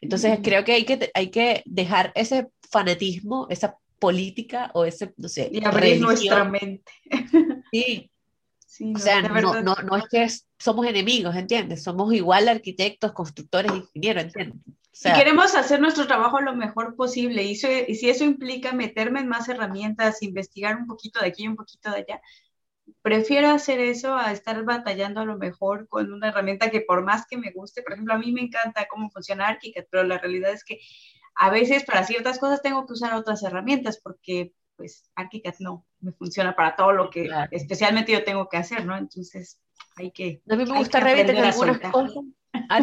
Entonces 0.02 0.38
creo 0.44 0.64
que 0.64 0.74
hay 0.74 0.86
que, 0.86 1.10
hay 1.16 1.32
que 1.32 1.64
dejar 1.66 2.12
ese 2.14 2.50
fanatismo, 2.70 3.48
esa 3.50 3.76
política 3.98 4.70
o 4.76 4.86
ese, 4.86 5.16
no 5.18 5.30
sé, 5.30 5.50
y 5.52 5.66
abrir 5.66 6.00
nuestra 6.00 6.44
mente. 6.44 6.92
Sí. 7.72 8.92
o 8.96 8.98
sea, 8.98 9.22
no, 9.22 9.62
no, 9.62 9.76
no, 9.76 9.98
es 9.98 10.06
que 10.10 10.28
somos 10.58 10.88
enemigos, 10.88 11.36
¿entiendes? 11.36 11.84
Somos 11.84 12.12
igual 12.12 12.48
arquitectos, 12.48 13.12
constructores, 13.14 13.72
ingenieros, 13.72 14.24
¿entiendes? 14.24 14.62
Si 14.94 15.12
queremos 15.12 15.56
hacer 15.56 15.82
nuestro 15.82 16.06
trabajo 16.06 16.40
lo 16.40 16.56
mejor 16.56 16.96
posible 16.96 17.42
y, 17.42 17.54
y 17.54 17.96
si 17.96 18.10
eso 18.10 18.24
implica 18.24 18.74
meterme 18.74 19.22
en 19.22 19.28
más 19.28 19.50
herramientas, 19.50 20.22
investigar 20.22 20.78
un 20.78 20.86
poquito 20.86 21.20
de 21.20 21.28
aquí 21.28 21.44
y 21.44 21.48
un 21.48 21.56
poquito 21.56 21.90
de 21.90 21.98
allá, 21.98 22.22
prefiero 23.02 23.50
hacer 23.50 23.80
eso 23.80 24.16
a 24.16 24.32
estar 24.32 24.64
batallando 24.64 25.22
a 25.22 25.26
lo 25.26 25.36
mejor 25.36 25.88
con 25.88 26.14
una 26.14 26.28
herramienta 26.28 26.70
que 26.70 26.82
por 26.82 27.04
más 27.04 27.26
que 27.28 27.38
me 27.38 27.52
guste, 27.52 27.82
por 27.82 27.94
ejemplo, 27.94 28.14
a 28.14 28.20
mí 28.20 28.32
me 28.32 28.42
encanta 28.42 28.88
cómo 28.88 29.10
funciona 29.10 29.48
ArchiCAD, 29.48 29.86
pero 29.90 30.04
la 30.04 30.20
realidad 30.20 30.52
es 30.52 30.64
que 30.64 30.80
a 31.34 31.50
veces 31.50 31.84
para 31.86 32.04
ciertas 32.04 32.38
cosas 32.38 32.62
tengo 32.62 32.86
que 32.86 32.94
usar 32.94 33.16
otras 33.16 33.42
herramientas 33.42 34.00
porque 34.02 34.54
pues 34.76 35.10
ArchiCAD 35.16 35.56
no 35.60 35.88
me 36.02 36.12
funciona 36.12 36.56
para 36.56 36.76
todo 36.76 36.92
lo 36.92 37.10
que 37.10 37.30
especialmente 37.50 38.12
yo 38.12 38.24
tengo 38.24 38.48
que 38.48 38.58
hacer, 38.58 38.86
¿no? 38.86 38.96
Entonces 38.96 39.60
hay 39.96 40.12
que... 40.12 40.44
A 40.48 40.56
mí 40.56 40.66
me 40.66 40.78
gusta 40.78 41.00
Revit 41.00 41.30
en 41.30 41.38
algunas 41.38 41.80
cosas 41.92 42.24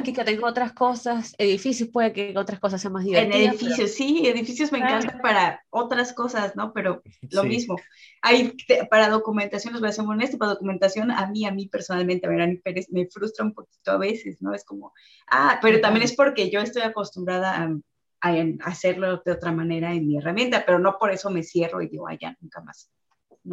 que 0.03 0.25
tengo 0.25 0.47
otras 0.47 0.73
cosas, 0.73 1.35
edificios 1.39 1.89
puede 1.89 2.13
que 2.13 2.35
otras 2.37 2.61
cosas 2.61 2.81
sean 2.81 2.93
más 2.93 3.05
divertidas. 3.05 3.37
En 3.37 3.49
edificios, 3.49 3.91
sí, 3.93 4.27
edificios 4.27 4.73
me 4.73 4.79
encantan 4.79 5.21
para 5.21 5.65
otras 5.71 6.13
cosas, 6.13 6.57
¿no? 6.57 6.73
Pero 6.73 7.03
lo 7.31 7.45
mismo. 7.45 7.77
Hay, 8.23 8.57
para 8.91 9.09
documentación, 9.09 9.73
les 9.73 9.81
voy 9.81 9.91
a 9.91 9.93
ser 9.93 10.05
honesto, 10.05 10.39
para 10.39 10.53
documentación, 10.53 11.11
a 11.11 11.27
mí, 11.27 11.45
a 11.47 11.53
mí 11.53 11.69
personalmente, 11.69 12.27
a 12.27 12.31
Verani 12.31 12.57
Pérez, 12.57 12.87
me 12.91 13.07
frustra 13.07 13.45
un 13.45 13.55
poquito 13.55 13.93
a 13.93 13.99
veces, 13.99 14.41
¿no? 14.41 14.55
Es 14.55 14.65
como, 14.65 14.93
ah, 15.31 15.59
pero 15.63 15.81
también 15.81 16.05
es 16.05 16.15
porque 16.15 16.51
yo 16.51 16.61
estoy 16.61 16.83
acostumbrada 16.83 17.57
a, 17.57 17.77
a, 18.21 18.45
hacerlo 18.65 19.23
de 19.25 19.33
otra 19.33 19.53
manera 19.53 19.93
en 19.93 20.07
mi 20.07 20.19
herramienta, 20.19 20.65
pero 20.65 20.79
no 20.79 20.99
por 20.99 21.11
eso 21.13 21.31
me 21.31 21.43
cierro 21.43 21.81
y 21.83 21.89
digo, 21.89 22.09
ay, 22.09 22.19
ya, 22.21 22.37
nunca 22.41 22.61
más. 22.61 22.91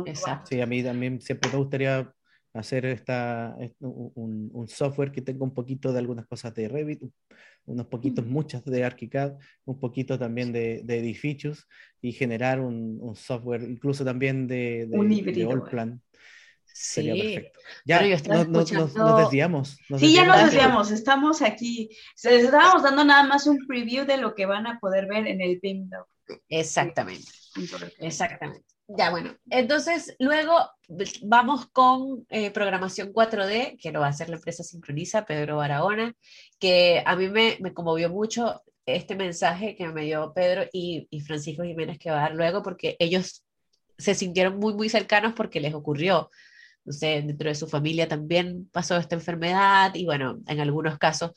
Exacto. 0.06 0.48
Sí, 0.50 0.62
a 0.62 0.66
mí 0.66 0.84
también 0.84 1.22
siempre 1.22 1.50
me 1.52 1.58
gustaría 1.58 2.14
hacer 2.58 2.86
esta, 2.86 3.56
un, 3.80 4.50
un, 4.54 4.68
software 4.68 5.12
que 5.12 5.22
tenga 5.22 5.44
un 5.44 5.54
poquito 5.54 5.92
de 5.92 6.00
algunas 6.00 6.26
cosas 6.26 6.54
de 6.54 6.68
Revit, 6.68 7.02
unos 7.66 7.88
poquitos, 7.88 8.26
muchas 8.26 8.64
de 8.66 8.84
ArchiCAD, 8.84 9.34
un 9.66 9.80
poquito 9.80 10.18
también 10.18 10.52
de, 10.52 10.82
de 10.84 11.00
edificios 11.00 11.68
y 12.02 12.14
generar 12.14 12.60
un, 12.60 12.98
un, 13.02 13.16
software 13.16 13.64
incluso 13.64 14.06
también 14.06 14.48
de, 14.48 14.88
de, 14.90 15.32
de 15.32 15.44
Allplan. 15.44 16.02
Sería 16.80 17.16
perfecto. 17.16 17.60
Ya 17.86 18.02
nos, 18.02 18.72
nos, 18.96 19.18
desviamos. 19.18 19.78
sí, 19.98 20.14
ya 20.14 20.26
nos 20.26 20.44
desviamos. 20.46 20.92
Estamos 20.92 21.42
aquí. 21.42 21.90
Les 22.24 22.44
estábamos 22.44 22.84
dando 22.84 23.04
nada 23.04 23.24
más 23.24 23.48
un 23.48 23.66
preview 23.66 24.06
de 24.06 24.18
lo 24.18 24.36
que 24.36 24.46
van 24.46 24.68
a 24.68 24.80
poder 24.80 25.08
ver 25.08 25.26
en 25.26 25.42
el 25.42 25.60
BIM. 25.60 25.90
Exactamente. 26.50 27.32
Exactamente. 28.00 28.77
Ya, 28.90 29.10
bueno, 29.10 29.36
entonces 29.50 30.16
luego 30.18 30.54
vamos 31.24 31.68
con 31.68 32.26
eh, 32.30 32.52
programación 32.52 33.12
4D, 33.12 33.78
que 33.78 33.92
lo 33.92 34.00
va 34.00 34.08
a 34.08 34.10
hacer 34.12 34.30
la 34.30 34.38
empresa 34.38 34.64
Sincroniza, 34.64 35.26
Pedro 35.26 35.58
Barahona, 35.58 36.16
que 36.58 37.04
a 37.06 37.16
mí 37.18 37.28
me, 37.28 37.58
me 37.60 37.74
conmovió 37.74 38.10
mucho 38.10 38.62
este 38.86 39.18
mensaje 39.18 39.76
que 39.76 39.90
me 39.90 40.06
dio 40.06 40.32
Pedro 40.34 40.64
y, 40.72 41.06
y, 41.10 41.20
Francisco 41.20 41.64
Jiménez 41.64 42.00
que 42.00 42.10
va 42.10 42.20
a 42.20 42.22
dar 42.30 42.36
luego, 42.36 42.64
porque 42.64 42.96
ellos 43.00 43.44
se 43.98 44.16
sintieron 44.16 44.58
muy, 44.58 44.74
muy 44.74 44.88
cercanos 44.88 45.34
porque 45.36 45.60
les 45.60 45.74
ocurrió. 45.74 46.30
No 46.86 46.94
sé, 46.94 47.22
dentro 47.22 47.50
de 47.50 47.56
su 47.56 47.68
familia 47.68 48.08
también 48.08 48.70
pasó 48.72 48.96
esta 48.96 49.16
enfermedad 49.16 49.94
y 49.96 50.06
bueno, 50.06 50.40
en 50.48 50.62
algunos 50.62 50.98
casos 50.98 51.32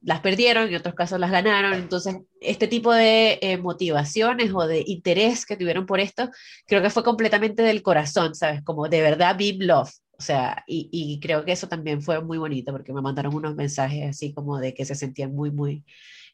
las 0.00 0.20
perdieron 0.20 0.66
y 0.66 0.74
en 0.74 0.80
otros 0.80 0.94
casos 0.94 1.18
las 1.20 1.30
ganaron. 1.30 1.74
Entonces, 1.74 2.16
este 2.40 2.68
tipo 2.68 2.92
de 2.92 3.38
eh, 3.42 3.58
motivaciones 3.58 4.52
o 4.54 4.66
de 4.66 4.82
interés 4.86 5.44
que 5.46 5.56
tuvieron 5.56 5.86
por 5.86 6.00
esto, 6.00 6.30
creo 6.66 6.82
que 6.82 6.90
fue 6.90 7.04
completamente 7.04 7.62
del 7.62 7.82
corazón, 7.82 8.34
¿sabes? 8.34 8.62
Como 8.62 8.88
de 8.88 9.02
verdad, 9.02 9.36
Big 9.36 9.62
Love. 9.62 9.90
O 10.18 10.22
sea, 10.22 10.64
y, 10.66 10.88
y, 10.90 11.20
creo 11.20 11.44
que 11.44 11.52
eso 11.52 11.68
también 11.68 12.02
fue 12.02 12.20
muy 12.22 12.38
bonito 12.38 12.72
porque 12.72 12.92
me 12.92 13.00
mandaron 13.02 13.34
unos 13.34 13.54
mensajes 13.54 14.08
así 14.10 14.34
como 14.34 14.58
de 14.58 14.74
que 14.74 14.84
se 14.84 14.96
sentían 14.96 15.32
muy, 15.32 15.50
muy 15.52 15.84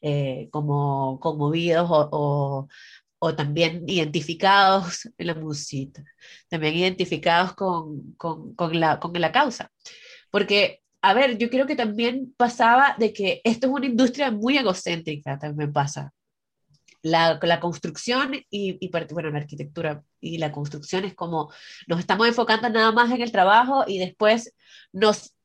eh, 0.01 0.49
como 0.51 1.19
conmovidos 1.19 1.89
o, 1.89 2.09
o, 2.11 2.67
o, 3.19 3.35
también 3.35 3.83
identificados 3.87 5.09
en 5.17 5.27
la 5.27 5.35
música, 5.35 6.03
también 6.49 6.75
identificados 6.75 7.53
con, 7.53 8.13
con, 8.17 8.55
con, 8.55 8.79
la, 8.79 8.99
con 8.99 9.13
la 9.19 9.31
causa. 9.31 9.71
Porque 10.31 10.81
a 11.05 11.13
ver, 11.13 11.37
yo 11.37 11.51
creo 11.51 11.67
que 11.67 11.75
también 11.75 12.33
pasaba 12.35 12.95
de 12.97 13.13
que 13.13 13.39
esto 13.43 13.67
es 13.67 13.73
una 13.73 13.85
industria 13.85 14.31
muy 14.31 14.57
egocéntrica, 14.57 15.37
también 15.37 15.71
pasa. 15.71 16.11
La, 17.03 17.39
la 17.43 17.59
construcción 17.59 18.33
y, 18.49 18.77
y, 18.79 18.89
bueno, 19.11 19.29
la 19.29 19.37
arquitectura 19.37 20.03
y 20.19 20.39
la 20.39 20.51
construcción 20.51 21.05
es 21.05 21.13
como 21.13 21.53
nos 21.85 21.99
estamos 21.99 22.27
enfocando 22.27 22.67
nada 22.69 22.91
más 22.91 23.11
en 23.11 23.21
el 23.21 23.31
trabajo 23.31 23.83
y 23.87 23.99
después 23.99 24.55
nos, 24.91 25.35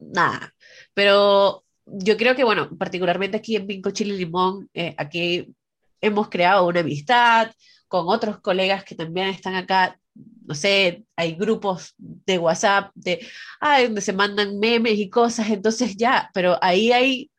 nada. 0.00 0.52
Pero 0.94 1.64
yo 1.86 2.16
creo 2.16 2.34
que, 2.34 2.42
bueno, 2.42 2.76
particularmente 2.76 3.36
aquí 3.36 3.54
en 3.54 3.68
Vinco 3.68 3.92
Chile 3.92 4.14
Limón, 4.14 4.68
eh, 4.74 4.96
aquí 4.98 5.54
hemos 6.00 6.28
creado 6.28 6.66
una 6.66 6.80
amistad 6.80 7.52
con 7.86 8.08
otros 8.08 8.40
colegas 8.40 8.82
que 8.82 8.96
también 8.96 9.28
están 9.28 9.54
acá 9.54 9.96
no 10.14 10.54
sé, 10.54 11.04
hay 11.16 11.34
grupos 11.34 11.94
de 11.98 12.38
WhatsApp 12.38 12.90
de, 12.94 13.26
donde 13.60 14.00
se 14.00 14.12
mandan 14.12 14.58
memes 14.58 14.98
y 14.98 15.08
cosas, 15.08 15.48
entonces 15.50 15.96
ya, 15.96 16.30
pero 16.34 16.58
ahí 16.60 16.92
hay, 16.92 17.30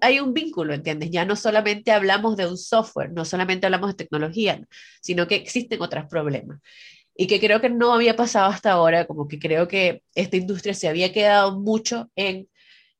hay 0.00 0.20
un 0.20 0.32
vínculo, 0.32 0.74
¿entiendes? 0.74 1.10
Ya 1.10 1.24
no 1.24 1.36
solamente 1.36 1.92
hablamos 1.92 2.36
de 2.36 2.46
un 2.46 2.56
software, 2.56 3.12
no 3.12 3.24
solamente 3.24 3.66
hablamos 3.66 3.90
de 3.90 4.04
tecnología, 4.04 4.60
sino 5.00 5.28
que 5.28 5.36
existen 5.36 5.80
otros 5.82 6.06
problemas. 6.06 6.60
Y 7.14 7.26
que 7.26 7.38
creo 7.38 7.60
que 7.60 7.68
no 7.68 7.92
había 7.92 8.16
pasado 8.16 8.50
hasta 8.50 8.72
ahora, 8.72 9.06
como 9.06 9.28
que 9.28 9.38
creo 9.38 9.68
que 9.68 10.02
esta 10.14 10.36
industria 10.36 10.72
se 10.72 10.88
había 10.88 11.12
quedado 11.12 11.60
mucho 11.60 12.10
en 12.16 12.48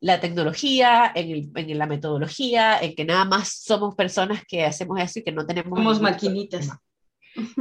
la 0.01 0.21
tecnología, 0.21 1.11
en, 1.15 1.51
en 1.55 1.79
la 1.79 1.87
metodología, 1.87 2.79
en 2.79 2.95
que 2.95 3.05
nada 3.05 3.25
más 3.25 3.63
somos 3.63 3.95
personas 3.95 4.45
que 4.47 4.65
hacemos 4.65 5.01
eso 5.01 5.21
y 5.21 5.23
que 5.23 5.33
no 5.33 5.47
tenemos... 5.47 5.79
Somos 5.79 6.01
maquinitas. 6.01 6.69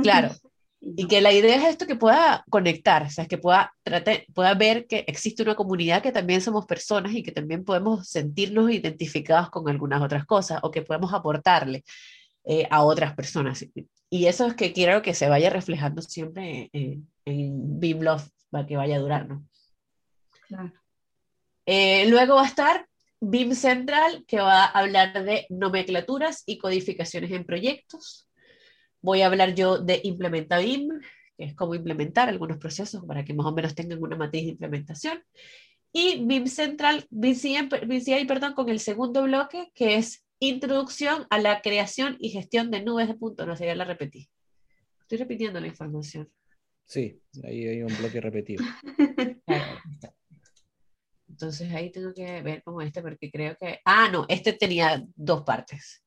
Claro, 0.01 0.31
Y 0.81 1.07
que 1.07 1.19
la 1.19 1.33
idea 1.33 1.57
es 1.57 1.65
esto 1.65 1.85
que 1.85 1.97
pueda 1.97 2.45
conectar, 2.49 3.03
o 3.03 3.09
sea, 3.09 3.25
que 3.25 3.37
pueda, 3.37 3.73
trate, 3.83 4.25
pueda 4.33 4.53
ver 4.53 4.87
que 4.87 5.03
existe 5.07 5.43
una 5.43 5.55
comunidad 5.55 6.01
que 6.01 6.13
también 6.13 6.39
somos 6.39 6.65
personas 6.65 7.13
y 7.13 7.21
que 7.21 7.33
también 7.33 7.65
podemos 7.65 8.07
sentirnos 8.07 8.71
identificados 8.71 9.49
con 9.49 9.67
algunas 9.67 10.01
otras 10.01 10.25
cosas 10.25 10.59
o 10.63 10.71
que 10.71 10.81
podemos 10.81 11.13
aportarle 11.13 11.83
eh, 12.45 12.65
a 12.71 12.83
otras 12.83 13.13
personas. 13.13 13.65
Y 14.09 14.25
eso 14.27 14.47
es 14.47 14.53
que 14.55 14.71
quiero 14.71 15.01
que 15.01 15.13
se 15.13 15.27
vaya 15.27 15.49
reflejando 15.49 16.01
siempre 16.01 16.69
en, 16.71 17.09
en 17.25 17.79
BIM 17.79 18.01
Love 18.01 18.29
para 18.49 18.65
que 18.65 18.77
vaya 18.77 18.95
a 18.95 18.99
durar, 18.99 19.27
¿no? 19.27 19.43
Claro. 20.47 20.71
Eh, 21.65 22.09
luego 22.09 22.35
va 22.35 22.43
a 22.43 22.47
estar 22.47 22.87
BIM 23.19 23.53
Central, 23.53 24.23
que 24.25 24.39
va 24.39 24.63
a 24.63 24.79
hablar 24.79 25.25
de 25.25 25.45
nomenclaturas 25.49 26.43
y 26.45 26.57
codificaciones 26.57 27.31
en 27.31 27.43
proyectos. 27.43 28.28
Voy 29.01 29.21
a 29.21 29.27
hablar 29.27 29.55
yo 29.55 29.79
de 29.79 30.01
Implementa 30.03 30.59
BIM, 30.59 30.89
que 31.37 31.45
es 31.45 31.55
cómo 31.55 31.75
implementar 31.75 32.29
algunos 32.29 32.57
procesos 32.57 33.05
para 33.05 33.23
que 33.23 33.33
más 33.33 33.45
o 33.45 33.53
menos 33.53 33.75
tengan 33.75 34.01
una 34.01 34.15
matriz 34.15 34.43
de 34.43 34.51
implementación. 34.51 35.23
Y 35.91 36.23
BIM 36.25 36.47
Central, 36.47 37.07
BCI, 37.09 38.25
perdón, 38.27 38.53
con 38.53 38.69
el 38.69 38.79
segundo 38.79 39.23
bloque, 39.23 39.71
que 39.73 39.95
es 39.95 40.25
Introducción 40.41 41.27
a 41.29 41.37
la 41.37 41.61
creación 41.61 42.15
y 42.17 42.29
gestión 42.29 42.71
de 42.71 42.81
nubes 42.81 43.09
de 43.09 43.15
puntos. 43.15 43.45
No 43.45 43.57
sé, 43.57 43.65
ya 43.65 43.75
la 43.75 43.83
repetí. 43.83 44.29
Estoy 45.01 45.17
repitiendo 45.17 45.59
la 45.59 45.67
información. 45.67 46.31
Sí, 46.85 47.21
ahí 47.43 47.67
hay 47.67 47.83
un 47.83 47.95
bloque 47.97 48.21
repetido. 48.21 48.63
Entonces 51.27 51.73
ahí 51.73 51.91
tengo 51.91 52.13
que 52.13 52.41
ver 52.41 52.63
como 52.63 52.81
este, 52.81 53.01
porque 53.01 53.29
creo 53.29 53.57
que. 53.59 53.79
Ah, 53.83 54.09
no, 54.09 54.25
este 54.29 54.53
tenía 54.53 55.05
dos 55.13 55.43
partes. 55.43 56.05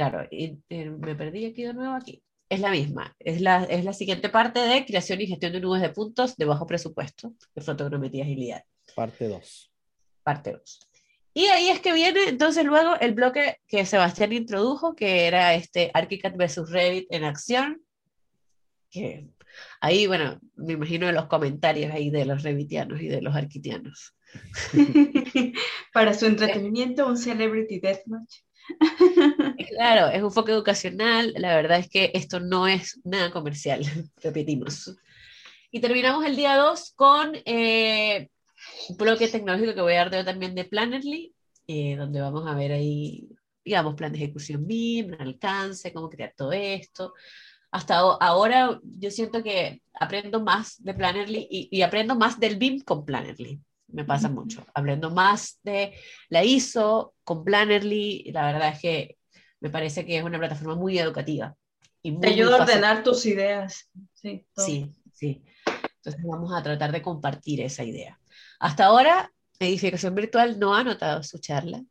Claro, 0.00 0.26
y, 0.30 0.58
me 0.70 1.14
perdí 1.14 1.44
aquí 1.44 1.62
de 1.62 1.74
nuevo 1.74 1.92
aquí. 1.92 2.22
Es 2.48 2.60
la 2.60 2.70
misma, 2.70 3.14
es 3.18 3.42
la, 3.42 3.64
es 3.64 3.84
la 3.84 3.92
siguiente 3.92 4.30
parte 4.30 4.58
de 4.58 4.86
creación 4.86 5.20
y 5.20 5.26
gestión 5.26 5.52
de 5.52 5.60
nubes 5.60 5.82
de 5.82 5.90
puntos 5.90 6.38
de 6.38 6.46
bajo 6.46 6.66
presupuesto, 6.66 7.34
de 7.54 7.60
fotogrametría 7.60 8.24
y 8.24 8.28
agilidad. 8.28 8.64
Parte 8.96 9.28
2. 9.28 9.70
Parte 10.22 10.52
2. 10.52 10.88
Y 11.34 11.44
ahí 11.44 11.68
es 11.68 11.80
que 11.80 11.92
viene 11.92 12.18
entonces 12.28 12.64
luego 12.64 12.98
el 12.98 13.12
bloque 13.12 13.58
que 13.68 13.84
Sebastián 13.84 14.32
introdujo, 14.32 14.94
que 14.94 15.26
era 15.26 15.52
este 15.52 15.90
ArchiCAD 15.92 16.34
versus 16.34 16.70
Revit 16.70 17.06
en 17.10 17.24
acción. 17.24 17.82
que 18.90 19.28
ahí, 19.82 20.06
bueno, 20.06 20.40
me 20.56 20.72
imagino 20.72 21.08
de 21.08 21.12
los 21.12 21.26
comentarios 21.26 21.92
ahí 21.92 22.08
de 22.08 22.24
los 22.24 22.42
revitianos 22.42 23.02
y 23.02 23.08
de 23.08 23.20
los 23.20 23.36
arquitianos. 23.36 24.16
Para 25.92 26.14
su 26.14 26.24
entretenimiento, 26.24 27.06
un 27.06 27.18
Celebrity 27.18 27.80
Deathmatch. 27.80 28.38
Claro, 29.70 30.08
es 30.08 30.22
un 30.22 30.32
foco 30.32 30.50
educacional. 30.50 31.32
La 31.36 31.54
verdad 31.56 31.78
es 31.78 31.88
que 31.88 32.10
esto 32.14 32.40
no 32.40 32.66
es 32.66 33.00
nada 33.04 33.30
comercial, 33.30 33.82
repetimos. 34.22 34.96
Y 35.70 35.80
terminamos 35.80 36.24
el 36.24 36.36
día 36.36 36.56
2 36.56 36.92
con 36.96 37.32
eh, 37.44 38.28
un 38.88 38.96
bloque 38.96 39.28
tecnológico 39.28 39.74
que 39.74 39.80
voy 39.80 39.94
a 39.94 40.04
dar 40.04 40.12
yo 40.12 40.24
también 40.24 40.54
de 40.54 40.64
Plannerly, 40.64 41.34
eh, 41.66 41.96
donde 41.96 42.20
vamos 42.20 42.46
a 42.46 42.54
ver 42.54 42.72
ahí, 42.72 43.28
digamos, 43.64 43.94
plan 43.94 44.12
de 44.12 44.18
ejecución 44.18 44.66
BIM, 44.66 45.16
alcance, 45.18 45.92
cómo 45.92 46.10
crear 46.10 46.34
todo 46.36 46.52
esto. 46.52 47.14
Hasta 47.70 47.98
ahora 47.98 48.80
yo 48.82 49.10
siento 49.10 49.42
que 49.44 49.80
aprendo 49.94 50.40
más 50.40 50.82
de 50.82 50.94
Plannerly 50.94 51.46
y, 51.48 51.68
y 51.70 51.82
aprendo 51.82 52.16
más 52.16 52.40
del 52.40 52.56
BIM 52.56 52.80
con 52.80 53.04
Plannerly 53.04 53.60
me 53.92 54.04
pasa 54.04 54.28
mucho. 54.28 54.64
Hablando 54.74 55.10
más 55.10 55.58
de 55.62 55.94
la 56.28 56.44
ISO 56.44 57.14
con 57.24 57.44
Plannerly, 57.44 58.30
la 58.32 58.46
verdad 58.46 58.68
es 58.74 58.80
que 58.80 59.18
me 59.60 59.70
parece 59.70 60.06
que 60.06 60.18
es 60.18 60.24
una 60.24 60.38
plataforma 60.38 60.74
muy 60.74 60.98
educativa. 60.98 61.54
Y 62.02 62.18
Te 62.18 62.28
ayuda 62.28 62.56
a 62.56 62.62
ordenar 62.62 63.02
tus 63.02 63.26
ideas. 63.26 63.90
Sí, 64.14 64.46
sí, 64.56 64.90
sí. 65.12 65.42
Entonces 65.96 66.22
vamos 66.24 66.52
a 66.54 66.62
tratar 66.62 66.92
de 66.92 67.02
compartir 67.02 67.60
esa 67.60 67.84
idea. 67.84 68.18
Hasta 68.58 68.86
ahora, 68.86 69.30
Edificación 69.58 70.14
Virtual 70.14 70.58
no 70.58 70.74
ha 70.74 70.80
anotado 70.80 71.22
su 71.22 71.38
charla, 71.38 71.82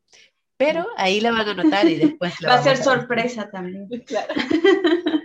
pero 0.57 0.87
ahí 0.97 1.21
la 1.21 1.31
van 1.31 1.47
a 1.47 1.51
anotar 1.51 1.87
y 1.87 1.95
después... 1.95 2.33
Va 2.47 2.55
a 2.55 2.63
ser 2.63 2.77
sorpresa 2.77 3.49
también. 3.49 3.87
Claro. 4.05 4.33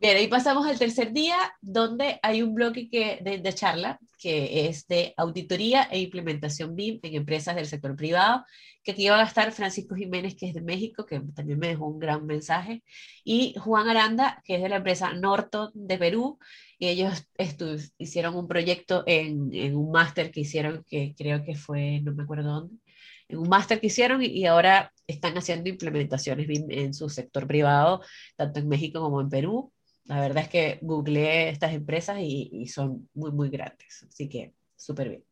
Bien, 0.00 0.16
ahí 0.16 0.28
pasamos 0.28 0.66
al 0.66 0.78
tercer 0.78 1.12
día, 1.12 1.36
donde 1.60 2.18
hay 2.22 2.40
un 2.40 2.54
bloque 2.54 2.88
que, 2.88 3.18
de, 3.22 3.52
charla 3.52 3.98
que 4.18 4.66
es 4.66 4.86
de 4.86 5.12
auditoría 5.18 5.82
e 5.90 5.98
implementación 6.00 6.74
BIM 6.74 7.00
en 7.02 7.16
empresas 7.16 7.54
del 7.54 7.66
sector 7.66 7.94
privado, 7.96 8.46
que 8.82 8.92
aquí 8.92 9.10
va 9.10 9.20
a 9.20 9.24
estar 9.24 9.52
Francisco 9.52 9.94
Jiménez, 9.94 10.36
que 10.36 10.48
es 10.48 10.54
de 10.54 10.62
México, 10.62 11.04
que 11.04 11.20
también 11.34 11.58
me 11.58 11.68
dejó 11.68 11.86
un 11.86 11.98
gran 11.98 12.24
mensaje, 12.24 12.82
y 13.24 13.54
Juan 13.58 13.88
Aranda, 13.88 14.42
que 14.46 14.54
es 14.54 14.62
de 14.62 14.70
la 14.70 14.76
empresa 14.76 15.12
Norton 15.12 15.70
de 15.74 15.98
Perú, 15.98 16.38
y 16.78 16.88
ellos 16.88 17.26
hicieron 17.98 18.36
un 18.36 18.48
proyecto 18.48 19.04
en, 19.06 19.50
en 19.52 19.76
un 19.76 19.90
máster 19.90 20.30
que 20.30 20.40
hicieron, 20.40 20.82
que 20.88 21.14
creo 21.14 21.44
que 21.44 21.56
fue, 21.56 22.00
no 22.00 22.14
me 22.14 22.22
acuerdo 22.22 22.50
dónde, 22.50 22.76
en 23.28 23.38
un 23.38 23.48
máster 23.50 23.80
que 23.80 23.88
hicieron 23.88 24.22
y, 24.22 24.46
ahora 24.46 24.92
están 25.06 25.36
haciendo 25.36 25.68
implementaciones 25.68 26.46
BIM 26.46 26.70
en 26.70 26.94
su 26.94 27.08
sector 27.10 27.46
privado, 27.46 28.02
tanto 28.36 28.60
en 28.60 28.68
México 28.68 29.00
como 29.00 29.20
en 29.20 29.28
Perú. 29.28 29.72
La 30.10 30.20
verdad 30.20 30.42
es 30.42 30.48
que 30.48 30.80
googleé 30.82 31.50
estas 31.50 31.72
empresas 31.72 32.18
y, 32.20 32.66
son 32.66 33.08
muy, 33.14 33.30
muy 33.30 33.48
grandes. 33.48 34.04
Así 34.08 34.28
que 34.28 34.52
súper 34.74 35.08
bien. 35.08 35.24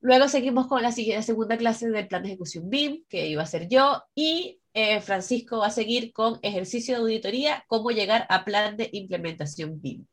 Luego 0.00 0.26
seguimos 0.26 0.66
con 0.66 0.82
la, 0.82 0.90
siguiente, 0.90 1.22
segunda 1.22 1.56
clase 1.56 1.88
del 1.88 2.08
plan 2.08 2.24
de 2.24 2.30
ejecución 2.30 2.68
BIM, 2.68 3.04
que 3.08 3.28
iba 3.28 3.44
a 3.44 3.46
ser 3.46 3.68
yo, 3.68 4.02
y 4.12 4.58
eh, 4.74 5.00
Francisco 5.02 5.58
va 5.58 5.68
a 5.68 5.70
seguir 5.70 6.12
con 6.12 6.40
ejercicio 6.42 6.96
de 6.96 7.02
auditoría, 7.02 7.64
cómo 7.68 7.92
llegar 7.92 8.26
a 8.28 8.44
plan 8.44 8.76
de 8.76 8.90
implementación 8.92 9.80
BIM. 9.80 10.04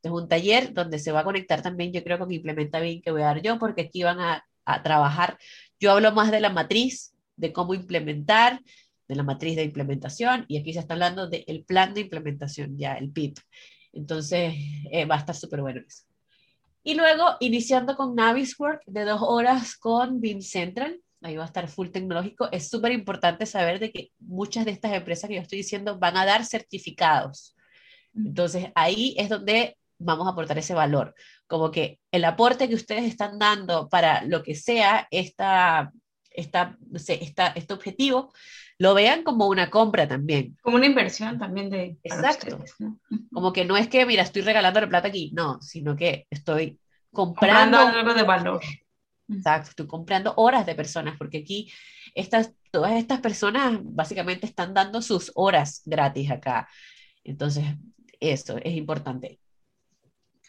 Es 0.00 0.12
un 0.12 0.28
taller 0.28 0.72
donde 0.72 1.00
se 1.00 1.10
va 1.10 1.20
a 1.20 1.24
conectar 1.24 1.60
también, 1.60 1.92
yo 1.92 2.04
creo, 2.04 2.20
con 2.20 2.30
Implementa 2.30 2.78
BIM 2.78 3.02
que 3.02 3.10
voy 3.10 3.22
a 3.22 3.26
dar 3.26 3.42
yo, 3.42 3.58
porque 3.58 3.82
aquí 3.82 4.04
van 4.04 4.20
a, 4.20 4.46
a 4.64 4.82
trabajar. 4.84 5.38
Yo 5.80 5.90
hablo 5.90 6.12
más 6.12 6.30
de 6.30 6.38
la 6.38 6.50
matriz, 6.50 7.16
de 7.34 7.52
cómo 7.52 7.74
implementar, 7.74 8.60
de 9.08 9.14
la 9.14 9.22
matriz 9.22 9.56
de 9.56 9.64
implementación 9.64 10.44
y 10.48 10.58
aquí 10.58 10.72
se 10.72 10.80
está 10.80 10.94
hablando 10.94 11.28
del 11.28 11.64
plan 11.66 11.94
de 11.94 12.02
implementación, 12.02 12.76
ya 12.78 12.94
el 12.94 13.10
PIP. 13.10 13.38
Entonces 13.92 14.54
eh, 14.90 15.04
va 15.04 15.16
a 15.16 15.18
estar 15.18 15.34
súper 15.34 15.60
bueno 15.60 15.80
eso. 15.86 16.04
Y 16.84 16.94
luego 16.94 17.36
iniciando 17.40 17.96
con 17.96 18.14
Naviswork 18.14 18.82
de 18.86 19.04
dos 19.04 19.20
horas 19.22 19.76
con 19.76 20.20
BIM 20.20 20.40
Central, 20.40 21.00
ahí 21.20 21.36
va 21.36 21.44
a 21.44 21.46
estar 21.46 21.68
full 21.68 21.90
tecnológico. 21.90 22.50
Es 22.50 22.68
súper 22.68 22.92
importante 22.92 23.46
saber 23.46 23.78
de 23.78 23.92
que 23.92 24.10
muchas 24.18 24.64
de 24.64 24.72
estas 24.72 24.92
empresas 24.92 25.28
que 25.28 25.36
yo 25.36 25.42
estoy 25.42 25.58
diciendo 25.58 25.98
van 25.98 26.16
a 26.16 26.24
dar 26.24 26.44
certificados. 26.44 27.56
Entonces 28.14 28.68
ahí 28.74 29.14
es 29.16 29.28
donde 29.28 29.76
vamos 29.98 30.26
a 30.26 30.30
aportar 30.30 30.58
ese 30.58 30.74
valor. 30.74 31.14
Como 31.46 31.70
que 31.70 32.00
el 32.10 32.24
aporte 32.24 32.68
que 32.68 32.74
ustedes 32.74 33.04
están 33.04 33.38
dando 33.38 33.88
para 33.88 34.24
lo 34.24 34.42
que 34.42 34.54
sea 34.54 35.06
esta, 35.10 35.92
esta, 36.34 36.76
esta, 36.94 37.48
este 37.48 37.74
objetivo, 37.74 38.32
lo 38.78 38.94
vean 38.94 39.22
como 39.22 39.46
una 39.48 39.70
compra 39.70 40.08
también. 40.08 40.56
Como 40.62 40.76
una 40.76 40.86
inversión 40.86 41.38
también 41.38 41.70
de... 41.70 41.98
Exacto. 42.02 42.62
Como 43.32 43.52
que 43.52 43.64
no 43.64 43.76
es 43.76 43.88
que, 43.88 44.04
mira, 44.06 44.22
estoy 44.22 44.42
regalando 44.42 44.80
la 44.80 44.88
plata 44.88 45.08
aquí, 45.08 45.30
no, 45.34 45.60
sino 45.60 45.96
que 45.96 46.26
estoy 46.30 46.78
comprando... 47.12 47.78
algo 47.78 48.14
de 48.14 48.22
valor. 48.22 48.62
Exacto, 49.28 49.70
estoy 49.70 49.86
comprando 49.86 50.34
horas 50.36 50.66
de 50.66 50.74
personas, 50.74 51.16
porque 51.16 51.38
aquí 51.38 51.72
estas, 52.14 52.52
todas 52.70 52.92
estas 52.92 53.20
personas 53.20 53.78
básicamente 53.82 54.46
están 54.46 54.74
dando 54.74 55.00
sus 55.00 55.30
horas 55.34 55.82
gratis 55.84 56.30
acá. 56.30 56.68
Entonces, 57.24 57.64
eso 58.20 58.58
es 58.58 58.74
importante. 58.74 59.40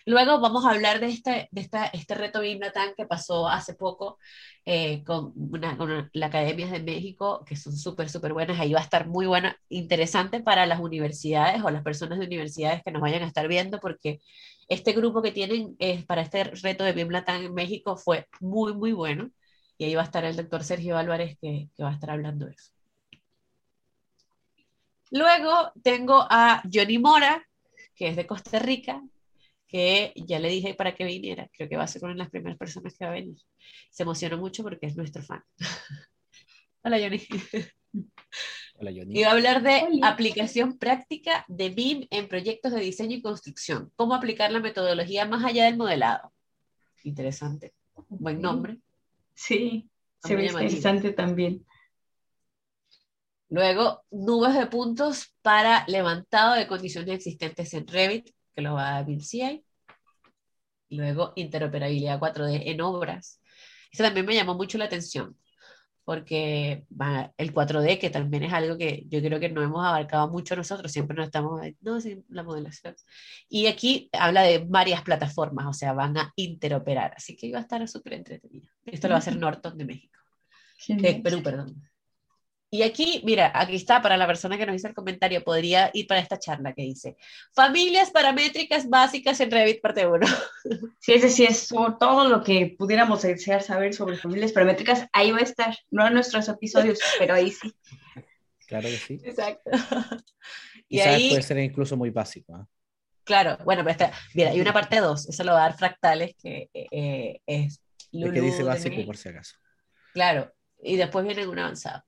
Luego 0.06 0.41
vamos 0.41 0.66
a 0.66 0.72
hablar 0.72 0.99
de 0.99 1.08
este, 1.08 1.47
de 1.51 1.62
esta, 1.62 1.86
este 1.86 2.14
reto 2.16 2.41
que 2.41 3.06
pasó 3.06 3.47
hace 3.47 3.74
poco 3.74 4.20
eh, 4.66 5.04
con, 5.06 5.32
una, 5.36 5.78
con 5.78 6.10
la 6.12 6.26
Academia 6.26 6.68
de 6.68 6.84
México, 6.84 7.43
que 7.45 7.56
son 7.56 7.76
súper, 7.78 8.10
súper 8.10 8.34
buenas. 8.34 8.60
Ahí 8.60 8.74
va 8.74 8.80
a 8.80 8.84
estar 8.84 9.08
muy 9.08 9.28
buena, 9.28 9.58
interesante 9.70 10.41
para 10.41 10.66
las 10.66 10.82
universidades 10.82 11.64
o 11.64 11.70
las 11.70 11.84
personas 11.84 12.20
de 12.20 12.26
universidades 12.26 12.82
que 12.84 12.91
nos 12.91 13.01
vayan 13.01 13.24
a 13.24 13.28
estar 13.28 13.47
viendo, 13.47 13.80
porque 13.80 14.20
este 14.68 14.91
grupo 14.91 15.22
que 15.22 15.32
tienen 15.32 15.76
eh, 15.80 16.04
para 16.06 16.22
este 16.22 16.43
reto 16.43 16.84
de 16.84 16.93
BIMLATAN 16.93 17.43
en 17.43 17.54
México 17.54 17.95
fue 17.95 18.28
muy, 18.41 18.74
muy 18.74 18.91
bueno. 18.91 19.32
Y 19.78 19.86
ahí 19.86 19.95
va 19.95 20.01
a 20.01 20.06
estar 20.06 20.26
el 20.26 20.36
doctor 20.36 20.64
Sergio 20.64 20.97
Álvarez 20.97 21.38
que, 21.41 21.70
que 21.76 21.84
va 21.84 21.91
a 21.91 21.93
estar 21.93 22.12
hablando 22.12 22.45
de 22.45 22.54
eso. 22.54 22.72
Luego 25.12 25.72
tengo 25.84 26.26
a 26.30 26.62
Johnny 26.72 26.97
Mora, 26.97 27.47
que 27.95 28.10
es 28.10 28.16
de 28.16 28.28
Costa 28.28 28.60
Rica, 28.60 29.01
que 29.74 30.13
ya 30.15 30.38
le 30.38 30.49
dije 30.49 30.76
para 30.76 30.93
que 30.93 31.03
viniera, 31.03 31.49
creo 31.51 31.67
que 31.67 31.78
va 31.78 31.86
a 31.86 31.88
ser 31.88 32.03
una 32.03 32.13
de 32.13 32.19
las 32.19 32.30
primeras 32.30 32.59
personas 32.59 32.95
que 32.95 33.05
va 33.05 33.09
a 33.09 33.15
venir. 33.15 33.39
Se 33.89 34.03
emocionó 34.03 34.38
mucho 34.38 34.61
porque 34.61 34.86
es 34.86 34.95
nuestro 34.95 35.24
fan. 35.24 35.43
Hola, 36.84 36.99
Johnny. 36.99 37.19
Hola, 38.76 38.91
Johnny. 38.95 39.19
Y 39.19 39.24
va 39.24 39.30
a 39.30 39.32
hablar 39.32 39.63
de 39.63 39.82
aplicación 40.03 40.78
práctica 40.78 41.43
de 41.47 41.69
BIM 41.69 42.05
en 42.11 42.28
proyectos 42.28 42.71
de 42.71 42.82
diseño 42.82 43.15
y 43.15 43.24
construcción. 43.24 43.91
Cómo 43.95 44.13
aplicar 44.13 44.51
la 44.51 44.59
metodología 44.59 45.26
más 45.26 45.43
allá 45.43 45.65
del 45.65 45.78
modelado. 45.78 46.32
Interesante. 47.03 47.74
Buen 48.09 48.41
nombre. 48.41 48.78
Sí, 49.34 49.89
se 50.24 50.36
ve 50.36 50.45
interesante 50.45 51.13
también. 51.13 51.65
Luego, 53.49 54.03
nubes 54.11 54.53
de 54.53 54.67
puntos 54.67 55.34
para 55.41 55.84
levantado 55.88 56.53
de 56.53 56.67
condiciones 56.67 57.15
existentes 57.15 57.74
en 57.74 57.88
Revit 57.88 58.30
que 58.56 58.62
lo 58.62 58.76
va 58.76 58.97
a 58.97 59.04
BIM 59.04 59.20
Luego, 60.89 61.34
interoperabilidad 61.36 62.20
4D 62.20 62.64
en 62.66 62.82
obras. 62.82 63.41
Eso 63.91 64.04
también 64.04 64.26
me 64.26 64.36
llamó 64.36 64.56
mucho 64.56 64.78
la 64.78 64.86
atención, 64.86 65.38
porque 66.04 66.86
el 67.38 67.54
4D, 67.54 67.99
que 67.99 68.10
también 68.10 68.43
es 68.43 68.54
algo 68.54 68.78
que 68.78 69.04
yo 69.08 69.22
creo 69.22 69.39
que 69.39 69.49
no 69.49 69.62
hemos 69.62 69.86
abarcado 69.86 70.30
mucho 70.30 70.56
nosotros, 70.56 70.91
siempre 70.91 71.16
nos 71.16 71.28
estamos, 71.28 71.62
no, 71.82 72.01
sí, 72.01 72.24
la 72.30 72.43
modelación. 72.43 72.95
Y 73.49 73.68
aquí 73.68 74.10
habla 74.12 74.43
de 74.43 74.60
varias 74.60 75.01
plataformas, 75.01 75.68
o 75.68 75.74
sea, 75.74 75.93
van 75.93 76.18
a 76.18 76.34
interoperar, 76.36 77.14
así 77.16 77.36
que 77.36 77.47
iba 77.47 77.60
a 77.60 77.62
estar 77.64 77.88
súper 77.88 78.14
entretenido. 78.14 78.68
Esto 78.86 79.08
lo 79.08 79.14
va 79.14 79.18
a 79.18 79.20
hacer 79.20 79.36
Norton 79.38 79.78
de 79.78 79.86
México, 79.86 80.20
de 80.88 81.16
Perú, 81.16 81.41
perdón. 81.41 81.82
Y 82.74 82.82
aquí, 82.82 83.21
mira, 83.24 83.51
aquí 83.53 83.76
está 83.76 84.01
para 84.01 84.17
la 84.17 84.26
persona 84.26 84.57
que 84.57 84.65
nos 84.65 84.76
hizo 84.76 84.88
el 84.88 84.95
comentario, 84.95 85.43
podría 85.43 85.91
ir 85.93 86.07
para 86.07 86.19
esta 86.19 86.39
charla 86.39 86.74
que 86.74 86.82
dice, 86.82 87.15
familias 87.51 88.09
paramétricas 88.09 88.89
básicas 88.89 89.39
en 89.41 89.51
Revit 89.51 89.80
parte 89.80 90.07
1. 90.07 90.26
Sí, 90.99 91.13
ese 91.13 91.30
sí 91.30 91.43
es 91.43 91.67
todo 91.67 92.28
lo 92.28 92.41
que 92.41 92.74
pudiéramos 92.76 93.21
desear 93.21 93.61
saber 93.61 93.93
sobre 93.93 94.17
familias 94.17 94.53
paramétricas, 94.53 95.05
ahí 95.13 95.32
va 95.32 95.38
a 95.38 95.43
estar, 95.43 95.78
no 95.91 96.07
en 96.07 96.15
nuestros 96.15 96.49
episodios, 96.49 96.97
pero 97.19 97.36
ahí 97.36 97.51
sí. 97.51 97.71
Claro 98.65 98.89
que 98.89 98.97
sí. 98.97 99.21
Exacto. 99.24 99.69
Y, 100.89 100.99
ahí 100.99 101.30
puede 101.30 101.41
ser 101.41 101.57
incluso 101.59 101.95
muy 101.95 102.09
básico. 102.09 102.55
¿eh? 102.55 102.65
Claro, 103.24 103.57
bueno, 103.65 103.84
pero 103.84 103.91
está, 103.91 104.11
mira, 104.34 104.49
hay 104.49 104.61
una 104.61 104.74
parte 104.74 104.99
2, 104.99 105.30
eso 105.30 105.43
lo 105.43 105.53
va 105.53 105.59
a 105.59 105.69
dar 105.69 105.78
fractales, 105.78 106.36
que 106.41 106.69
eh, 106.74 107.39
es... 107.45 107.82
Lulu 108.11 108.34
que 108.34 108.41
dice 108.41 108.63
básico 108.63 109.03
por 109.05 109.17
si 109.17 109.30
acaso. 109.30 109.57
Claro, 110.13 110.51
y 110.84 110.97
después 110.97 111.26
viene 111.26 111.47
un 111.47 111.57
avanzado. 111.57 112.03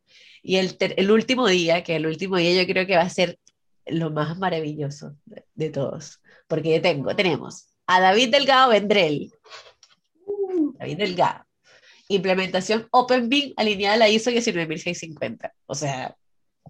Y 0.48 0.58
el, 0.58 0.78
el, 0.80 1.10
último 1.10 1.48
día, 1.48 1.84
que 1.84 1.96
el 1.96 2.06
último 2.06 2.38
día 2.38 2.62
yo 2.62 2.72
creo 2.72 2.86
que 2.86 2.96
va 2.96 3.02
a 3.02 3.10
ser 3.10 3.40
lo 3.88 4.12
más 4.12 4.38
maravilloso 4.38 5.18
de, 5.56 5.70
todos, 5.72 6.22
porque 6.48 6.80
tengo, 6.80 7.16
tenemos 7.16 7.66
a 7.88 8.00
David 8.00 8.30
Delgado 8.30 8.70
Vendrell, 8.70 9.32
David 10.78 10.98
Delgado, 10.98 11.46
implementación 12.10 12.88
OpenBIM 12.92 13.54
alineada 13.58 13.96
a 13.96 13.98
la 13.98 14.10
ISO 14.10 14.30
19650, 14.30 15.52
o 15.66 15.74
sea, 15.74 16.16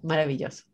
maravilloso. 0.02 0.64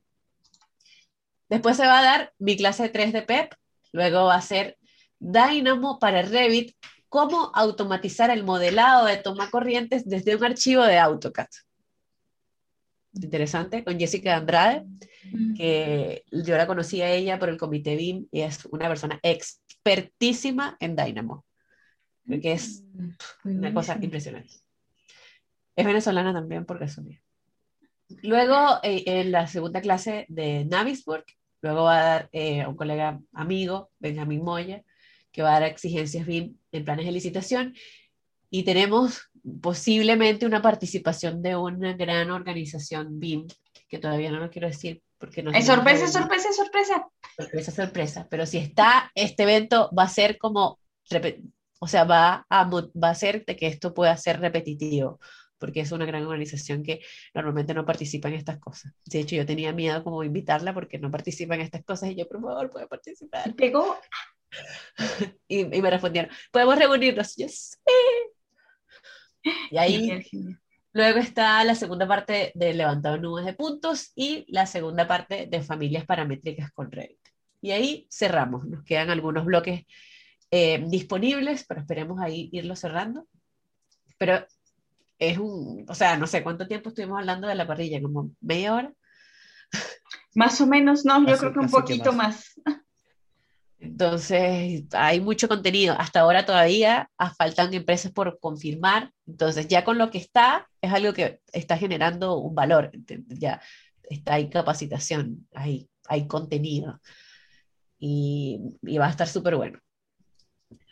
Después 1.48 1.76
se 1.76 1.88
va 1.88 1.98
a 1.98 2.04
dar 2.04 2.32
mi 2.38 2.56
clase 2.56 2.88
3 2.88 3.12
de 3.12 3.22
PEP, 3.22 3.52
luego 3.90 4.26
va 4.26 4.36
a 4.36 4.42
ser 4.42 4.78
Dynamo 5.18 5.98
para 5.98 6.22
Revit, 6.22 6.76
cómo 7.08 7.50
automatizar 7.52 8.30
el 8.30 8.44
modelado 8.44 9.06
de 9.06 9.16
toma 9.16 9.50
corrientes 9.50 10.08
desde 10.08 10.36
un 10.36 10.44
archivo 10.44 10.84
de 10.84 11.00
AutoCAD. 11.00 11.48
Interesante, 13.14 13.84
con 13.84 13.98
Jessica 13.98 14.36
Andrade, 14.36 14.86
que 15.56 16.24
yo 16.30 16.56
la 16.56 16.66
conocí 16.66 17.02
a 17.02 17.10
ella 17.10 17.38
por 17.38 17.50
el 17.50 17.58
comité 17.58 17.94
BIM 17.94 18.26
y 18.30 18.40
es 18.40 18.64
una 18.66 18.88
persona 18.88 19.20
expertísima 19.22 20.76
en 20.80 20.96
Dynamo, 20.96 21.44
que 22.26 22.52
es 22.52 22.84
una 23.44 23.74
cosa 23.74 23.98
impresionante. 24.00 24.54
Es 25.76 25.86
venezolana 25.86 26.32
también 26.32 26.64
porque 26.64 26.84
es 26.84 26.98
mía. 26.98 27.22
Luego, 28.22 28.78
eh, 28.82 29.02
en 29.06 29.32
la 29.32 29.46
segunda 29.46 29.80
clase 29.80 30.26
de 30.28 30.64
Naviswork, 30.64 31.36
luego 31.60 31.84
va 31.84 31.98
a 31.98 32.04
dar 32.04 32.28
eh, 32.32 32.66
un 32.66 32.76
colega 32.76 33.20
amigo, 33.32 33.90
Benjamín 33.98 34.42
Moya, 34.42 34.82
que 35.30 35.42
va 35.42 35.56
a 35.56 35.60
dar 35.60 35.70
exigencias 35.70 36.26
BIM 36.26 36.56
en 36.72 36.84
planes 36.84 37.06
de 37.06 37.12
licitación. 37.12 37.74
Y 38.50 38.64
tenemos 38.64 39.30
posiblemente 39.60 40.46
una 40.46 40.62
participación 40.62 41.42
de 41.42 41.56
una 41.56 41.94
gran 41.94 42.30
organización 42.30 43.18
BIM, 43.18 43.46
que 43.88 43.98
todavía 43.98 44.30
no 44.30 44.38
lo 44.38 44.50
quiero 44.50 44.68
decir 44.68 45.02
porque 45.18 45.42
no 45.42 45.52
Es 45.52 45.66
sorpresa, 45.66 46.08
sorpresa, 46.08 46.52
sorpresa. 46.52 47.06
sorpresa, 47.36 47.70
sorpresa. 47.70 48.26
Pero 48.28 48.44
si 48.44 48.58
está, 48.58 49.12
este 49.14 49.44
evento 49.44 49.90
va 49.96 50.04
a 50.04 50.08
ser 50.08 50.36
como, 50.36 50.80
o 51.78 51.86
sea, 51.86 52.04
va 52.04 52.44
a, 52.50 52.70
va 52.70 53.08
a 53.08 53.14
ser 53.14 53.44
de 53.44 53.54
que 53.54 53.68
esto 53.68 53.94
pueda 53.94 54.16
ser 54.16 54.40
repetitivo, 54.40 55.20
porque 55.58 55.80
es 55.80 55.92
una 55.92 56.06
gran 56.06 56.26
organización 56.26 56.82
que 56.82 57.02
normalmente 57.34 57.72
no 57.72 57.84
participa 57.86 58.28
en 58.28 58.34
estas 58.34 58.58
cosas. 58.58 58.92
De 59.06 59.20
hecho, 59.20 59.36
yo 59.36 59.46
tenía 59.46 59.72
miedo 59.72 60.02
como 60.02 60.24
invitarla 60.24 60.74
porque 60.74 60.98
no 60.98 61.08
participa 61.10 61.54
en 61.54 61.60
estas 61.60 61.84
cosas 61.84 62.10
y 62.10 62.16
yo, 62.16 62.26
por 62.26 62.40
favor, 62.40 62.70
puede 62.70 62.88
participar. 62.88 63.54
Pegó. 63.54 63.96
Y, 65.48 65.60
y 65.60 65.80
me 65.80 65.88
respondieron, 65.88 66.30
podemos 66.50 66.78
reunirnos. 66.78 67.36
Yo 67.36 67.48
sí. 67.48 67.74
Y 69.70 69.78
ahí 69.78 69.94
Genial, 69.94 70.22
genial. 70.22 70.62
Luego 70.94 71.20
está 71.20 71.64
la 71.64 71.74
segunda 71.74 72.06
parte 72.06 72.52
de 72.54 72.74
levantado 72.74 73.16
nubes 73.16 73.46
de 73.46 73.54
puntos 73.54 74.12
y 74.14 74.44
la 74.48 74.66
segunda 74.66 75.08
parte 75.08 75.46
de 75.46 75.62
familias 75.62 76.04
paramétricas 76.04 76.70
con 76.72 76.92
Revit. 76.92 77.18
Y 77.62 77.70
ahí 77.70 78.06
cerramos. 78.10 78.66
Nos 78.66 78.84
quedan 78.84 79.08
algunos 79.08 79.46
bloques 79.46 79.86
eh, 80.50 80.84
disponibles, 80.86 81.64
pero 81.66 81.80
esperemos 81.80 82.20
ahí 82.20 82.50
irlo 82.52 82.76
cerrando. 82.76 83.26
Pero 84.18 84.44
es 85.18 85.38
un, 85.38 85.86
o 85.88 85.94
sea, 85.94 86.18
no 86.18 86.26
sé 86.26 86.42
cuánto 86.42 86.68
tiempo 86.68 86.90
estuvimos 86.90 87.18
hablando 87.18 87.48
de 87.48 87.54
la 87.54 87.66
parrilla, 87.66 88.02
como 88.02 88.30
media 88.40 88.74
hora. 88.74 88.92
Más 90.34 90.60
o 90.60 90.66
menos, 90.66 91.06
no, 91.06 91.26
yo 91.26 91.38
creo 91.38 91.52
que 91.52 91.58
un 91.60 91.66
que 91.66 91.72
poquito 91.72 92.12
más. 92.12 92.52
más. 92.66 92.81
Entonces, 93.82 94.84
hay 94.92 95.20
mucho 95.20 95.48
contenido. 95.48 95.96
Hasta 95.98 96.20
ahora 96.20 96.46
todavía 96.46 97.10
ah, 97.18 97.34
faltan 97.34 97.74
empresas 97.74 98.12
por 98.12 98.38
confirmar. 98.38 99.12
Entonces, 99.26 99.66
ya 99.66 99.82
con 99.84 99.98
lo 99.98 100.08
que 100.10 100.18
está, 100.18 100.68
es 100.80 100.92
algo 100.92 101.12
que 101.12 101.40
está 101.52 101.76
generando 101.76 102.38
un 102.38 102.54
valor. 102.54 102.92
Ya 103.26 103.60
está, 104.04 104.34
hay 104.34 104.48
capacitación, 104.48 105.48
hay, 105.52 105.90
hay 106.06 106.28
contenido. 106.28 107.00
Y, 107.98 108.60
y 108.82 108.98
va 108.98 109.08
a 109.08 109.10
estar 109.10 109.26
súper 109.26 109.56
bueno. 109.56 109.80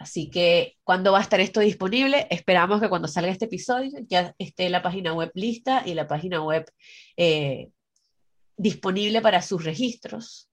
Así 0.00 0.28
que, 0.28 0.76
¿cuándo 0.82 1.12
va 1.12 1.18
a 1.18 1.22
estar 1.22 1.38
esto 1.40 1.60
disponible? 1.60 2.26
Esperamos 2.30 2.80
que 2.80 2.88
cuando 2.88 3.06
salga 3.06 3.30
este 3.30 3.44
episodio 3.44 4.00
ya 4.08 4.34
esté 4.38 4.68
la 4.68 4.82
página 4.82 5.14
web 5.14 5.30
lista 5.34 5.84
y 5.86 5.94
la 5.94 6.08
página 6.08 6.42
web 6.42 6.66
eh, 7.16 7.70
disponible 8.56 9.22
para 9.22 9.42
sus 9.42 9.64
registros. 9.64 10.49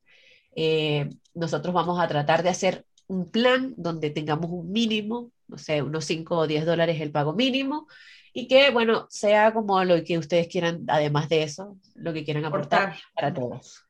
Eh, 0.59 1.07
nosotros 1.35 1.71
vamos 1.71 1.99
a 1.99 2.07
tratar 2.07 2.41
de 2.41 2.49
hacer 2.49 2.83
un 3.05 3.29
plan 3.29 3.75
donde 3.77 4.09
tengamos 4.09 4.49
un 4.49 4.71
mínimo, 4.71 5.31
no 5.47 5.59
sé, 5.59 5.83
unos 5.83 6.03
5 6.05 6.35
o 6.35 6.47
10 6.47 6.65
dólares 6.65 6.99
el 6.99 7.11
pago 7.11 7.33
mínimo, 7.33 7.87
y 8.33 8.47
que, 8.47 8.71
bueno, 8.71 9.05
sea 9.11 9.53
como 9.53 9.83
lo 9.83 10.03
que 10.03 10.17
ustedes 10.17 10.47
quieran, 10.47 10.83
además 10.87 11.29
de 11.29 11.43
eso, 11.43 11.77
lo 11.93 12.11
que 12.11 12.25
quieran 12.25 12.43
aportar 12.43 12.89
Portar. 12.89 13.01
para 13.13 13.33
todos. 13.33 13.85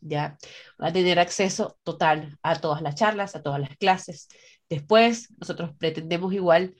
¿ya? 0.00 0.38
Va 0.80 0.88
a 0.88 0.92
tener 0.92 1.18
acceso 1.18 1.76
total 1.82 2.38
a 2.40 2.60
todas 2.60 2.82
las 2.82 2.94
charlas, 2.94 3.34
a 3.34 3.42
todas 3.42 3.60
las 3.60 3.76
clases. 3.76 4.28
Después, 4.70 5.28
nosotros 5.38 5.72
pretendemos 5.76 6.32
igual, 6.32 6.76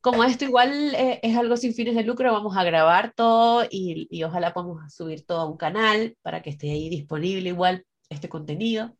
como 0.00 0.24
esto 0.24 0.44
igual 0.44 0.96
eh, 0.96 1.20
es 1.22 1.36
algo 1.36 1.56
sin 1.56 1.74
fines 1.74 1.94
de 1.94 2.02
lucro, 2.02 2.32
vamos 2.32 2.56
a 2.56 2.64
grabar 2.64 3.12
todo 3.14 3.64
y, 3.70 4.08
y 4.10 4.24
ojalá 4.24 4.52
podamos 4.52 4.92
subir 4.92 5.24
todo 5.24 5.38
a 5.38 5.48
un 5.48 5.56
canal 5.56 6.16
para 6.22 6.42
que 6.42 6.50
esté 6.50 6.72
ahí 6.72 6.88
disponible 6.88 7.50
igual 7.50 7.84
este 8.10 8.28
contenido, 8.28 8.96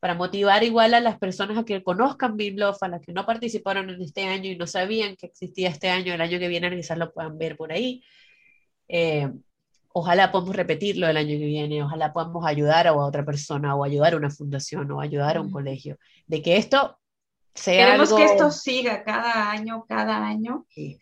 para 0.00 0.14
motivar 0.14 0.62
igual 0.62 0.94
a 0.94 1.00
las 1.00 1.18
personas 1.18 1.58
a 1.58 1.64
que 1.64 1.82
conozcan 1.82 2.36
BIMLOF, 2.36 2.82
a 2.82 2.88
las 2.88 3.00
que 3.00 3.12
no 3.12 3.26
participaron 3.26 3.90
en 3.90 4.00
este 4.00 4.24
año 4.24 4.50
y 4.50 4.56
no 4.56 4.66
sabían 4.66 5.16
que 5.16 5.26
existía 5.26 5.68
este 5.68 5.88
año, 5.90 6.14
el 6.14 6.20
año 6.20 6.38
que 6.38 6.48
viene 6.48 6.74
quizás 6.74 6.96
lo 6.96 7.12
puedan 7.12 7.36
ver 7.38 7.56
por 7.56 7.72
ahí. 7.72 8.02
Eh, 8.88 9.28
ojalá 9.88 10.30
podamos 10.30 10.54
repetirlo 10.54 11.08
el 11.08 11.16
año 11.16 11.30
que 11.38 11.46
viene, 11.46 11.82
ojalá 11.82 12.12
podamos 12.12 12.46
ayudar 12.46 12.86
a 12.86 12.92
otra 12.94 13.24
persona 13.24 13.74
o 13.74 13.82
ayudar 13.82 14.14
a 14.14 14.16
una 14.18 14.30
fundación 14.30 14.90
o 14.92 15.00
ayudar 15.00 15.38
a 15.38 15.40
un 15.40 15.48
Mm. 15.48 15.52
colegio, 15.52 15.98
de 16.26 16.42
que 16.42 16.56
esto 16.56 16.98
sea 17.54 17.86
Queremos 17.86 18.12
algo... 18.12 18.16
que 18.18 18.32
esto 18.32 18.50
siga 18.50 19.02
cada 19.02 19.50
año, 19.50 19.84
cada 19.88 20.26
año. 20.26 20.66
Sí, 20.68 21.00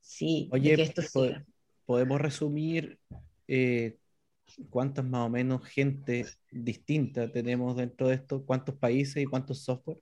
Sí, 0.00 0.48
de 0.52 0.56
Oye, 0.58 0.76
que 0.76 0.82
esto 0.82 1.02
po- 1.12 1.24
siga. 1.26 1.44
podemos 1.86 2.20
resumir 2.20 2.98
eh, 3.48 3.96
cuántas 4.70 5.04
más 5.04 5.26
o 5.26 5.28
menos 5.28 5.64
gente 5.64 6.26
distinta 6.50 7.30
tenemos 7.30 7.76
dentro 7.76 8.08
de 8.08 8.14
esto, 8.14 8.44
cuántos 8.44 8.74
países 8.76 9.22
y 9.22 9.26
cuántos 9.26 9.62
software 9.62 9.98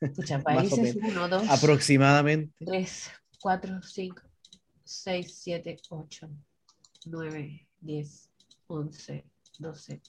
Escucha, 0.00 0.38
países. 0.42 0.96
1, 0.96 1.28
2, 1.28 1.48
aproximadamente. 1.48 2.64
3, 2.64 3.10
4, 3.40 3.82
5, 3.82 4.22
6, 4.84 5.34
7, 5.42 5.76
8, 5.90 6.28
9, 7.06 7.68
10, 7.80 8.30
11, 8.66 9.24
12, 9.58 10.02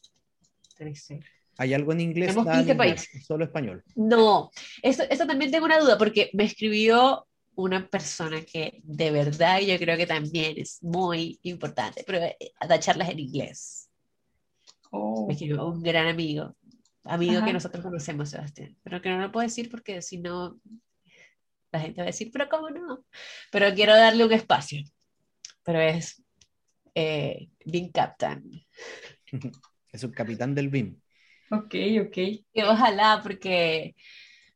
13. 0.76 1.20
¿Hay 1.58 1.74
algo 1.74 1.92
en 1.92 2.02
inglés? 2.02 2.30
Tenemos 2.30 2.46
Nada 2.46 2.60
en 2.60 2.66
15 2.66 2.72
inglés, 2.74 3.02
países. 3.06 3.26
Solo 3.26 3.44
español. 3.44 3.84
No, 3.96 4.50
eso, 4.82 5.04
eso 5.10 5.28
también 5.28 5.52
tengo 5.52 5.66
una 5.66 5.80
duda 5.80 5.98
porque 5.98 6.30
me 6.34 6.46
escribió 6.46 7.28
una 7.60 7.88
persona 7.90 8.44
que 8.46 8.82
de 8.84 9.12
verdad 9.12 9.60
yo 9.62 9.78
creo 9.78 9.98
que 9.98 10.08
también 10.08 10.56
es 10.58 10.82
muy 10.84 11.40
importante, 11.44 12.04
pero 12.06 12.20
eh, 12.20 12.38
a 12.60 12.68
dar 12.68 12.80
charlas 12.80 13.10
en 13.10 13.20
inglés. 13.20 13.90
Oh, 14.92 15.28
Me 15.28 15.34
escribió 15.34 15.68
un 15.68 15.82
gran 15.84 16.08
amigo, 16.08 16.56
amigo 17.04 17.42
Ajá. 17.42 17.46
que 17.46 17.54
nosotros 17.54 17.84
conocemos, 17.84 18.30
Sebastián, 18.30 18.78
pero 18.84 19.02
que 19.02 19.10
no 19.10 19.20
lo 19.20 19.32
puedo 19.32 19.46
decir 19.48 19.70
porque 19.70 20.02
si 20.02 20.18
no, 20.20 20.60
la 21.72 21.80
gente 21.80 22.02
va 22.02 22.04
a 22.06 22.08
decir, 22.08 22.32
pero 22.32 22.50
¿cómo 22.50 22.70
no? 22.70 23.06
Pero 23.52 23.74
quiero 23.76 23.96
darle 23.96 24.26
un 24.26 24.32
espacio, 24.34 24.84
pero 25.64 25.80
es 25.82 26.24
eh, 26.96 27.50
Bean 27.66 27.90
Captain. 27.92 28.44
Es 29.92 30.04
un 30.04 30.12
capitán 30.12 30.54
del 30.54 30.70
BIM. 30.70 31.02
ok, 31.52 31.76
ok. 32.08 32.14
Que 32.54 32.64
ojalá, 32.64 33.20
porque, 33.24 33.96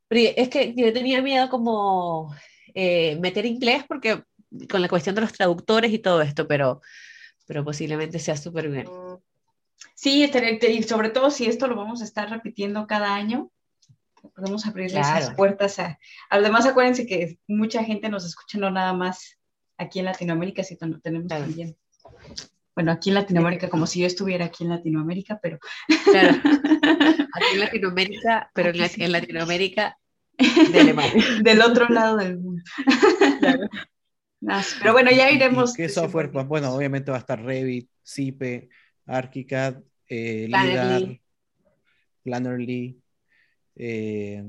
porque 0.08 0.34
es 0.36 0.48
que 0.48 0.74
yo 0.76 0.92
tenía 0.92 1.22
miedo 1.22 1.48
como 1.50 2.34
eh, 2.74 3.16
meter 3.20 3.46
inglés 3.46 3.84
porque 3.88 4.22
con 4.70 4.82
la 4.82 4.88
cuestión 4.88 5.14
de 5.14 5.20
los 5.22 5.32
traductores 5.32 5.92
y 5.92 5.98
todo 5.98 6.22
esto, 6.22 6.46
pero, 6.46 6.80
pero 7.46 7.64
posiblemente 7.64 8.18
sea 8.18 8.36
súper 8.36 8.68
bien. 8.68 8.86
Sí, 9.94 10.24
y 10.24 10.82
sobre 10.82 11.10
todo 11.10 11.30
si 11.30 11.46
esto 11.46 11.66
lo 11.66 11.76
vamos 11.76 12.00
a 12.02 12.04
estar 12.04 12.28
repitiendo 12.30 12.86
cada 12.86 13.14
año, 13.14 13.50
podemos 14.34 14.66
abrirle 14.66 15.00
esas 15.00 15.20
Claro. 15.20 15.36
puertas 15.36 15.78
a... 15.78 15.98
Además, 16.30 16.66
acuérdense 16.66 17.06
que 17.06 17.38
mucha 17.46 17.84
gente 17.84 18.08
nos 18.08 18.24
escucha 18.24 18.58
no 18.58 18.70
nada 18.70 18.92
más 18.92 19.38
aquí 19.76 19.98
en 19.98 20.06
Latinoamérica, 20.06 20.62
sino 20.62 21.00
tenemos 21.00 21.28
Claro. 21.28 21.44
también... 21.44 21.76
Bueno, 22.74 22.90
aquí 22.90 23.10
en 23.10 23.14
Latinoamérica, 23.14 23.68
como 23.68 23.86
si 23.86 24.00
yo 24.00 24.06
estuviera 24.06 24.46
aquí 24.46 24.64
en 24.64 24.70
Latinoamérica, 24.70 25.38
pero 25.40 25.58
Claro. 26.04 26.36
Aquí 27.36 27.54
en 27.54 27.60
Latinoamérica, 27.60 28.50
pero 28.54 28.70
en, 28.70 28.76
en 29.02 29.12
Latinoamérica 29.12 29.98
de 30.72 30.80
Alemania. 30.80 31.24
del 31.42 31.60
otro 31.62 31.88
lado 31.88 32.16
del 32.16 32.38
mundo. 32.38 32.62
Pero 34.80 34.92
bueno, 34.92 35.10
ya 35.10 35.30
¿Y- 35.30 35.34
y 35.34 35.36
iremos. 35.36 35.74
¿Qué 35.74 35.88
software? 35.88 36.30
Pues, 36.30 36.46
bueno, 36.46 36.72
obviamente 36.74 37.10
va 37.10 37.16
a 37.16 37.20
estar 37.20 37.42
Revit, 37.42 37.88
Zipe, 38.06 38.68
ArchiCAD, 39.06 39.76
eh, 40.08 40.46
Plannerly. 40.48 41.06
LIDAR, 41.06 41.20
Plannerly, 42.22 43.00
eh, 43.76 44.44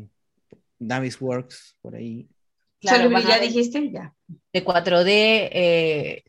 Navisworks, 0.80 1.78
por 1.82 1.96
ahí. 1.96 2.28
Claro, 2.82 3.10
¿ya 3.10 3.40
ver 3.40 3.42
dijiste? 3.42 3.90
Ya. 3.92 4.14
de 4.54 4.64
4D, 4.64 5.50
eh, 5.52 6.24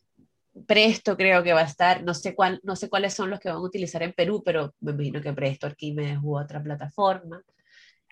Presto 0.67 1.17
creo 1.17 1.43
que 1.43 1.53
va 1.53 1.61
a 1.61 1.65
estar, 1.65 2.03
no 2.03 2.15
sé, 2.15 2.35
cuál, 2.35 2.61
no 2.63 2.77
sé 2.77 2.89
cuáles 2.89 3.13
son 3.13 3.29
los 3.31 3.41
que 3.41 3.49
van 3.49 3.59
a 3.59 3.63
utilizar 3.63 4.03
en 4.03 4.13
Perú, 4.13 4.43
pero 4.45 4.75
me 4.81 4.93
imagino 4.93 5.21
que 5.21 5.33
Presto, 5.33 5.67
Arquímedes 5.67 6.19
u 6.23 6.39
otra 6.39 6.63
plataforma. 6.63 7.43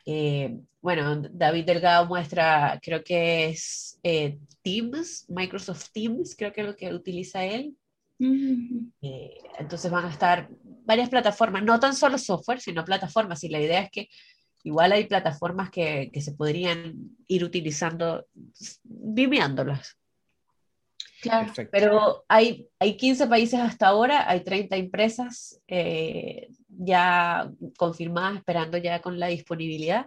Eh, 0.07 0.59
bueno, 0.80 1.22
David 1.30 1.64
Delgado 1.64 2.07
muestra, 2.07 2.78
creo 2.82 3.02
que 3.02 3.46
es 3.46 3.98
eh, 4.02 4.38
Teams, 4.62 5.26
Microsoft 5.28 5.90
Teams, 5.92 6.34
creo 6.36 6.52
que 6.52 6.61
es 6.61 6.66
lo 6.66 6.76
que 6.76 6.92
utiliza 6.92 7.44
él. 7.44 7.76
Eh, 8.18 9.38
entonces 9.59 9.90
van 9.90 10.05
a 10.07 10.11
estar 10.11 10.48
varias 10.84 11.09
plataformas, 11.09 11.62
no 11.62 11.80
tan 11.80 11.94
solo 11.94 12.18
software, 12.18 12.61
sino 12.61 12.84
plataformas. 12.84 13.42
Y 13.44 13.48
la 13.48 13.61
idea 13.61 13.80
es 13.80 13.90
que 13.90 14.09
igual 14.62 14.92
hay 14.92 15.05
plataformas 15.05 15.70
que, 15.70 16.11
que 16.12 16.20
se 16.20 16.32
podrían 16.32 17.16
ir 17.26 17.44
utilizando, 17.44 18.26
viviándolas. 18.82 19.96
Claro, 21.24 21.52
pero 21.72 22.24
hay, 22.28 22.68
hay 22.78 22.98
15 22.98 23.26
países 23.26 23.59
hasta 23.59 23.88
ahora, 23.88 24.28
hay 24.28 24.40
30 24.44 24.76
empresas 24.76 25.59
eh, 25.66 26.50
ya 26.79 27.51
confirmadas, 27.77 28.39
esperando 28.39 28.79
ya 28.79 29.01
con 29.01 29.18
la 29.18 29.29
disponibilidad. 29.29 30.07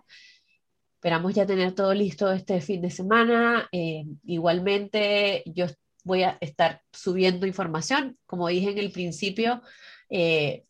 Esperamos 0.96 1.34
ya 1.34 1.46
tener 1.46 1.74
todo 1.74 1.94
listo 1.94 2.32
este 2.32 2.62
fin 2.62 2.82
de 2.82 2.90
semana. 2.90 3.68
Eh, 3.72 4.06
igualmente, 4.26 5.44
yo 5.46 5.68
voy 6.04 6.24
a 6.24 6.38
estar 6.42 6.82
subiendo 6.92 7.46
información. 7.46 8.18
Como 8.26 8.48
dije 8.48 8.72
en 8.72 8.78
el 8.78 8.92
principio, 8.92 9.62
eh, 10.10 10.64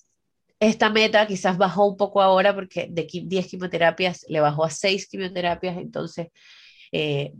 esta 0.59 0.89
meta 0.89 1.27
quizás 1.27 1.57
bajó 1.57 1.85
un 1.87 1.97
poco 1.97 2.21
ahora 2.21 2.53
porque 2.53 2.87
de 2.89 3.07
10 3.11 3.47
quimioterapias 3.47 4.25
le 4.27 4.39
bajó 4.39 4.65
a 4.65 4.69
6 4.69 5.07
quimioterapias, 5.07 5.77
entonces 5.77 6.27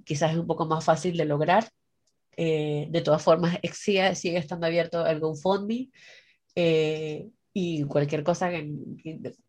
quizás 0.04 0.32
es 0.32 0.38
un 0.38 0.46
poco 0.46 0.66
más 0.66 0.84
fácil 0.84 1.18
de 1.18 1.26
lograr. 1.26 1.70
Eh, 2.40 2.86
de 2.92 3.02
todas 3.02 3.24
formas, 3.24 3.58
sigue, 3.74 4.14
sigue 4.16 4.38
estando 4.38 4.68
abierto 4.68 5.06
el 5.08 5.20
GoFundMe 5.20 5.90
eh, 6.54 7.28
y 7.60 7.84
cualquier 7.86 8.24
cosa 8.24 8.52
que, 8.52 8.70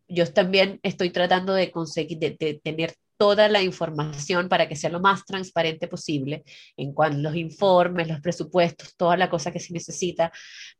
yo 0.07 0.33
también 0.33 0.79
estoy 0.81 1.11
tratando 1.11 1.53
de 1.53 1.69
conseguir, 1.69 2.17
de, 2.17 2.59
tener 2.63 2.95
toda 3.17 3.47
la 3.49 3.61
información 3.61 4.49
para 4.49 4.67
que 4.67 4.75
sea 4.75 4.89
lo 4.89 4.99
más 4.99 5.25
transparente 5.25 5.87
posible 5.87 6.43
en 6.75 6.91
cuanto 6.91 7.19
a 7.19 7.21
los 7.21 7.35
informes, 7.35 8.07
los 8.07 8.19
presupuestos, 8.19 8.95
toda 8.97 9.15
la 9.15 9.29
cosa 9.29 9.51
que 9.51 9.59
se 9.59 9.73
necesita. 9.73 10.31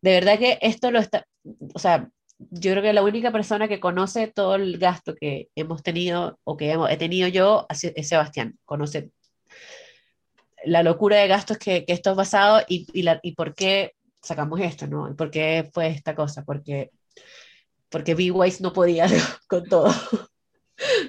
De 0.01 0.11
verdad 0.13 0.39
que 0.39 0.57
esto 0.61 0.89
lo 0.89 0.97
está, 0.97 1.23
o 1.75 1.77
sea, 1.77 2.09
yo 2.39 2.71
creo 2.71 2.81
que 2.81 2.93
la 2.93 3.03
única 3.03 3.31
persona 3.31 3.67
que 3.67 3.79
conoce 3.79 4.25
todo 4.27 4.55
el 4.55 4.79
gasto 4.79 5.13
que 5.13 5.49
hemos 5.53 5.83
tenido 5.83 6.39
o 6.43 6.57
que 6.57 6.71
hemos, 6.71 6.89
he 6.89 6.97
tenido 6.97 7.27
yo 7.27 7.67
es 7.69 8.07
Sebastián, 8.07 8.57
conoce 8.65 9.11
la 10.65 10.81
locura 10.81 11.17
de 11.17 11.27
gastos 11.27 11.59
que, 11.59 11.85
que 11.85 11.93
esto 11.93 12.09
es 12.09 12.17
basado 12.17 12.61
y, 12.67 12.87
y, 12.91 13.35
por 13.35 13.53
qué 13.53 13.93
sacamos 14.19 14.59
esto, 14.61 14.87
¿no? 14.87 15.15
¿Por 15.15 15.29
qué 15.29 15.69
fue 15.71 15.89
esta 15.89 16.15
cosa? 16.15 16.43
Porque, 16.43 16.89
porque 17.89 18.15
B-Wise 18.15 18.61
no 18.61 18.73
podía 18.73 19.07
con 19.47 19.65
todo, 19.65 19.93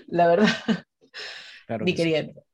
la 0.09 0.29
verdad, 0.29 0.85
claro 1.67 1.85
ni 1.85 1.95
queriendo. 1.95 2.45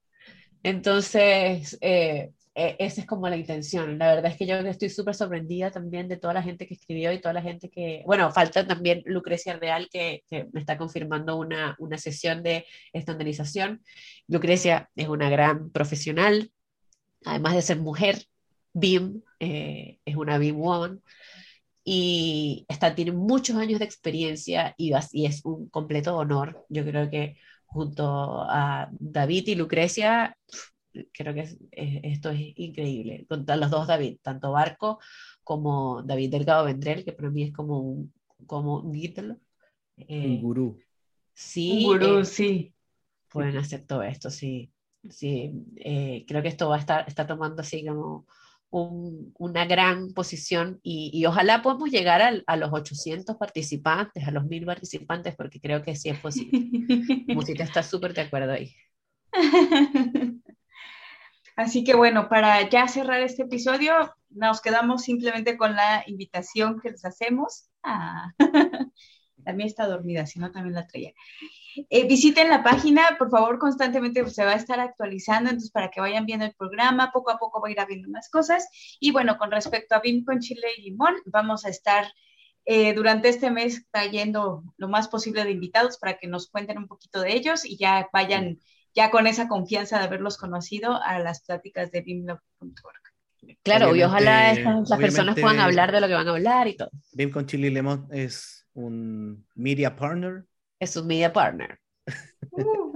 Entonces, 0.63 1.79
eh, 1.81 2.33
e, 2.57 2.75
esa 2.79 3.03
es 3.03 3.07
como 3.07 3.29
la 3.29 3.37
intención. 3.37 3.99
La 3.99 4.15
verdad 4.15 4.33
es 4.33 4.39
que 4.39 4.47
yo 4.47 4.57
estoy 4.57 4.89
súper 4.89 5.15
sorprendida 5.15 5.71
también 5.71 6.09
de 6.09 6.17
toda 6.17 6.33
la 6.33 6.43
gente 6.43 6.67
que 6.67 6.75
escribió 6.75 7.13
y 7.13 7.21
toda 7.21 7.35
la 7.35 7.43
gente 7.43 7.69
que, 7.69 8.03
bueno, 8.07 8.33
falta 8.33 8.67
también 8.67 9.03
Lucrecia 9.05 9.59
Real 9.59 9.89
que, 9.93 10.25
que 10.27 10.49
me 10.53 10.61
está 10.61 10.79
confirmando 10.79 11.37
una, 11.37 11.77
una 11.79 11.99
sesión 11.99 12.43
de 12.43 12.67
estandarización. 12.95 13.83
Lucrecia 14.27 14.91
es 14.97 15.07
una 15.09 15.29
gran 15.29 15.71
profesional, 15.71 16.51
además 17.27 17.55
de 17.55 17.63
ser 17.63 17.79
mujer, 17.79 18.25
BIM, 18.73 19.23
eh, 19.39 19.99
es 20.07 20.17
una 20.17 20.39
BIM 20.39 20.57
woman, 20.57 21.03
y 21.89 22.67
está, 22.69 22.97
tiene 22.97 23.13
muchos 23.13 23.57
años 23.57 23.79
de 23.79 23.85
experiencia 23.85 24.75
y, 24.77 24.93
y, 25.13 25.27
es 25.27 25.45
un 25.45 25.69
completo 25.69 26.17
honor. 26.17 26.67
Yo 26.69 26.85
creo 26.85 27.09
que 27.09 27.37
junto 27.65 28.43
a 28.43 28.89
David 28.91 29.47
y 29.47 29.55
Lucrecia, 29.55 30.37
creo 31.13 31.33
que 31.33 31.49
esto 31.73 32.31
es 32.31 32.41
increíble. 32.57 33.25
Con 33.29 33.47
los 33.47 33.71
dos 33.71 33.87
David, 33.87 34.19
tanto 34.21 34.51
Barco 34.51 34.99
como 35.45 36.03
David 36.03 36.33
Delgado 36.33 36.65
Vendrell, 36.65 37.05
que 37.05 37.13
para 37.13 37.31
mí 37.31 37.45
es 37.45 37.53
como 37.53 37.79
un, 37.79 38.13
como 38.47 38.81
un 38.81 38.87
un 38.87 39.41
eh, 40.09 40.39
gurú. 40.43 40.79
Sí. 41.33 41.71
Un 41.79 41.85
gurú, 41.85 42.19
eh, 42.19 42.25
sí. 42.25 42.75
Pueden 43.31 43.59
hacer 43.59 43.87
todo 43.87 44.03
esto, 44.03 44.29
sí 44.29 44.73
sí, 45.11 45.53
eh, 45.77 46.25
creo 46.27 46.43
que 46.43 46.49
esto 46.49 46.69
va 46.69 46.77
a 46.77 46.81
estar, 46.81 47.05
está 47.09 47.27
tomando 47.27 47.63
así 47.63 47.85
como 47.85 48.27
una 48.79 49.65
gran 49.65 50.13
posición 50.13 50.81
y, 50.83 51.11
y 51.13 51.25
ojalá 51.27 51.63
podamos 51.63 51.91
llegar 51.91 52.43
a 52.47 52.57
los 52.57 52.73
800 52.73 53.37
participantes, 53.37 54.27
a 54.27 54.31
los 54.31 54.45
1000 54.45 54.67
participantes, 54.67 55.35
porque 55.35 55.61
creo 55.61 55.83
que 55.83 55.97
sí 55.97 56.11
es 56.11 56.19
posible. 56.19 56.61
Musita 57.35 57.65
está 57.65 57.83
súper 57.83 58.13
de 58.15 58.23
acuerdo 58.23 58.53
ahí. 58.53 58.75
Así 61.57 61.85
que 61.85 61.95
bueno, 61.95 62.29
para 62.29 62.69
ya 62.69 62.87
cerrar 62.87 63.23
este 63.23 63.45
episodio, 63.45 63.95
nos 64.29 64.61
quedamos 64.61 65.03
simplemente 65.03 65.57
con 65.57 65.75
la 65.75 66.05
invitación 66.07 66.79
que 66.81 66.91
les 66.91 67.05
hacemos. 67.05 67.71
Ah. 67.83 68.31
También 69.45 69.69
está 69.69 69.87
dormida, 69.87 70.27
si 70.27 70.41
no, 70.41 70.51
también 70.51 70.75
la 70.75 70.89
traía. 70.89 71.13
Eh, 71.91 72.07
visiten 72.07 72.49
la 72.49 72.63
página, 72.63 73.17
por 73.19 73.31
favor, 73.31 73.59
constantemente 73.59 74.29
se 74.31 74.45
va 74.45 74.53
a 74.53 74.57
estar 74.57 74.81
actualizando, 74.81 75.51
entonces 75.51 75.71
para 75.71 75.91
que 75.91 76.01
vayan 76.01 76.27
viendo 76.27 76.45
el 76.45 76.55
programa, 76.55 77.11
poco 77.13 77.31
a 77.31 77.39
poco 77.39 77.61
va 77.61 77.69
a 77.69 77.71
ir 77.71 77.81
habiendo 77.81 78.09
más 78.09 78.29
cosas. 78.31 78.69
Y 79.01 79.13
bueno, 79.13 79.37
con 79.39 79.51
respecto 79.51 79.95
a 79.95 80.01
BIM 80.01 80.25
con 80.25 80.41
chile 80.41 80.69
y 80.79 80.83
limón, 80.83 81.15
vamos 81.27 81.65
a 81.65 81.69
estar 81.69 82.07
eh, 82.65 82.95
durante 82.95 83.29
este 83.29 83.51
mes 83.51 83.87
trayendo 83.91 84.65
lo 84.77 84.89
más 84.89 85.09
posible 85.09 85.45
de 85.45 85.53
invitados 85.53 85.99
para 85.99 86.19
que 86.19 86.27
nos 86.27 86.49
cuenten 86.49 86.79
un 86.79 86.89
poquito 86.89 87.21
de 87.21 87.35
ellos 87.35 87.65
y 87.65 87.77
ya 87.77 88.09
vayan 88.13 88.59
ya 88.95 89.11
con 89.11 89.27
esa 89.27 89.47
confianza 89.47 89.99
de 89.99 90.05
haberlos 90.05 90.39
conocido 90.39 91.01
a 91.03 91.19
las 91.19 91.43
pláticas 91.45 91.93
de 91.93 92.01
BIMLog.org. 92.01 93.07
Claro, 93.63 93.95
y 93.95 94.03
ojalá 94.03 94.55
las 94.55 94.99
personas 94.99 95.39
puedan 95.39 95.61
hablar 95.61 95.93
de 95.93 96.01
lo 96.01 96.09
que 96.09 96.15
van 96.15 96.27
a 96.27 96.31
hablar 96.31 96.67
y 96.67 96.77
todo. 96.77 96.91
BIM 97.13 97.31
con 97.31 97.47
chile 97.47 97.69
y 97.69 97.71
limón 97.71 98.09
es 98.11 98.67
un 98.73 99.47
media 99.55 99.95
partner 99.95 100.45
es 100.79 100.97
un 100.97 101.07
media 101.07 101.33
partner. 101.33 101.79
Uh. 102.53 102.93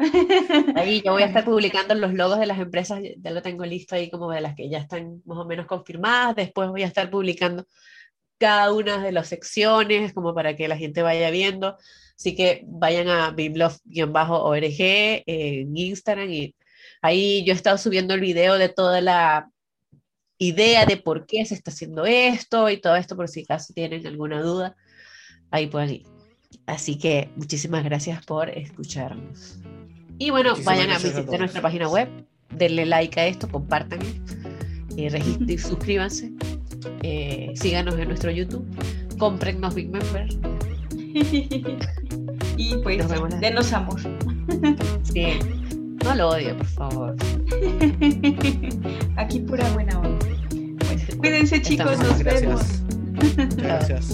ahí 0.77 1.03
yo 1.05 1.13
voy 1.13 1.23
a 1.23 1.27
estar 1.27 1.45
publicando 1.45 1.95
los 1.95 2.15
logos 2.15 2.39
de 2.39 2.47
las 2.47 2.59
empresas, 2.59 3.01
ya 3.19 3.31
lo 3.31 3.43
tengo 3.43 3.65
listo 3.65 3.95
ahí 3.95 4.11
como 4.11 4.31
de 4.31 4.41
las 4.41 4.55
que 4.55 4.69
ya 4.71 4.79
están 4.79 5.23
más 5.25 5.39
o 5.39 5.45
menos 5.45 5.67
confirmadas, 5.67 6.37
después 6.37 6.69
voy 6.71 6.83
a 6.83 6.87
estar 6.87 7.11
publicando 7.11 7.67
cada 8.39 8.73
una 8.73 9.03
de 9.03 9.13
las 9.13 9.29
secciones 9.29 10.15
como 10.15 10.35
para 10.35 10.57
que 10.57 10.69
la 10.69 10.77
gente 10.77 11.03
vaya 11.03 11.31
viendo, 11.31 11.77
así 12.17 12.35
que 12.35 12.63
vayan 12.67 13.09
a 13.09 13.33
bimlove-org 13.33 14.65
en 14.79 15.77
Instagram 15.77 16.31
y 16.31 16.55
ahí 17.03 17.45
yo 17.45 17.53
he 17.53 17.57
estado 17.57 17.77
subiendo 17.77 18.15
el 18.15 18.21
video 18.21 18.57
de 18.57 18.71
toda 18.71 19.01
la 19.01 19.51
idea 20.39 20.87
de 20.87 20.97
por 20.97 21.27
qué 21.27 21.45
se 21.45 21.55
está 21.55 21.71
haciendo 21.71 22.07
esto 22.07 22.71
y 22.71 22.81
todo 22.81 22.97
esto 22.97 23.15
por 23.15 23.29
si 23.29 23.43
acaso 23.43 23.75
tienen 23.75 24.07
alguna 24.07 24.41
duda, 24.41 24.75
ahí 25.51 25.67
pueden 25.67 25.91
ir. 25.91 26.20
Así 26.67 26.97
que 26.97 27.31
muchísimas 27.37 27.85
gracias 27.85 28.25
por 28.25 28.49
escucharnos. 28.51 29.59
Y 30.19 30.31
bueno, 30.31 30.55
vayan 30.65 30.91
a 30.91 30.99
visitar 30.99 31.39
nuestra 31.39 31.63
página 31.63 31.89
web, 31.89 32.09
denle 32.55 32.85
like 32.85 33.19
a 33.19 33.27
esto, 33.27 33.49
compartan, 33.49 34.01
eh, 34.97 35.09
registren, 35.09 35.59
suscríbanse, 35.59 36.31
eh, 37.03 37.53
síganos 37.55 37.99
en 37.99 38.09
nuestro 38.09 38.31
YouTube, 38.31 38.67
cómprennos 39.19 39.75
Big 39.75 39.89
Member. 39.91 40.29
y 42.57 42.77
pues, 42.83 43.09
denos 43.41 43.73
amor. 43.73 44.01
sí, 45.03 45.39
no 46.05 46.15
lo 46.15 46.29
odio, 46.29 46.57
por 46.57 46.67
favor. 46.67 47.17
Aquí 49.17 49.41
pura 49.41 49.69
buena 49.73 49.99
onda. 50.01 50.27
cuídense 51.19 51.63
chicos, 51.63 51.99
nos 51.99 52.23
vemos. 52.23 52.83
Gracias. 53.57 54.09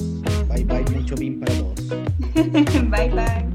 Bye 0.49 0.65
bye, 0.65 0.85
mucho 0.95 1.17
bien 1.17 1.41
para 1.41 1.53
todos. 1.55 1.89
Bye 2.91 3.11
bye. 3.11 3.47